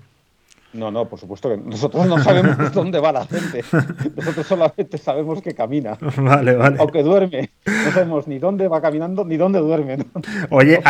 No, 0.76 0.92
no, 0.92 1.06
por 1.06 1.18
supuesto 1.18 1.50
que 1.50 1.58
nosotros 1.58 2.06
no 2.06 2.22
sabemos 2.22 2.58
dónde 2.74 3.00
va 3.00 3.14
la 3.14 3.26
gente. 3.26 3.64
Nosotros 4.16 4.46
solamente 4.46 4.98
sabemos 4.98 5.42
que 5.42 5.54
camina. 5.54 5.98
Vale, 6.18 6.56
vale. 6.56 6.78
O 6.80 6.88
que 6.88 7.02
duerme. 7.02 7.50
No 7.66 7.92
sabemos 7.92 8.28
ni 8.28 8.40
dónde 8.40 8.68
va 8.68 8.82
caminando 8.82 9.24
ni 9.24 9.38
dónde 9.38 9.60
duerme. 9.60 9.98
Oye, 10.50 10.82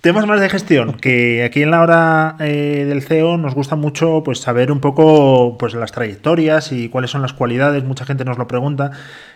temas 0.00 0.26
más 0.26 0.40
de 0.40 0.48
gestión, 0.48 0.94
que 0.94 1.44
aquí 1.44 1.62
en 1.62 1.70
la 1.70 1.82
hora 1.82 2.36
eh, 2.40 2.86
del 2.88 3.02
CEO 3.02 3.36
nos 3.36 3.54
gusta 3.54 3.76
mucho 3.76 4.22
pues 4.24 4.40
saber 4.40 4.72
un 4.72 4.80
poco 4.80 5.58
pues 5.58 5.74
las 5.74 5.92
trayectorias 5.92 6.72
y 6.72 6.88
cuáles 6.88 7.10
son 7.10 7.20
las 7.20 7.34
cualidades. 7.34 7.84
Mucha 7.84 8.06
gente 8.06 8.24
nos 8.24 8.38
lo 8.38 8.48
pregunta. 8.48 8.92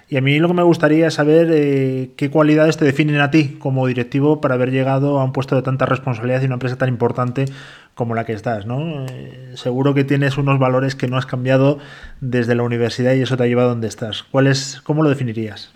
Y 0.09 0.17
a 0.17 0.21
mí 0.21 0.39
lo 0.39 0.49
que 0.49 0.55
me 0.55 0.63
gustaría 0.63 1.07
es 1.07 1.15
saber 1.15 1.49
eh, 1.51 2.11
qué 2.17 2.31
cualidades 2.31 2.77
te 2.77 2.85
definen 2.85 3.21
a 3.21 3.31
ti 3.31 3.57
como 3.59 3.87
directivo 3.87 4.41
para 4.41 4.55
haber 4.55 4.71
llegado 4.71 5.19
a 5.19 5.25
un 5.25 5.33
puesto 5.33 5.57
de 5.57 5.63
tanta 5.63 5.87
responsabilidad 5.87 6.43
y 6.43 6.47
una 6.47 6.55
empresa 6.55 6.77
tan 6.77 6.89
importante 6.89 7.47
como 7.95 8.15
la 8.15 8.25
que 8.25 8.33
estás, 8.33 8.67
¿no? 8.67 9.07
Eh, 9.07 9.53
seguro 9.55 9.95
que 9.95 10.05
tienes 10.05 10.37
unos 10.37 10.59
valores 10.59 10.95
que 10.95 11.09
no 11.09 11.17
has 11.17 11.27
cambiado 11.27 11.79
desde 12.21 12.55
la 12.55 12.65
universidad 12.65 13.15
y 13.15 13.23
eso 13.23 13.37
te 13.37 13.45
ha 13.45 13.47
llevado 13.47 13.69
a 13.69 13.71
donde 13.73 13.89
estás. 13.89 14.25
¿Cuál 14.25 14.47
es, 14.47 14.81
¿Cómo 14.83 15.03
lo 15.03 15.09
definirías? 15.09 15.73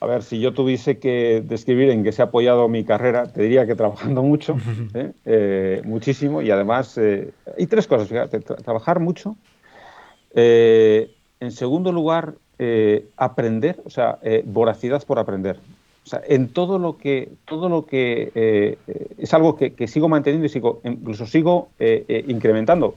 A 0.00 0.06
ver, 0.06 0.22
si 0.22 0.38
yo 0.40 0.52
tuviese 0.52 0.98
que 0.98 1.42
describir 1.46 1.88
en 1.88 2.04
qué 2.04 2.12
se 2.12 2.20
ha 2.20 2.26
apoyado 2.26 2.68
mi 2.68 2.84
carrera, 2.84 3.26
te 3.32 3.42
diría 3.42 3.66
que 3.66 3.74
trabajando 3.74 4.22
mucho, 4.22 4.58
¿eh? 5.24 5.80
muchísimo, 5.84 6.42
y 6.42 6.50
además 6.50 6.98
hay 6.98 7.66
tres 7.66 7.86
cosas, 7.86 8.08
fíjate, 8.08 8.40
trabajar 8.40 9.00
mucho. 9.00 9.36
en 10.34 11.50
segundo 11.50 11.92
lugar, 11.92 12.34
eh, 12.58 13.08
aprender, 13.16 13.82
o 13.84 13.90
sea, 13.90 14.18
eh, 14.22 14.42
voracidad 14.46 15.02
por 15.04 15.18
aprender. 15.18 15.58
O 16.04 16.08
sea, 16.08 16.22
en 16.26 16.48
todo 16.48 16.78
lo 16.78 16.96
que, 16.96 17.32
todo 17.44 17.68
lo 17.68 17.84
que 17.84 18.32
eh, 18.34 18.78
es 19.18 19.34
algo 19.34 19.56
que, 19.56 19.88
sigo 19.88 20.08
manteniendo 20.08 20.46
y 20.46 20.48
sigo, 20.48 20.80
incluso 20.84 21.26
sigo 21.26 21.68
incrementando. 21.78 22.94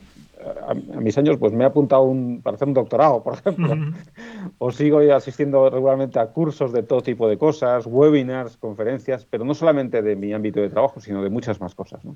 A, 0.67 0.73
mis 0.73 1.17
años, 1.17 1.35
pues 1.37 1.51
me 1.51 1.65
he 1.65 1.67
apuntado 1.67 2.03
un, 2.03 2.41
para 2.41 2.55
hacer 2.55 2.69
un 2.69 2.73
doctorado, 2.73 3.21
por 3.21 3.33
ejemplo, 3.33 3.75
o 4.59 4.71
sigo 4.71 4.99
asistiendo 5.13 5.69
regularmente 5.69 6.19
a 6.19 6.27
cursos 6.27 6.71
de 6.71 6.83
todo 6.83 7.01
tipo 7.01 7.27
de 7.27 7.37
cosas, 7.37 7.85
webinars, 7.85 8.55
conferencias, 8.55 9.25
pero 9.29 9.43
no 9.43 9.53
solamente 9.53 10.01
de 10.01 10.15
mi 10.15 10.31
ámbito 10.31 10.61
de 10.61 10.69
trabajo, 10.69 11.01
sino 11.01 11.21
de 11.21 11.29
muchas 11.29 11.59
más 11.59 11.75
cosas. 11.75 12.05
¿no? 12.05 12.15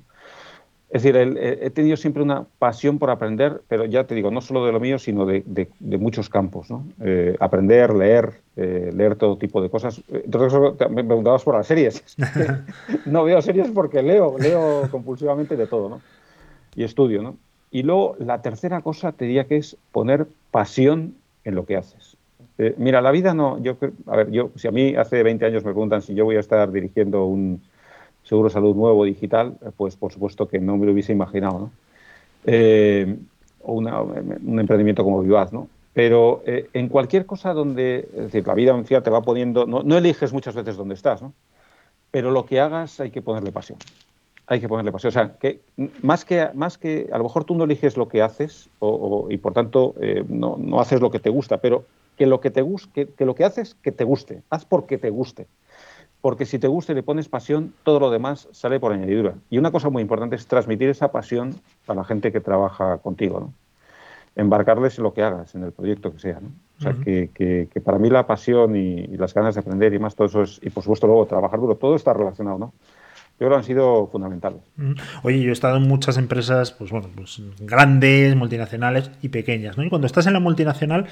Es 0.94 1.02
decir, 1.02 1.16
he 1.40 1.70
tenido 1.70 1.96
siempre 1.96 2.22
una 2.22 2.46
pasión 2.60 3.00
por 3.00 3.10
aprender, 3.10 3.62
pero 3.66 3.84
ya 3.84 4.04
te 4.04 4.14
digo, 4.14 4.30
no 4.30 4.40
solo 4.40 4.64
de 4.64 4.70
lo 4.70 4.78
mío, 4.78 5.00
sino 5.00 5.26
de, 5.26 5.68
muchos 5.80 6.28
campos. 6.28 6.70
¿no? 6.70 6.86
Eh, 7.00 7.34
aprender, 7.40 7.92
leer, 7.92 8.34
eh, 8.54 8.92
leer 8.94 9.16
todo 9.16 9.36
tipo 9.36 9.60
de 9.60 9.68
cosas. 9.68 10.00
Entonces, 10.08 10.56
me 10.90 11.02
preguntabas 11.02 11.42
por 11.42 11.56
las 11.56 11.66
series. 11.66 12.04
no 13.06 13.24
veo 13.24 13.42
series 13.42 13.72
porque 13.72 14.04
leo, 14.04 14.38
leo 14.38 14.88
compulsivamente 14.88 15.56
de 15.56 15.66
todo, 15.66 15.88
¿no? 15.88 16.00
Y 16.76 16.84
estudio, 16.84 17.22
¿no? 17.22 17.38
Y 17.72 17.82
luego, 17.82 18.14
la 18.20 18.40
tercera 18.40 18.80
cosa 18.80 19.10
te 19.10 19.24
diría 19.24 19.48
que 19.48 19.56
es 19.56 19.76
poner 19.90 20.28
pasión 20.52 21.16
en 21.42 21.56
lo 21.56 21.66
que 21.66 21.76
haces. 21.76 22.16
Eh, 22.56 22.76
mira, 22.78 23.00
la 23.00 23.10
vida 23.10 23.34
no, 23.34 23.60
yo, 23.60 23.76
a 24.06 24.14
ver, 24.14 24.30
yo, 24.30 24.52
si 24.54 24.68
a 24.68 24.70
mí 24.70 24.94
hace 24.94 25.24
20 25.24 25.44
años 25.44 25.64
me 25.64 25.72
preguntan 25.72 26.02
si 26.02 26.14
yo 26.14 26.24
voy 26.24 26.36
a 26.36 26.40
estar 26.40 26.70
dirigiendo 26.70 27.24
un, 27.24 27.60
seguro 28.24 28.50
salud 28.50 28.74
nuevo 28.74 29.04
digital, 29.04 29.56
pues 29.76 29.96
por 29.96 30.12
supuesto 30.12 30.48
que 30.48 30.58
no 30.58 30.76
me 30.76 30.86
lo 30.86 30.92
hubiese 30.92 31.12
imaginado, 31.12 31.58
¿no? 31.58 31.70
Eh, 32.46 33.16
o 33.62 33.74
un 33.74 34.60
emprendimiento 34.60 35.04
como 35.04 35.22
Vivaz, 35.22 35.52
¿no? 35.52 35.68
Pero 35.94 36.42
eh, 36.44 36.68
en 36.72 36.88
cualquier 36.88 37.24
cosa 37.24 37.54
donde, 37.54 38.08
es 38.14 38.24
decir, 38.24 38.46
la 38.46 38.54
vida 38.54 38.74
te 38.82 39.10
va 39.10 39.22
poniendo, 39.22 39.64
no, 39.64 39.82
no, 39.82 39.96
eliges 39.96 40.32
muchas 40.32 40.54
veces 40.54 40.76
dónde 40.76 40.94
estás, 40.94 41.22
¿no? 41.22 41.32
Pero 42.10 42.30
lo 42.30 42.44
que 42.44 42.60
hagas 42.60 43.00
hay 43.00 43.10
que 43.10 43.22
ponerle 43.22 43.52
pasión. 43.52 43.78
Hay 44.46 44.60
que 44.60 44.68
ponerle 44.68 44.92
pasión. 44.92 45.08
O 45.08 45.12
sea, 45.12 45.36
que 45.38 45.60
más 46.02 46.24
que, 46.24 46.48
más 46.54 46.76
que 46.76 47.08
a 47.12 47.18
lo 47.18 47.24
mejor 47.24 47.44
tú 47.44 47.54
no 47.54 47.64
eliges 47.64 47.96
lo 47.96 48.08
que 48.08 48.22
haces 48.22 48.68
o, 48.80 49.28
y 49.30 49.38
por 49.38 49.52
tanto 49.52 49.94
eh, 50.00 50.24
no, 50.28 50.56
no, 50.58 50.80
haces 50.80 51.00
lo 51.00 51.10
que 51.10 51.20
te 51.20 51.30
gusta, 51.30 51.58
pero 51.58 51.84
que 52.18 52.26
lo 52.26 52.40
que, 52.40 52.50
te, 52.50 52.64
que, 52.92 53.06
que 53.06 53.24
lo 53.24 53.34
que 53.34 53.44
haces 53.44 53.74
que 53.80 53.92
te 53.92 54.04
guste. 54.04 54.42
Haz 54.50 54.64
porque 54.64 54.98
te 54.98 55.10
guste 55.10 55.46
porque 56.24 56.46
si 56.46 56.58
te 56.58 56.68
gusta 56.68 56.92
y 56.92 56.94
le 56.94 57.02
pones 57.02 57.28
pasión, 57.28 57.74
todo 57.82 58.00
lo 58.00 58.10
demás 58.10 58.48
sale 58.50 58.80
por 58.80 58.94
añadidura. 58.94 59.34
Y 59.50 59.58
una 59.58 59.70
cosa 59.70 59.90
muy 59.90 60.00
importante 60.00 60.36
es 60.36 60.46
transmitir 60.46 60.88
esa 60.88 61.12
pasión 61.12 61.54
a 61.86 61.92
la 61.92 62.02
gente 62.02 62.32
que 62.32 62.40
trabaja 62.40 62.96
contigo, 62.96 63.40
¿no? 63.40 63.52
embarcarles 64.34 64.96
en 64.96 65.04
lo 65.04 65.12
que 65.12 65.22
hagas, 65.22 65.54
en 65.54 65.64
el 65.64 65.72
proyecto 65.72 66.10
que 66.14 66.18
sea. 66.18 66.40
¿no? 66.40 66.48
O 66.78 66.82
sea, 66.82 66.94
que, 67.04 67.68
para 67.84 67.98
mí 67.98 68.08
la 68.08 68.26
pasión 68.26 68.74
y, 68.74 69.06
las 69.18 69.34
ganas 69.34 69.54
de 69.54 69.60
aprender 69.60 69.92
y 69.92 69.98
más 69.98 70.14
todo 70.14 70.28
eso 70.28 70.42
es, 70.44 70.60
y 70.62 70.70
por 70.70 70.82
supuesto 70.82 71.06
luego 71.06 71.26
trabajar 71.26 71.60
duro, 71.60 71.74
todo 71.74 71.94
está 71.94 72.14
relacionado, 72.14 72.58
¿no? 72.58 72.72
yo 73.38 73.46
creo 73.46 73.58
han 73.58 73.64
sido 73.64 74.06
fundamentales. 74.06 74.62
Oye, 75.24 75.42
yo 75.42 75.50
he 75.50 75.52
estado 75.52 75.76
en 75.76 75.86
muchas 75.86 76.16
empresas, 76.16 76.72
pues 76.72 76.90
bueno, 76.90 77.08
pues 77.14 77.42
grandes, 77.60 78.34
multinacionales 78.34 79.10
y 79.20 79.28
pequeñas, 79.28 79.76
¿no? 79.76 79.84
Y 79.84 79.90
cuando 79.90 80.06
estás 80.06 80.26
en 80.26 80.32
la 80.32 80.40
multinacional, 80.40 81.06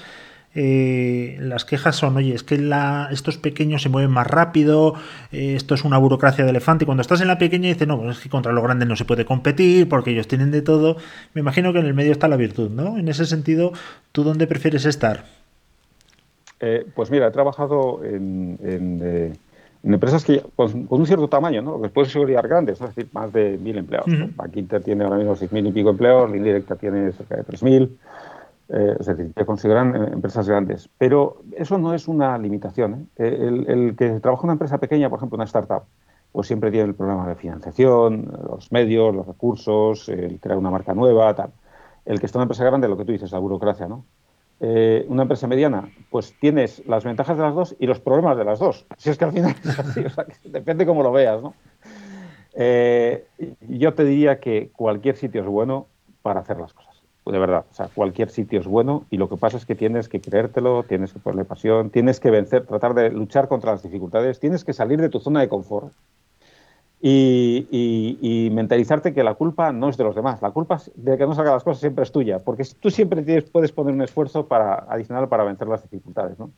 eh, 0.55 1.39
las 1.41 1.65
quejas 1.65 1.97
son, 1.97 2.17
oye, 2.17 2.35
es 2.35 2.43
que 2.43 2.59
la, 2.59 3.09
estos 3.11 3.39
pequeños 3.39 3.83
se 3.83 3.89
mueven 3.89 4.11
más 4.11 4.27
rápido, 4.27 4.95
eh, 5.33 5.55
esto 5.57 5.75
es 5.75 5.85
una 5.85 5.99
burocracia 5.99 6.45
de 6.45 6.51
elefante. 6.51 6.85
Y 6.85 6.87
cuando 6.87 7.01
estás 7.01 7.21
en 7.21 7.29
la 7.29 7.39
pequeña 7.39 7.69
dices, 7.69 7.89
no, 7.89 7.99
pues 7.99 8.19
es 8.19 8.23
que 8.23 8.29
contra 8.29 8.53
los 8.53 8.63
grandes 8.63 8.89
no 8.89 8.97
se 8.97 9.05
puede 9.05 9.25
competir 9.25 9.89
porque 9.89 10.11
ellos 10.11 10.29
tienen 10.29 10.51
de 10.51 10.63
todo. 10.63 10.97
Me 11.35 11.41
imagino 11.41 11.73
que 11.73 11.79
en 11.79 11.87
el 11.87 11.95
medio 11.95 12.13
está 12.13 12.29
la 12.29 12.37
virtud, 12.37 12.71
¿no? 12.71 12.99
En 12.99 13.09
ese 13.09 13.25
sentido, 13.25 13.73
¿tú 14.13 14.25
dónde 14.25 14.47
prefieres 14.47 14.85
estar? 14.85 15.25
Eh, 16.61 16.87
pues 16.95 17.11
mira, 17.11 17.29
he 17.29 17.31
trabajado 17.31 18.05
en, 18.05 18.59
empresas 19.83 20.25
que 20.25 20.43
pues, 20.55 20.73
con 20.73 21.01
un 21.01 21.07
cierto 21.07 21.29
tamaño, 21.29 21.61
¿no? 21.61 21.81
que 21.83 21.89
pueden 21.89 22.09
ser 22.09 22.25
grandes, 22.43 22.81
es 22.81 22.95
decir, 22.95 23.09
más 23.13 23.33
de 23.33 23.59
mil 23.59 23.79
empleados. 23.79 24.07
Uh 24.07 24.81
tiene 24.85 25.05
ahora 25.05 25.17
mismo 25.17 25.35
6.000 25.35 25.69
y 25.69 25.73
pico 25.73 25.91
empleados, 25.91 26.31
la 26.31 26.37
indirecta 26.37 26.77
tiene 26.77 27.11
cerca 27.13 27.37
de 27.37 27.45
3.000. 27.45 27.89
Eh, 28.69 28.97
es 28.99 29.07
decir, 29.07 29.33
que 29.35 29.45
consideran 29.45 29.95
eh, 29.95 30.09
empresas 30.13 30.49
grandes. 30.49 30.89
Pero 30.97 31.43
eso 31.57 31.79
no 31.79 31.95
es 31.95 32.09
una 32.09 32.39
limitación. 32.39 33.11
¿eh? 33.17 33.65
El, 33.69 33.95
que 33.97 34.21
trabaja 34.21 34.43
en 34.43 34.47
una 34.47 34.53
empresa 34.55 34.79
pequeña, 34.79 35.11
por 35.11 35.19
ejemplo, 35.19 35.37
una 35.37 35.45
startup, 35.45 35.83
pues 36.33 36.47
siempre 36.47 36.71
tiene 36.71 36.89
el 36.89 36.95
problema 36.95 37.29
de 37.29 37.35
financiación, 37.35 38.33
los 38.49 38.73
medios, 38.73 39.15
los 39.15 39.27
recursos, 39.27 40.09
el 40.09 40.41
crear 40.41 40.59
una 40.59 40.71
marca 40.71 40.95
nueva, 40.95 41.35
tal. 41.35 41.51
El 42.07 42.19
que 42.19 42.27
está 42.27 42.39
en 42.39 42.41
una 42.41 42.45
empresa 42.45 42.65
grande, 42.65 42.89
lo 42.89 42.97
que 42.97 43.05
tú 43.05 43.13
dices, 43.13 43.31
la 43.33 43.39
burocracia, 43.39 43.89
¿no? 43.89 44.05
una 45.09 45.23
empresa 45.23 45.49
mediana, 45.49 45.91
pues 46.09 46.39
tienes 46.39 46.87
las 46.87 47.03
ventajas 47.03 47.37
de 47.37 47.43
las 47.43 47.53
dos 47.53 47.75
y 47.81 47.87
los 47.89 47.99
problemas 47.99 48.39
de 48.39 48.45
las 48.45 48.61
dos. 48.61 48.87
Si 48.97 49.11
es 49.11 49.19
que 49.19 49.25
al 49.25 49.33
final 49.33 49.57
es 49.65 49.77
así, 49.77 50.05
o 50.05 50.09
sea, 50.09 50.25
depende 50.45 50.87
cómo 50.87 51.03
lo 51.03 51.11
veas, 51.11 51.43
¿no? 51.43 51.55
yo 53.69 53.95
te 53.95 54.05
diría 54.05 54.39
que 54.39 54.71
cualquier 54.77 55.17
sitio 55.17 55.41
es 55.41 55.49
bueno 55.49 55.89
para 56.23 56.41
hacer 56.41 56.59
las 56.59 56.73
cosas 56.73 56.92
de 57.25 57.39
verdad, 57.39 57.65
o 57.71 57.75
sea, 57.75 57.89
cualquier 57.89 58.31
sitio 58.31 58.59
es 58.61 58.67
bueno 58.67 59.05
y 59.11 59.17
lo 59.17 59.29
que 59.29 59.37
pasa 59.37 59.57
es 59.57 59.65
que 59.65 59.75
tienes 59.75 60.09
que 60.09 60.21
creértelo, 60.21 60.83
tienes 60.83 61.13
que 61.13 61.21
ponerle 61.21 61.45
pasión, 61.45 61.91
tienes 61.91 62.19
que 62.19 62.31
vencer, 62.31 62.67
tratar 62.67 62.95
de 62.95 63.11
luchar 63.11 63.49
contra 63.49 63.73
las 63.73 63.83
dificultades, 63.83 64.41
tienes 64.41 64.65
que 64.65 64.73
salir 64.73 65.01
de 65.01 65.09
tu 65.09 65.21
zona 65.21 65.41
de 65.41 65.49
confort 65.49 65.93
y, 67.05 68.49
mentalizarte 68.53 69.13
que 69.13 69.25
la 69.25 69.35
culpa 69.35 69.73
no 69.73 69.89
es 69.89 69.97
de 69.97 70.05
los 70.05 70.15
demás, 70.15 70.41
la 70.41 70.51
culpa 70.51 70.81
de 70.95 71.19
que 71.19 71.27
no 71.27 71.35
salgan 71.35 71.55
las 71.55 71.65
cosas 71.65 71.81
siempre 71.81 72.05
es 72.05 72.13
tuya, 72.13 72.39
porque 72.39 72.65
tú 72.79 72.91
siempre 72.91 73.23
tienes, 73.23 73.51
puedes 73.51 73.73
poner 73.73 73.95
un 73.95 74.03
esfuerzo 74.03 74.47
para, 74.47 74.75
adicional 74.89 75.29
para 75.29 75.43
vencer 75.43 75.67
las 75.67 75.83
dificultades, 75.83 76.39
¿no? 76.39 76.51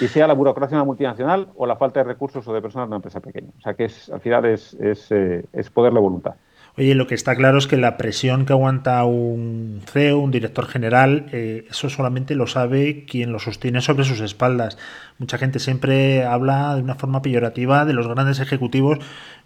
Y 0.00 0.08
sea 0.08 0.26
la 0.26 0.34
burocracia 0.34 0.76
de 0.76 0.82
una 0.82 0.86
multinacional 0.86 1.48
o 1.56 1.66
la 1.66 1.76
falta 1.76 2.00
de 2.00 2.04
recursos 2.04 2.46
o 2.46 2.52
de 2.52 2.60
personas 2.60 2.86
de 2.86 2.90
una 2.90 2.96
empresa 2.96 3.20
pequeña. 3.20 3.48
O 3.58 3.60
sea 3.62 3.74
que 3.74 3.86
es, 3.86 4.10
al 4.10 4.20
final 4.20 4.44
es, 4.44 4.74
es, 4.74 5.10
eh, 5.10 5.44
es 5.52 5.70
poder 5.70 5.94
la 5.94 6.00
voluntad. 6.00 6.34
Oye, 6.78 6.94
lo 6.94 7.06
que 7.06 7.14
está 7.14 7.36
claro 7.36 7.58
es 7.58 7.66
que 7.66 7.76
la 7.76 7.98
presión 7.98 8.46
que 8.46 8.54
aguanta 8.54 9.04
un 9.04 9.82
CEO, 9.84 10.18
un 10.18 10.30
director 10.30 10.66
general, 10.66 11.26
eh, 11.30 11.66
eso 11.70 11.90
solamente 11.90 12.34
lo 12.34 12.46
sabe 12.46 13.04
quien 13.04 13.30
lo 13.30 13.38
sostiene 13.38 13.82
sobre 13.82 14.04
sus 14.04 14.20
espaldas. 14.20 14.78
Mucha 15.18 15.36
gente 15.36 15.58
siempre 15.58 16.24
habla 16.24 16.74
de 16.74 16.80
una 16.80 16.94
forma 16.94 17.20
peyorativa 17.20 17.84
de 17.84 17.92
los 17.92 18.08
grandes 18.08 18.40
ejecutivos. 18.40 18.98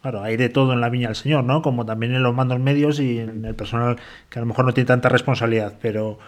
Claro, 0.02 0.22
hay 0.22 0.36
de 0.36 0.48
todo 0.48 0.72
en 0.72 0.80
la 0.80 0.88
viña 0.88 1.08
del 1.08 1.16
señor, 1.16 1.42
¿no? 1.42 1.62
Como 1.62 1.84
también 1.84 2.14
en 2.14 2.22
los 2.22 2.34
mandos 2.34 2.60
medios 2.60 3.00
y 3.00 3.18
en 3.18 3.44
el 3.44 3.56
personal 3.56 3.96
que 4.30 4.38
a 4.38 4.42
lo 4.42 4.46
mejor 4.46 4.64
no 4.64 4.72
tiene 4.72 4.86
tanta 4.86 5.08
responsabilidad, 5.08 5.74
pero 5.82 6.20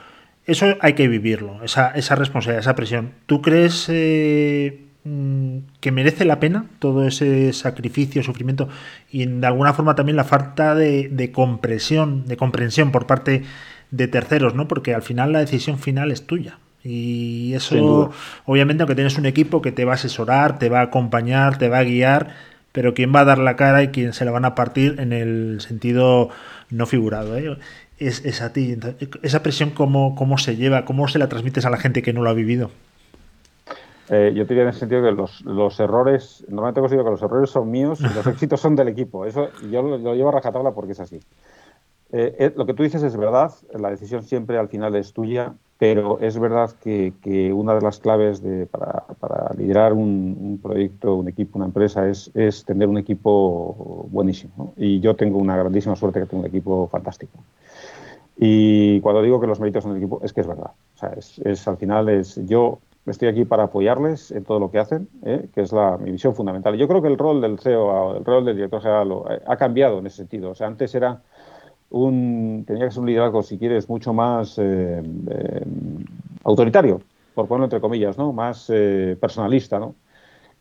eso 0.47 0.67
hay 0.81 0.95
que 0.95 1.07
vivirlo, 1.07 1.63
esa, 1.63 1.91
esa 1.91 2.17
responsabilidad, 2.17 2.61
esa 2.61 2.75
presión. 2.75 3.13
¿Tú 3.27 3.41
crees... 3.41 3.87
Eh, 3.89 4.88
que 5.81 5.93
merece 5.93 6.25
la 6.25 6.41
pena 6.41 6.67
todo 6.79 7.07
ese 7.07 7.53
sacrificio, 7.53 8.23
sufrimiento 8.23 8.69
y 9.11 9.27
de 9.27 9.47
alguna 9.47 9.73
forma 9.73 9.95
también 9.95 10.17
la 10.17 10.25
falta 10.25 10.75
de, 10.75 11.31
compresión, 11.33 12.27
de 12.27 12.37
comprensión 12.37 12.93
por 12.93 13.07
parte 13.07 13.43
de 13.91 14.09
terceros, 14.09 14.55
¿no? 14.55 14.69
Porque 14.69 14.95
al 14.95 15.03
final 15.03 15.33
la 15.33 15.41
decisión 15.41 15.79
final 15.79 16.11
es 16.11 16.27
tuya. 16.27 16.59
Y 16.85 17.53
eso, 17.55 18.13
obviamente, 18.45 18.83
aunque 18.83 18.95
tienes 18.95 19.19
un 19.19 19.27
equipo 19.27 19.61
que 19.61 19.73
te 19.73 19.85
va 19.85 19.93
a 19.93 19.95
asesorar, 19.97 20.59
te 20.59 20.69
va 20.69 20.81
a 20.81 20.85
acompañar, 20.85 21.59
te 21.59 21.69
va 21.69 21.79
a 21.79 21.85
guiar, 21.85 22.35
pero 22.73 22.95
quien 22.95 23.15
va 23.15 23.21
a 23.21 23.25
dar 23.25 23.39
la 23.39 23.57
cara 23.57 23.83
y 23.83 23.89
quien 23.89 24.13
se 24.13 24.25
la 24.25 24.31
van 24.31 24.45
a 24.45 24.55
partir 24.55 24.97
en 24.99 25.13
el 25.13 25.61
sentido 25.61 26.31
no 26.71 26.87
figurado. 26.87 27.37
¿eh? 27.37 27.59
Es, 27.99 28.25
es, 28.25 28.41
a 28.41 28.53
ti. 28.53 28.77
Esa 29.23 29.43
presión, 29.43 29.71
¿cómo, 29.71 30.15
¿cómo 30.15 30.39
se 30.39 30.57
lleva? 30.57 30.85
¿Cómo 30.85 31.09
se 31.09 31.19
la 31.19 31.29
transmites 31.29 31.67
a 31.67 31.71
la 31.71 31.79
gente 31.79 32.03
que 32.03 32.13
no 32.13 32.23
lo 32.23 32.31
ha 32.31 32.35
vivido? 32.35 32.71
Eh, 34.11 34.33
yo 34.35 34.45
te 34.45 34.55
diría 34.55 34.63
en 34.63 34.71
ese 34.71 34.81
sentido 34.81 35.03
que 35.03 35.13
los, 35.13 35.43
los 35.43 35.79
errores, 35.81 36.45
normalmente 36.49 36.81
considero 36.81 37.05
que 37.05 37.11
los 37.11 37.23
errores 37.23 37.51
son 37.51 37.71
míos 37.71 38.01
y 38.01 38.15
los 38.15 38.27
éxitos 38.27 38.61
son 38.61 38.75
del 38.75 38.89
equipo. 38.89 39.27
Eso 39.27 39.49
yo 39.71 39.83
lo, 39.83 40.15
llevo 40.15 40.31
a 40.31 40.33
rajatabla 40.33 40.73
porque 40.73 40.93
es 40.93 41.01
así. 41.01 41.21
Eh, 42.11 42.35
eh, 42.39 42.53
lo 42.57 42.65
que 42.65 42.73
tú 42.73 42.83
dices 42.83 43.03
es 43.03 43.17
verdad, 43.19 43.53
la 43.79 43.91
decisión 43.91 44.23
siempre 44.23 44.57
al 44.57 44.69
final 44.69 44.97
es 44.97 45.13
tuya, 45.13 45.53
pero 45.79 46.19
es 46.21 46.39
verdad 46.39 46.71
que, 46.83 47.13
que 47.21 47.53
una 47.53 47.75
de 47.75 47.83
las 47.83 47.99
claves 47.99 48.43
de, 48.43 48.65
para, 48.65 49.05
para, 49.21 49.53
liderar 49.55 49.93
un, 49.93 50.37
un, 50.41 50.59
proyecto, 50.63 51.15
un 51.15 51.29
equipo, 51.29 51.59
una 51.59 51.67
empresa 51.67 52.09
es, 52.09 52.31
es 52.35 52.65
tener 52.65 52.89
un 52.89 52.97
equipo 52.97 54.09
buenísimo. 54.11 54.73
Y 54.79 55.01
yo 55.01 55.17
tengo 55.17 55.39
una 55.39 55.57
grandísima 55.57 55.97
suerte 55.97 56.21
que 56.21 56.27
tengo 56.27 56.41
un 56.45 56.49
equipo 56.49 56.89
fantástico. 56.89 57.39
Y 58.39 59.01
cuando 59.01 59.21
digo 59.21 59.39
que 59.39 59.47
los 59.47 59.61
méritos 59.61 59.83
son 59.83 59.93
del 59.93 60.03
equipo, 60.03 60.21
es 60.25 60.33
que 60.33 60.41
es 60.41 60.47
verdad. 60.47 60.71
O 60.95 60.99
sea, 60.99 61.11
es, 61.11 61.39
es 61.41 61.69
al 61.69 61.77
final 61.77 62.09
es 62.09 62.41
yo 62.47 62.79
Estoy 63.07 63.29
aquí 63.29 63.45
para 63.45 63.65
apoyarles 63.65 64.31
en 64.31 64.45
todo 64.45 64.61
lo 64.61 64.71
que 64.71 64.79
hacen, 64.79 65.09
¿eh? 65.25 65.49
que 65.55 65.63
es 65.63 65.73
la, 65.73 65.97
mi 65.97 66.11
visión 66.11 66.35
fundamental. 66.35 66.77
Yo 66.77 66.87
creo 66.89 67.01
que 67.01 67.09
el 67.09 67.17
rol 67.17 67.41
del 67.41 67.59
CEO, 67.59 68.19
el 68.19 68.25
rol 68.25 68.45
del 68.45 68.57
director 68.57 68.83
general 68.83 69.13
eh, 69.31 69.41
ha 69.47 69.57
cambiado 69.57 69.99
en 69.99 70.07
ese 70.07 70.19
sentido. 70.19 70.51
O 70.51 70.55
sea, 70.55 70.67
antes 70.67 70.95
era 70.95 71.23
un, 71.91 72.65
tenía 72.67 72.85
que 72.85 72.91
ser 72.91 73.01
un 73.01 73.07
liderazgo, 73.07 73.43
si 73.43 73.59
quieres, 73.59 73.89
mucho 73.89 74.13
más 74.13 74.59
eh, 74.59 75.03
autoritario, 76.45 77.01
por 77.35 77.49
ponerlo 77.49 77.65
entre 77.65 77.81
comillas, 77.81 78.19
¿no? 78.19 78.33
Más 78.33 78.67
personalista, 79.21 79.79
¿no? 79.79 79.95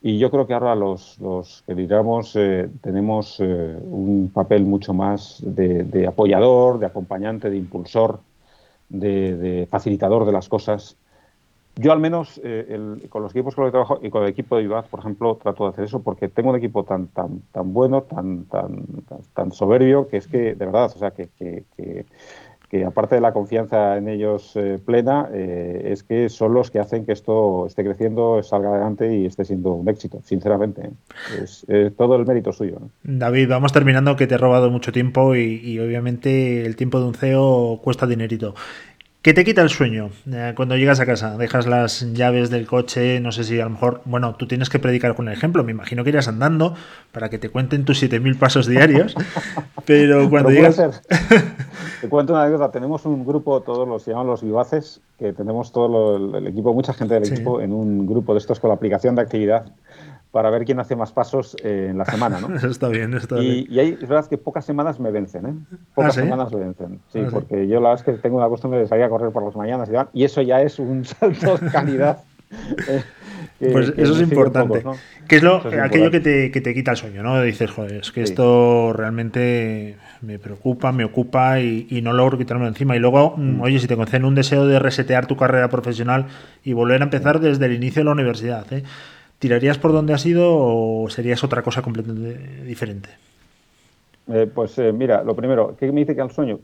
Y 0.02 0.20
yo 0.20 0.30
creo 0.32 0.48
que 0.48 0.54
ahora 0.54 0.76
los, 0.76 1.20
los 1.20 1.64
que 1.66 1.74
lideramos 1.74 2.34
tenemos 2.82 3.40
un 3.40 4.30
papel 4.32 4.64
mucho 4.64 4.94
más 4.94 5.42
de, 5.44 6.06
apoyador, 6.08 6.78
de 6.78 6.86
acompañante, 6.86 7.50
de 7.50 7.58
impulsor, 7.58 8.20
de, 8.90 9.36
de 9.36 9.66
facilitador 9.66 10.26
de 10.26 10.32
las 10.32 10.48
cosas 10.48 10.98
yo 11.78 11.92
al 11.92 12.00
menos 12.00 12.42
eh, 12.44 13.06
con 13.10 13.22
los 13.22 13.32
equipos 13.32 13.56
con 13.56 13.64
los 13.64 13.70
que 13.70 13.74
trabajo 13.74 14.00
y 14.02 14.10
con 14.10 14.24
el 14.24 14.30
equipo 14.30 14.56
de 14.56 14.64
Vivaz, 14.64 14.88
por 14.88 15.00
ejemplo, 15.00 15.38
trato 15.42 15.66
de 15.66 15.70
hacer 15.70 15.86
eso 15.86 16.02
porque 16.02 16.28
tengo 16.28 16.50
un 16.50 16.56
equipo 16.56 16.84
tan 16.84 17.08
tan 17.08 17.42
tan 17.52 17.74
bueno, 17.74 18.04
tan 18.04 18.46
tan 18.46 18.86
tan, 19.34 19.52
soberbio 19.52 20.08
que 20.08 20.18
es 20.18 20.28
que 20.28 20.56
de 20.56 20.66
verdad, 20.66 20.92
o 20.94 20.98
sea, 20.98 21.12
que, 21.12 21.30
que, 21.38 21.64
que, 22.70 22.86
aparte 22.86 23.16
de 23.16 23.22
la 23.22 23.32
confianza 23.32 23.98
en 23.98 24.10
ellos 24.10 24.52
eh, 24.56 24.80
plena, 24.84 25.30
eh, 25.32 25.90
es 25.92 26.04
que 26.04 26.30
son 26.30 26.54
los 26.54 26.70
que 26.70 26.80
hacen 26.80 27.06
que 27.06 27.14
esto 27.14 27.66
esté 27.66 27.84
creciendo, 27.84 28.44
salga 28.44 28.70
adelante 28.70 29.16
y 29.16 29.26
esté 29.26 29.46
siendo 29.46 29.72
un 29.72 29.88
éxito, 29.88 30.20
sinceramente. 30.24 30.90
Es, 31.42 31.66
todo 31.96 32.18
el 32.18 32.26
mérito 32.26 32.52
suyo. 32.52 32.80
David, 33.04 33.50
vamos 33.50 33.72
terminando 33.72 34.16
que 34.16 34.28
te 34.28 34.36
he 34.36 34.38
robado 34.38 34.70
mucho 34.70 34.92
tiempo 34.92 35.36
y 35.36 35.80
obviamente 35.80 36.66
el 36.66 36.76
tiempo 36.76 37.00
de 37.00 37.06
un 37.06 37.14
CEO 37.14 37.80
cuesta 37.82 38.06
dinerito. 38.06 38.54
¿Qué 39.28 39.34
te 39.34 39.44
quita 39.44 39.62
el 39.62 39.68
sueño 39.68 40.10
eh, 40.32 40.54
cuando 40.56 40.78
llegas 40.78 41.02
a 41.02 41.06
casa? 41.06 41.36
Dejas 41.36 41.68
las 41.68 42.14
llaves 42.14 42.50
del 42.50 42.66
coche, 42.66 43.20
no 43.20 43.34
sé 43.34 43.44
si 43.44 43.60
a 43.60 43.66
lo 43.66 43.72
mejor, 43.72 44.00
bueno, 44.06 44.36
tú 44.36 44.48
tienes 44.48 44.70
que 44.70 44.80
predicar 44.80 45.16
con 45.16 45.28
el 45.28 45.34
ejemplo, 45.34 45.66
me 45.66 45.72
imagino 45.72 46.06
que 46.06 46.12
irías 46.12 46.30
andando 46.30 46.76
para 47.12 47.28
que 47.28 47.38
te 47.38 47.50
cuenten 47.50 47.84
tus 47.84 48.02
7.000 48.02 48.40
pasos 48.40 48.68
diarios, 48.68 49.16
pero 49.86 50.30
cuando 50.30 50.50
llegas... 50.50 50.78
te 52.00 52.08
cuento 52.08 52.32
una 52.32 52.44
anécdota, 52.44 52.72
tenemos 52.72 53.06
un 53.06 53.26
grupo, 53.26 53.60
todos 53.64 53.86
los 53.86 54.04
se 54.04 54.12
llaman 54.12 54.28
los 54.28 54.44
vivaces, 54.44 55.02
que 55.20 55.34
tenemos 55.34 55.74
todo 55.74 56.38
el 56.38 56.48
equipo, 56.48 56.74
mucha 56.74 56.94
gente 56.94 57.16
del 57.16 57.26
equipo 57.26 57.60
en 57.60 57.74
un 57.74 58.08
grupo 58.08 58.32
de 58.32 58.40
estos 58.40 58.62
con 58.62 58.70
la 58.70 58.76
aplicación 58.76 59.16
de 59.16 59.24
actividad 59.24 59.66
para 60.32 60.50
ver 60.50 60.66
quién 60.66 60.80
hace 60.80 60.96
más 60.96 61.12
pasos 61.12 61.56
eh, 61.64 61.88
en 61.90 61.98
la 61.98 62.06
semana, 62.06 62.40
¿no? 62.40 62.56
está 62.70 62.90
bien, 62.90 63.14
está 63.14 63.40
y, 63.40 63.64
bien. 63.64 63.66
Y 63.70 63.80
hay, 63.80 63.98
es 64.02 64.08
verdad 64.08 64.28
que 64.28 64.38
pocas 64.38 64.66
semanas 64.66 65.00
me 65.00 65.12
vencen, 65.12 65.46
¿eh? 65.46 65.54
Pocas 65.96 66.18
¿Ah, 66.18 66.22
semanas 66.22 66.54
me 66.54 66.60
vencen, 66.60 67.00
sí, 67.12 67.22
ah, 67.26 67.30
porque 67.32 67.68
yo 67.68 67.80
la 67.80 67.90
verdad 67.90 68.06
es 68.08 68.16
que 68.16 68.22
tengo 68.22 68.40
la 68.40 68.50
costumbre 68.50 68.80
de 68.80 68.88
salir 68.88 69.06
a 69.06 69.10
correr 69.10 69.32
por 69.32 69.44
las 69.44 69.56
mañanas 69.56 69.90
y, 69.90 70.20
y 70.20 70.24
eso 70.24 70.42
ya 70.42 70.62
es 70.62 70.80
un 70.80 71.06
salto 71.06 71.58
de 71.58 71.72
calidad. 71.72 72.20
Eh, 73.60 73.70
pues 73.72 73.92
eso 73.98 74.14
es 74.14 74.22
importante. 74.22 74.84
¿Qué 75.28 75.38
es 75.38 75.44
lo, 75.44 75.64
aquello 75.82 76.12
que 76.12 76.20
te, 76.20 76.52
que 76.52 76.62
te, 76.62 76.76
quita 76.76 76.92
el 76.92 76.98
sueño, 76.98 77.24
¿no? 77.24 77.42
Dices, 77.42 77.72
joder, 77.72 77.94
es 77.94 78.12
que 78.12 78.22
esto 78.22 78.94
realmente 78.94 79.98
me 80.22 80.38
preocupa, 80.38 80.92
me 80.92 81.04
ocupa 81.04 81.60
y, 81.60 81.88
y 81.90 82.04
no 82.04 82.14
logro 82.14 82.38
quitármelo 82.38 82.70
encima. 82.70 82.96
Y 82.96 83.00
luego, 83.00 83.36
mm, 83.36 83.58
mm. 83.58 83.62
oye, 83.62 83.80
si 83.80 83.88
te 83.88 83.96
conceden 83.96 84.26
un 84.26 84.36
deseo 84.36 84.68
de 84.68 84.78
resetear 84.78 85.26
tu 85.26 85.38
carrera 85.38 85.70
profesional 85.70 86.28
y 86.64 86.74
volver 86.74 87.02
a 87.02 87.06
empezar 87.06 87.40
desde 87.40 87.66
el 87.66 87.74
inicio 87.74 88.02
de 88.02 88.06
la 88.06 88.12
universidad, 88.12 88.72
¿eh? 88.72 88.84
¿Tirarías 89.40 89.78
por 89.78 89.92
donde 89.92 90.14
has 90.14 90.26
ido 90.26 90.46
o 90.50 91.10
serías 91.10 91.44
otra 91.44 91.62
cosa 91.62 91.82
completamente 91.82 92.64
diferente? 92.64 93.10
Eh, 94.28 94.50
pues 94.54 94.78
eh, 94.80 94.92
mira, 94.92 95.24
lo 95.24 95.36
primero, 95.36 95.76
¿qué 95.78 95.92
me 95.92 96.02
dice 96.02 96.16
que 96.16 96.22
al 96.22 96.32
sueño? 96.32 96.60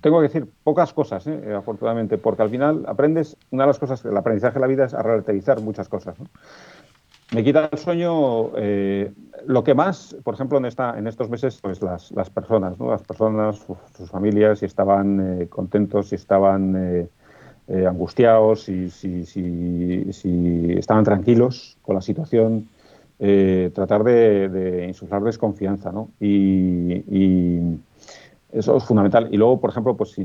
Tengo 0.00 0.18
que 0.18 0.24
decir 0.24 0.46
pocas 0.62 0.92
cosas, 0.92 1.26
eh, 1.26 1.54
afortunadamente, 1.56 2.18
porque 2.18 2.42
al 2.42 2.50
final 2.50 2.84
aprendes, 2.86 3.38
una 3.50 3.62
de 3.62 3.68
las 3.68 3.78
cosas, 3.78 4.04
el 4.04 4.16
aprendizaje 4.16 4.54
de 4.54 4.60
la 4.60 4.66
vida 4.66 4.84
es 4.84 4.92
a 4.92 5.02
relativizar 5.02 5.60
muchas 5.62 5.88
cosas. 5.88 6.14
Me 7.32 7.42
quita 7.42 7.70
el 7.72 7.78
sueño 7.78 8.50
eh, 8.58 9.10
lo 9.46 9.64
que 9.64 9.74
más, 9.74 10.14
por 10.22 10.34
ejemplo, 10.34 10.58
en, 10.58 10.66
esta, 10.66 10.98
en 10.98 11.06
estos 11.06 11.30
meses, 11.30 11.58
pues 11.60 11.80
las, 11.80 12.12
las 12.12 12.28
personas, 12.28 12.78
¿no? 12.78 12.90
las 12.90 13.02
personas, 13.02 13.64
sus, 13.96 14.10
familias, 14.10 14.58
si 14.58 14.66
estaban 14.66 15.40
eh, 15.40 15.48
contentos, 15.48 16.10
si 16.10 16.16
estaban 16.16 17.08
eh, 17.68 17.86
angustiados, 17.86 18.64
si, 18.64 18.90
si, 18.90 19.24
estaban 20.76 21.04
tranquilos 21.04 21.76
con 21.82 21.94
la 21.94 22.00
situación, 22.02 22.68
tratar 23.18 24.04
de, 24.04 24.48
de, 24.48 24.86
insuflarles 24.88 25.38
confianza. 25.38 25.90
¿no? 25.92 26.10
y 26.20 27.78
eso 28.54 28.76
es 28.76 28.84
fundamental. 28.84 29.28
Y 29.32 29.36
luego, 29.36 29.60
por 29.60 29.70
ejemplo, 29.70 29.96
pues 29.96 30.12
si, 30.12 30.24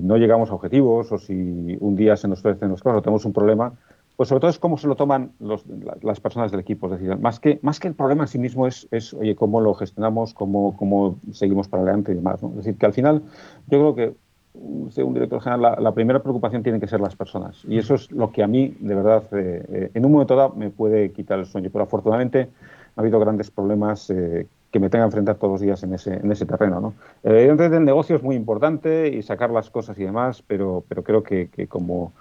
no 0.00 0.16
llegamos 0.16 0.50
a 0.50 0.54
objetivos 0.54 1.12
o 1.12 1.18
si 1.18 1.76
un 1.78 1.94
día 1.94 2.16
se 2.16 2.26
nos 2.26 2.38
ofrecen 2.38 2.70
los 2.70 2.82
cosas 2.82 2.98
o 2.98 3.02
tenemos 3.02 3.26
un 3.26 3.34
problema, 3.34 3.74
pues 4.16 4.30
sobre 4.30 4.40
todo 4.40 4.50
es 4.50 4.58
cómo 4.58 4.78
se 4.78 4.88
lo 4.88 4.96
toman 4.96 5.32
los, 5.38 5.62
las 6.00 6.20
personas 6.20 6.50
del 6.50 6.60
equipo. 6.60 6.86
Es 6.86 6.98
decir, 6.98 7.18
más 7.18 7.38
que, 7.38 7.58
más 7.60 7.80
que 7.80 7.88
el 7.88 7.94
problema 7.94 8.24
en 8.24 8.28
sí 8.28 8.38
mismo 8.38 8.66
es, 8.66 8.88
oye, 9.12 9.36
cómo 9.36 9.60
lo 9.60 9.74
gestionamos, 9.74 10.32
cómo, 10.32 10.74
cómo 10.78 11.18
seguimos 11.32 11.68
para 11.68 11.82
adelante 11.82 12.12
y 12.12 12.14
demás. 12.14 12.42
¿no? 12.42 12.48
Es 12.50 12.56
decir, 12.56 12.78
que 12.78 12.86
al 12.86 12.94
final 12.94 13.22
yo 13.66 13.78
creo 13.78 13.94
que 13.94 14.14
un 14.60 15.14
director 15.14 15.40
general, 15.40 15.76
la, 15.80 15.92
primera 15.92 16.22
preocupación 16.22 16.62
tiene 16.62 16.80
que 16.80 16.86
ser 16.86 17.00
las 17.00 17.14
personas. 17.14 17.62
Y 17.68 17.78
eso 17.78 17.94
es 17.94 18.10
lo 18.10 18.32
que 18.32 18.42
a 18.42 18.46
mí, 18.46 18.76
de 18.80 18.94
verdad, 18.94 19.24
eh, 19.32 19.64
eh, 19.68 19.90
en 19.94 20.04
un 20.04 20.12
momento 20.12 20.36
dado 20.36 20.54
me 20.54 20.70
puede 20.70 21.12
quitar 21.12 21.38
el 21.38 21.46
sueño. 21.46 21.70
Pero 21.72 21.84
afortunadamente 21.84 22.48
ha 22.96 23.00
habido 23.00 23.20
grandes 23.20 23.50
problemas 23.50 24.10
eh, 24.10 24.46
que 24.70 24.80
me 24.80 24.90
tenga 24.90 25.04
que 25.04 25.08
enfrentar 25.08 25.36
todos 25.36 25.52
los 25.52 25.60
días 25.60 25.82
en 25.82 25.94
ese, 25.94 26.14
en 26.14 26.30
ese 26.30 26.44
terreno. 26.44 26.80
¿no? 26.80 26.94
Evidentemente 27.22 27.76
el 27.78 27.84
negocio 27.84 28.16
es 28.16 28.22
muy 28.22 28.36
importante 28.36 29.08
y 29.08 29.22
sacar 29.22 29.50
las 29.50 29.70
cosas 29.70 29.98
y 29.98 30.04
demás, 30.04 30.42
pero, 30.46 30.84
creo 31.04 31.22
que, 31.22 31.48
como 31.68 32.12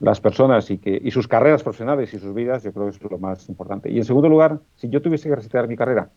las 0.00 0.20
personas 0.20 0.70
y, 0.70 1.10
sus 1.10 1.28
carreras 1.28 1.62
profesionales 1.62 2.12
y 2.12 2.18
sus 2.18 2.34
vidas, 2.34 2.62
yo 2.64 2.72
creo 2.72 2.90
que 2.90 2.90
es 2.90 3.10
lo 3.10 3.18
más 3.18 3.48
importante. 3.48 3.90
Y 3.90 3.98
en 3.98 4.04
segundo 4.04 4.28
lugar, 4.28 4.58
si 4.76 4.88
yo 4.88 5.00
tuviese 5.00 5.28
que 5.28 5.36
resetear 5.36 5.68
mi 5.68 5.76
carrera, 5.76 6.10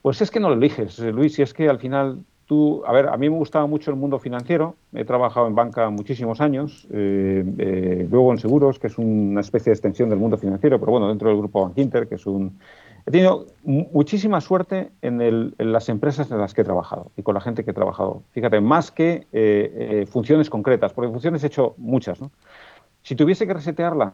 pues 0.00 0.22
es 0.22 0.30
que 0.30 0.40
no 0.40 0.48
lo 0.48 0.54
eliges, 0.54 0.98
Luis, 1.00 1.38
y 1.38 1.42
es 1.42 1.52
que 1.52 1.68
al 1.68 1.78
final 1.78 2.20
tú, 2.48 2.82
a 2.86 2.92
ver, 2.92 3.08
a 3.08 3.16
mí 3.18 3.28
me 3.28 3.36
gustaba 3.36 3.66
mucho 3.66 3.90
el 3.90 3.96
mundo 3.96 4.18
financiero, 4.18 4.74
he 4.94 5.04
trabajado 5.04 5.46
en 5.46 5.54
banca 5.54 5.90
muchísimos 5.90 6.40
años, 6.40 6.88
eh, 6.90 7.44
eh, 7.58 8.08
luego 8.10 8.32
en 8.32 8.38
seguros, 8.38 8.78
que 8.78 8.86
es 8.86 8.96
una 8.96 9.42
especie 9.42 9.70
de 9.70 9.74
extensión 9.74 10.08
del 10.08 10.18
mundo 10.18 10.38
financiero, 10.38 10.80
pero 10.80 10.92
bueno, 10.92 11.08
dentro 11.08 11.28
del 11.28 11.38
grupo 11.38 11.62
Bank 11.62 11.76
Inter, 11.76 12.08
que 12.08 12.16
es 12.16 12.26
un 12.26 12.58
He 13.06 13.10
tenido 13.10 13.46
muchísima 13.62 14.38
suerte 14.42 14.90
en, 15.00 15.54
las 15.56 15.88
empresas 15.88 16.30
en 16.30 16.38
las 16.38 16.52
que 16.52 16.60
he 16.60 16.64
trabajado 16.64 17.10
y 17.16 17.22
con 17.22 17.32
la 17.32 17.40
gente 17.40 17.64
que 17.64 17.70
he 17.70 17.74
trabajado. 17.74 18.22
Fíjate, 18.32 18.60
más 18.60 18.90
que 18.90 19.26
eh, 19.32 20.04
funciones 20.10 20.50
concretas, 20.50 20.92
porque 20.92 21.10
funciones 21.10 21.42
he 21.42 21.46
hecho 21.46 21.74
muchas. 21.78 22.20
¿no? 22.20 22.30
Si 23.02 23.16
tuviese 23.16 23.46
que 23.46 23.54
resetearla, 23.54 24.12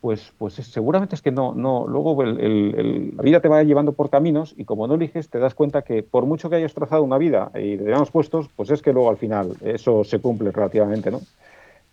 pues, 0.00 0.32
pues 0.38 0.54
seguramente 0.54 1.14
es 1.14 1.22
que 1.22 1.30
no, 1.30 1.54
no. 1.54 1.86
Luego 1.86 2.22
la 2.22 3.22
vida 3.22 3.40
te 3.40 3.48
va 3.48 3.62
llevando 3.62 3.92
por 3.92 4.10
caminos 4.10 4.54
y 4.56 4.64
como 4.64 4.86
no 4.86 4.94
eliges, 4.94 5.28
te 5.28 5.38
das 5.38 5.54
cuenta 5.54 5.82
que 5.82 6.02
por 6.02 6.26
mucho 6.26 6.48
que 6.48 6.56
hayas 6.56 6.74
trazado 6.74 7.02
una 7.02 7.18
vida 7.18 7.50
y 7.54 7.76
te 7.76 7.88
hayamos 7.88 8.10
puestos, 8.10 8.48
pues 8.54 8.70
es 8.70 8.82
que 8.82 8.92
luego 8.92 9.10
al 9.10 9.16
final 9.16 9.56
eso 9.62 10.04
se 10.04 10.20
cumple 10.20 10.52
relativamente, 10.52 11.10
¿no? 11.10 11.20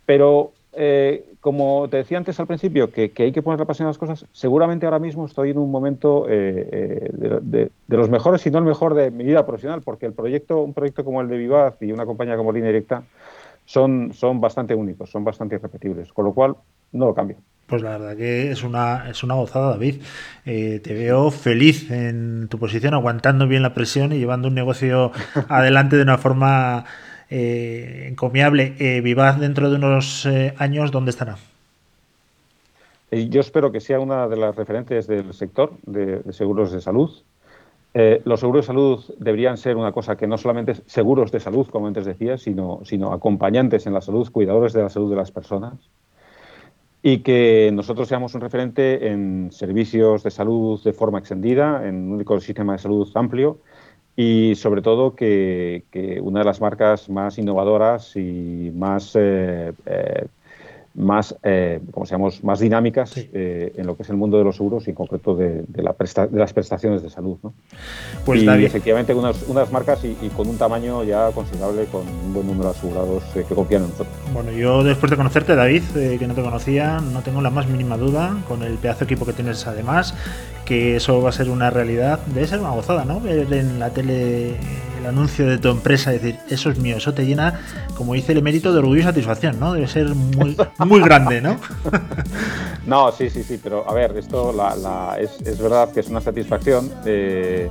Pero 0.05 0.51
eh, 0.77 1.33
como 1.39 1.87
te 1.89 1.97
decía 1.97 2.17
antes 2.17 2.39
al 2.39 2.47
principio, 2.47 2.91
que, 2.91 3.11
hay 3.17 3.31
que 3.31 3.41
poner 3.41 3.59
la 3.59 3.65
pasión 3.65 3.85
a 3.85 3.89
las 3.89 3.97
cosas, 3.97 4.25
seguramente 4.33 4.85
ahora 4.85 4.99
mismo 4.99 5.25
estoy 5.25 5.51
en 5.51 5.57
un 5.57 5.71
momento 5.71 6.27
eh, 6.27 6.67
eh, 6.71 7.39
de, 7.41 7.71
los 7.87 8.09
mejores, 8.09 8.41
si 8.41 8.51
no 8.51 8.57
el 8.57 8.65
mejor 8.65 8.93
de 8.93 9.09
mi 9.09 9.23
vida 9.23 9.45
profesional, 9.45 9.81
porque 9.81 10.05
el 10.05 10.13
proyecto, 10.13 10.61
un 10.61 10.73
proyecto 10.73 11.05
como 11.05 11.21
el 11.21 11.29
de 11.29 11.37
Vivaz 11.37 11.77
y 11.81 11.91
una 11.93 12.05
compañía 12.05 12.35
como 12.35 12.51
Línea 12.51 12.69
Directa 12.69 13.03
son, 13.63 14.11
son 14.13 14.41
bastante 14.41 14.75
únicos, 14.75 15.09
son 15.09 15.23
bastante 15.23 15.55
irrepetibles, 15.55 16.11
con 16.11 16.25
lo 16.25 16.33
cual 16.33 16.55
no 16.91 17.05
lo 17.05 17.13
cambio. 17.13 17.37
Pues 17.67 17.81
la 17.81 17.97
verdad 17.97 18.15
que 18.15 18.51
es 18.51 18.63
una, 18.63 19.09
es 19.09 19.23
una 19.23 19.33
gozada, 19.33 19.71
David. 19.71 20.01
te 20.43 20.93
veo 20.93 21.31
feliz 21.31 21.89
en 21.89 22.47
tu 22.47 22.59
posición, 22.59 22.93
aguantando 22.93 23.47
bien 23.47 23.63
la 23.63 23.73
presión 23.73 24.13
y 24.13 24.19
llevando 24.19 24.49
un 24.49 24.53
negocio 24.53 25.11
adelante 25.49 25.95
de 25.95 26.03
una 26.03 26.19
forma 26.19 26.85
eh, 27.29 28.07
encomiable. 28.09 28.75
Eh, 28.79 29.01
Vivaz 29.01 29.39
dentro 29.39 29.69
de 29.69 29.77
unos 29.77 30.25
eh, 30.25 30.53
años, 30.57 30.91
¿dónde 30.91 31.09
estará? 31.09 31.37
Yo 33.11 33.39
espero 33.39 33.71
que 33.71 33.79
sea 33.79 33.99
una 33.99 34.27
de 34.27 34.35
las 34.35 34.55
referentes 34.55 35.07
del 35.07 35.33
sector 35.33 35.73
de, 35.85 36.21
seguros 36.33 36.71
de 36.71 36.81
salud. 36.81 37.11
los 37.93 38.39
seguros 38.39 38.63
de 38.63 38.67
salud 38.67 39.05
deberían 39.19 39.57
ser 39.57 39.77
una 39.77 39.93
cosa 39.93 40.17
que 40.17 40.27
no 40.27 40.37
solamente 40.37 40.75
seguros 40.85 41.31
de 41.31 41.39
salud, 41.39 41.67
como 41.67 41.87
antes 41.87 42.05
decía, 42.05 42.37
sino, 42.37 42.81
sino 42.83 43.13
acompañantes 43.13 43.87
en 43.87 43.93
la 43.93 44.01
salud, 44.01 44.29
cuidadores 44.31 44.73
de 44.73 44.81
la 44.81 44.89
salud 44.89 45.09
de 45.09 45.15
las 45.15 45.31
personas 45.31 45.75
y 47.07 47.19
que 47.19 47.69
nosotros 47.71 48.07
seamos 48.07 48.33
un 48.33 48.41
referente 48.41 49.09
en 49.09 49.51
servicios 49.51 50.23
de 50.23 50.31
salud 50.31 50.81
de 50.83 50.91
forma 50.91 51.19
extendida, 51.19 51.87
en 51.87 52.11
un 52.11 52.19
ecosistema 52.19 52.73
de 52.73 52.79
salud 52.79 53.07
amplio 53.13 53.59
y 54.15 54.55
sobre 54.55 54.81
todo 54.81 55.15
que, 55.15 55.83
que, 55.91 56.19
una 56.19 56.39
de 56.39 56.45
las 56.45 56.61
marcas 56.61 57.07
más 57.07 57.37
innovadoras 57.37 58.15
y 58.15 58.71
más 58.73 59.15
eh, 59.15 59.71
eh, 59.85 60.25
más, 60.95 61.35
eh, 61.43 61.81
como 61.91 62.05
seamos, 62.05 62.43
más 62.43 62.59
dinámicas 62.59 63.13
eh, 63.17 63.73
en 63.75 63.85
lo 63.85 63.95
que 63.95 64.03
es 64.03 64.09
el 64.09 64.15
mundo 64.15 64.37
de 64.37 64.43
los 64.43 64.55
seguros 64.55 64.87
y 64.87 64.91
en 64.91 64.95
concreto 64.95 65.35
de, 65.35 65.63
de, 65.67 65.83
la 65.83 65.93
de 65.93 66.39
las 66.39 66.53
prestaciones 66.53 67.03
de 67.03 67.09
salud. 67.09 67.37
¿no? 67.43 67.53
Pues 68.25 68.41
y 68.43 68.47
efectivamente 68.65 69.13
unas, 69.13 69.43
unas 69.47 69.71
marcas 69.71 70.03
y, 70.03 70.15
con 70.29 70.47
un 70.47 70.57
tamaño 70.57 71.03
ya 71.03 71.31
considerable, 71.31 71.85
con 71.85 72.01
un 72.07 72.33
buen 72.33 72.47
número 72.47 72.69
de 72.69 72.77
asegurados 72.77 73.23
eh, 73.35 73.45
que 73.47 73.55
confían 73.55 73.83
en 73.83 73.89
nosotros. 73.89 74.15
Bueno, 74.33 74.51
yo 74.51 74.83
después 74.83 75.09
de 75.09 75.17
conocerte, 75.17 75.55
David, 75.55 75.83
eh, 75.95 76.17
que 76.17 76.27
no 76.27 76.33
te 76.33 76.41
conocía, 76.41 76.99
no 76.99 77.21
tengo 77.21 77.41
la 77.41 77.49
más 77.49 77.67
mínima 77.67 77.97
duda 77.97 78.37
con 78.47 78.63
el 78.63 78.75
pedazo 78.77 78.99
de 78.99 79.05
equipo 79.05 79.25
que 79.25 79.33
tienes 79.33 79.67
además, 79.67 80.15
que 80.65 80.95
eso 80.97 81.21
va 81.21 81.29
a 81.29 81.33
ser 81.33 81.49
una 81.49 81.69
realidad. 81.69 82.19
Debe 82.27 82.47
ser 82.47 82.59
una 82.59 82.71
gozada, 82.71 83.05
¿no? 83.05 83.19
Ver 83.19 83.51
en 83.53 83.79
la 83.79 83.91
tele 83.91 84.55
anuncio 85.07 85.47
de 85.47 85.57
tu 85.57 85.69
empresa, 85.69 86.11
decir, 86.11 86.37
eso 86.49 86.69
es 86.69 86.79
mío, 86.79 86.97
eso 86.97 87.13
te 87.13 87.25
llena, 87.25 87.61
como 87.95 88.13
dice 88.13 88.31
el 88.31 88.39
emérito, 88.39 88.73
de 88.73 88.79
orgullo 88.79 89.01
y 89.01 89.03
satisfacción, 89.03 89.59
¿no? 89.59 89.73
Debe 89.73 89.87
ser 89.87 90.07
muy, 90.07 90.57
muy 90.79 91.01
grande, 91.01 91.41
¿no? 91.41 91.57
no, 92.85 93.11
sí, 93.11 93.29
sí, 93.29 93.43
sí, 93.43 93.59
pero 93.61 93.89
a 93.89 93.93
ver, 93.93 94.15
esto 94.17 94.53
la, 94.53 95.17
es, 95.19 95.39
es, 95.41 95.59
verdad 95.59 95.91
que 95.91 95.99
es 95.99 96.07
una 96.07 96.21
satisfacción. 96.21 96.91
Eh, 97.05 97.69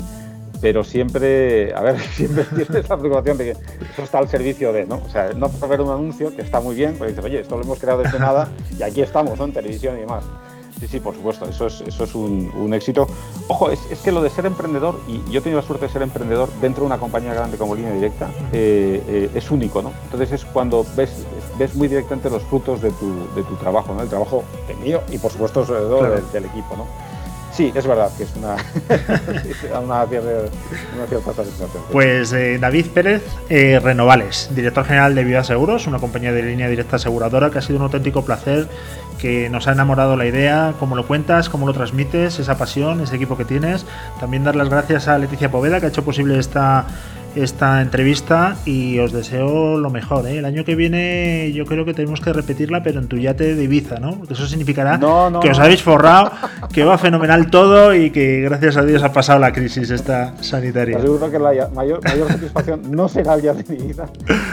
pero 0.61 0.83
siempre, 0.83 1.75
a 1.75 1.83
ver, 1.83 2.01
siempre 2.15 2.45
tienes 2.45 2.89
la 2.89 2.97
preocupación 2.97 3.37
de 3.37 3.45
que 3.45 3.51
eso 3.51 4.03
está 4.03 4.19
al 4.19 4.29
servicio 4.29 4.73
de, 4.73 4.87
¿no? 4.87 5.03
O 5.05 5.11
sea, 5.11 5.31
no 5.35 5.49
por 5.49 5.69
ver 5.69 5.81
un 5.81 5.91
anuncio, 5.91 6.35
que 6.35 6.43
está 6.43 6.61
muy 6.61 6.75
bien, 6.75 6.95
pero 6.99 7.11
dices, 7.11 7.25
oye, 7.25 7.41
esto 7.41 7.57
lo 7.57 7.65
hemos 7.65 7.79
creado 7.79 8.03
desde 8.03 8.19
nada 8.19 8.49
y 8.79 8.83
aquí 8.83 9.03
estamos, 9.03 9.39
¿no? 9.39 9.45
En 9.45 9.53
televisión 9.53 9.97
y 9.97 10.01
demás. 10.01 10.25
Sí, 10.81 10.89
sí, 10.89 11.01
por 11.01 11.15
supuesto, 11.15 11.47
eso 11.49 11.67
es, 11.67 11.81
eso 11.83 12.05
es 12.05 12.15
un, 12.15 12.75
éxito. 12.75 13.07
Ojo, 13.49 13.71
es, 13.71 13.81
que 14.03 14.11
lo 14.11 14.23
de 14.23 14.31
ser 14.31 14.47
emprendedor, 14.47 15.01
y 15.07 15.23
yo 15.31 15.39
he 15.39 15.43
tenido 15.43 15.61
la 15.61 15.67
suerte 15.67 15.87
de 15.87 15.93
ser 15.93 16.03
emprendedor 16.03 16.49
dentro 16.61 16.83
de 16.83 16.87
una 16.87 16.99
compañía 16.99 17.33
grande 17.33 17.57
como 17.57 17.75
Línea 17.75 17.93
Directa, 17.93 18.31
eh, 18.53 19.03
eh, 19.07 19.31
es 19.35 19.51
único, 19.51 19.83
¿no? 19.83 19.93
Entonces 20.05 20.33
es 20.33 20.45
cuando 20.45 20.85
ves, 20.97 21.25
ves 21.59 21.75
muy 21.75 21.89
directamente 21.89 22.29
los 22.29 22.43
frutos 22.43 22.83
de 22.83 22.91
tu, 22.91 23.15
de 23.35 23.43
tu 23.45 23.55
trabajo, 23.57 23.95
¿no? 23.95 24.03
El 24.03 24.09
trabajo 24.09 24.43
mío 24.83 25.01
y 25.11 25.19
por 25.19 25.31
supuesto 25.31 25.65
sobre 25.65 25.81
todo 25.81 26.03
del, 26.03 26.45
equipo, 26.45 26.77
¿no? 26.77 26.87
Sí, 27.55 27.73
es 27.75 27.87
verdad 27.87 28.11
que 28.17 28.25
es 28.25 28.35
una, 28.37 28.57
una, 29.81 30.07
cierta, 30.07 31.33
satisfacción. 31.33 31.85
Pues 31.93 32.33
eh, 32.33 32.59
David 32.59 32.87
Pérez 32.93 33.23
Renovales, 33.49 34.51
director 34.55 34.85
general 34.85 35.15
de 35.15 35.23
Vida 35.23 35.45
Seguros, 35.45 35.87
una 35.87 36.01
compañía 36.01 36.33
de 36.33 36.43
línea 36.43 36.69
directa 36.69 36.97
aseguradora 36.97 37.51
que 37.51 37.59
ha 37.59 37.63
sido 37.63 37.79
un 37.79 37.85
auténtico 37.85 38.25
placer 38.25 38.69
que 39.19 39.49
nos 39.49 39.69
ha 39.69 39.73
enamorado 39.73 40.17
la 40.17 40.27
idea, 40.27 40.75
cómo 40.79 40.97
lo 40.97 41.07
cuentas, 41.07 41.49
cómo 41.49 41.67
lo 41.67 41.73
transmites, 41.73 42.39
esa 42.39 42.59
pasión, 42.59 43.01
ese 43.01 43.17
equipo 43.17 43.37
que 43.37 43.45
tienes. 43.45 43.87
También 44.21 44.45
dar 44.45 44.57
las 44.57 44.69
gracias 44.69 45.09
a 45.09 45.17
Leticia 45.19 45.51
Poveda, 45.51 45.81
que 45.81 45.87
ha 45.87 45.89
hecho 45.89 46.05
posible 46.05 46.39
esta 46.39 46.87
esta 47.35 47.83
entrevista 47.83 48.57
y 48.65 48.99
os 48.99 49.13
deseo 49.13 49.79
lo 49.79 49.91
mejor. 49.91 50.27
¿eh? 50.27 50.39
El 50.39 50.45
año 50.45 50.65
que 50.65 50.75
viene 50.75 51.53
yo 51.53 51.67
creo 51.67 51.85
que 51.85 51.95
tenemos 51.95 52.21
que 52.21 52.33
repetirla, 52.33 52.83
pero 52.83 53.01
en 53.01 53.09
tu 53.09 53.17
yate 53.17 53.55
de 53.55 53.65
Ibiza, 53.65 53.97
¿no? 53.97 54.17
Porque 54.17 54.35
eso 54.35 54.47
significará 54.47 54.99
que 55.41 55.51
os 55.51 55.59
habéis 55.59 55.83
forrado, 55.83 56.33
que 56.73 56.85
va 56.85 56.99
fenomenal 56.99 57.51
todo 57.51 57.95
y 57.95 58.11
que 58.11 58.41
gracias 58.43 58.77
a 58.77 58.83
Dios 58.83 59.03
ha 59.03 59.13
pasado 59.13 59.39
la 59.39 59.53
crisis 59.53 59.91
esta 59.91 60.35
sanitaria. 60.43 61.01
Seguro 61.01 61.31
que 61.31 61.39
la 61.39 61.69
mayor, 61.75 62.03
mayor 62.05 62.29
satisfacción 62.29 62.83
no 62.91 63.09
será 63.09 63.35
el 63.35 63.43
yate 63.43 63.63
de 63.63 63.75
Ibiza, 63.75 64.07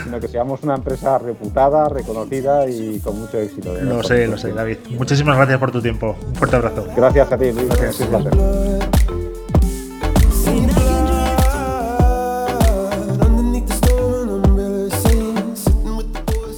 sino 0.04 0.20
que 0.20 0.28
seamos 0.28 0.64
una 0.64 0.76
empresa 0.76 1.18
reputada, 1.18 1.90
reconocida 1.90 2.68
y 2.68 3.00
con 3.00 3.20
mucho 3.20 3.40
éxito. 3.40 3.74
Lo 3.82 4.04
sé, 4.04 4.28
lo 4.28 4.38
sé, 4.38 4.54
David. 4.54 4.78
Muchísimas 4.98 5.36
gracias 5.38 5.60
por 5.60 5.72
tu 5.72 5.82
tiempo. 5.82 6.16
Un 6.28 6.36
fuerte 6.36 6.56
abrazo. 6.56 6.88
Gracias 6.96 7.32
a 7.32 7.38
ti, 7.38 7.52
Luis. 7.52 7.68
Gracias. 7.68 9.11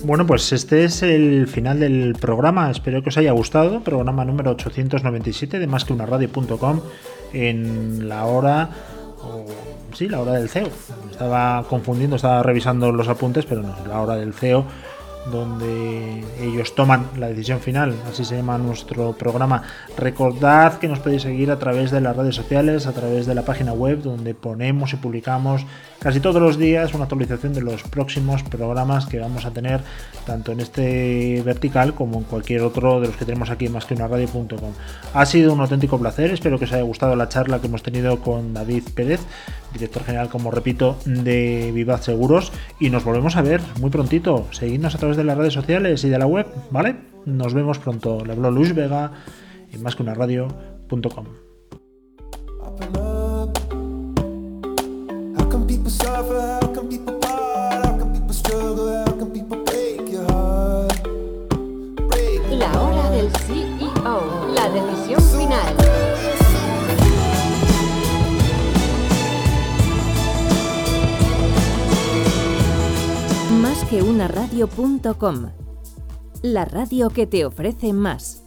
Bueno, 0.03 0.27
pues 0.27 0.51
este 0.51 0.83
es 0.83 1.01
el 1.01 1.47
final 1.47 1.79
del 1.79 2.15
programa. 2.19 2.69
Espero 2.69 3.01
que 3.01 3.07
os 3.07 3.17
haya 3.17 3.31
gustado. 3.31 3.79
Programa 3.79 4.25
número 4.25 4.51
897 4.51 5.59
de 5.59 5.65
más 5.65 5.85
que 5.85 5.93
una 5.93 6.05
radio.com 6.05 6.81
en 7.31 8.09
la 8.09 8.25
hora. 8.25 8.69
sí, 9.93 10.09
la 10.09 10.19
hora 10.19 10.33
del 10.33 10.49
CEO. 10.49 10.67
Estaba 11.09 11.63
confundiendo, 11.69 12.17
estaba 12.17 12.43
revisando 12.43 12.91
los 12.91 13.07
apuntes, 13.07 13.45
pero 13.45 13.61
no, 13.61 13.73
la 13.87 14.01
hora 14.01 14.15
del 14.15 14.33
CEO 14.33 14.65
donde 15.31 16.23
ellos 16.41 16.75
toman 16.75 17.07
la 17.17 17.27
decisión 17.27 17.59
final, 17.59 17.95
así 18.09 18.25
se 18.25 18.35
llama 18.35 18.57
nuestro 18.57 19.13
programa. 19.13 19.63
Recordad 19.97 20.79
que 20.79 20.87
nos 20.87 20.99
podéis 20.99 21.21
seguir 21.21 21.51
a 21.51 21.59
través 21.59 21.91
de 21.91 22.01
las 22.01 22.15
redes 22.15 22.35
sociales, 22.35 22.87
a 22.87 22.93
través 22.93 23.25
de 23.25 23.35
la 23.35 23.43
página 23.43 23.73
web, 23.73 24.01
donde 24.01 24.33
ponemos 24.33 24.93
y 24.93 24.97
publicamos 24.97 25.65
casi 25.99 26.19
todos 26.19 26.41
los 26.41 26.57
días 26.57 26.93
una 26.93 27.05
actualización 27.05 27.53
de 27.53 27.61
los 27.61 27.83
próximos 27.83 28.43
programas 28.43 29.05
que 29.05 29.19
vamos 29.19 29.45
a 29.45 29.51
tener, 29.51 29.81
tanto 30.25 30.51
en 30.51 30.59
este 30.59 31.41
vertical 31.45 31.93
como 31.93 32.17
en 32.17 32.23
cualquier 32.25 32.61
otro 32.61 32.99
de 32.99 33.07
los 33.07 33.15
que 33.15 33.25
tenemos 33.25 33.49
aquí 33.49 33.69
más 33.69 33.85
que 33.85 33.93
una 33.93 34.07
radio.com. 34.07 34.73
Ha 35.13 35.25
sido 35.25 35.53
un 35.53 35.61
auténtico 35.61 35.97
placer, 35.97 36.31
espero 36.31 36.59
que 36.59 36.65
os 36.65 36.73
haya 36.73 36.83
gustado 36.83 37.15
la 37.15 37.29
charla 37.29 37.59
que 37.59 37.67
hemos 37.67 37.83
tenido 37.83 38.19
con 38.19 38.53
David 38.53 38.83
Pérez, 38.93 39.21
director 39.73 40.03
general, 40.03 40.29
como 40.29 40.51
repito, 40.51 40.97
de 41.05 41.71
Vivaz 41.73 42.05
Seguros, 42.05 42.51
y 42.79 42.89
nos 42.89 43.03
volvemos 43.03 43.35
a 43.35 43.41
ver 43.41 43.61
muy 43.79 43.89
prontito. 43.89 44.47
Seguidnos 44.51 44.95
a 44.95 44.97
través 44.97 45.17
de 45.17 45.23
las 45.23 45.37
redes 45.37 45.53
sociales 45.53 46.03
y 46.03 46.09
de 46.09 46.19
la 46.19 46.27
web, 46.27 46.47
¿vale? 46.71 46.95
Nos 47.25 47.53
vemos 47.53 47.79
pronto. 47.79 48.23
Le 48.23 48.33
habló 48.33 48.51
Luis 48.51 48.73
Vega 48.73 49.11
en 49.71 49.81
más 49.81 49.95
que 49.95 50.03
una 50.03 50.13
radio.com. 50.13 51.25
La 55.35 56.62
Más 73.93 74.03
que 74.03 74.09
una 74.09 74.27
radio.com. 74.27 75.51
La 76.41 76.65
radio 76.65 77.11
que 77.11 77.27
te 77.27 77.45
ofrece 77.45 77.93
más. 77.93 78.42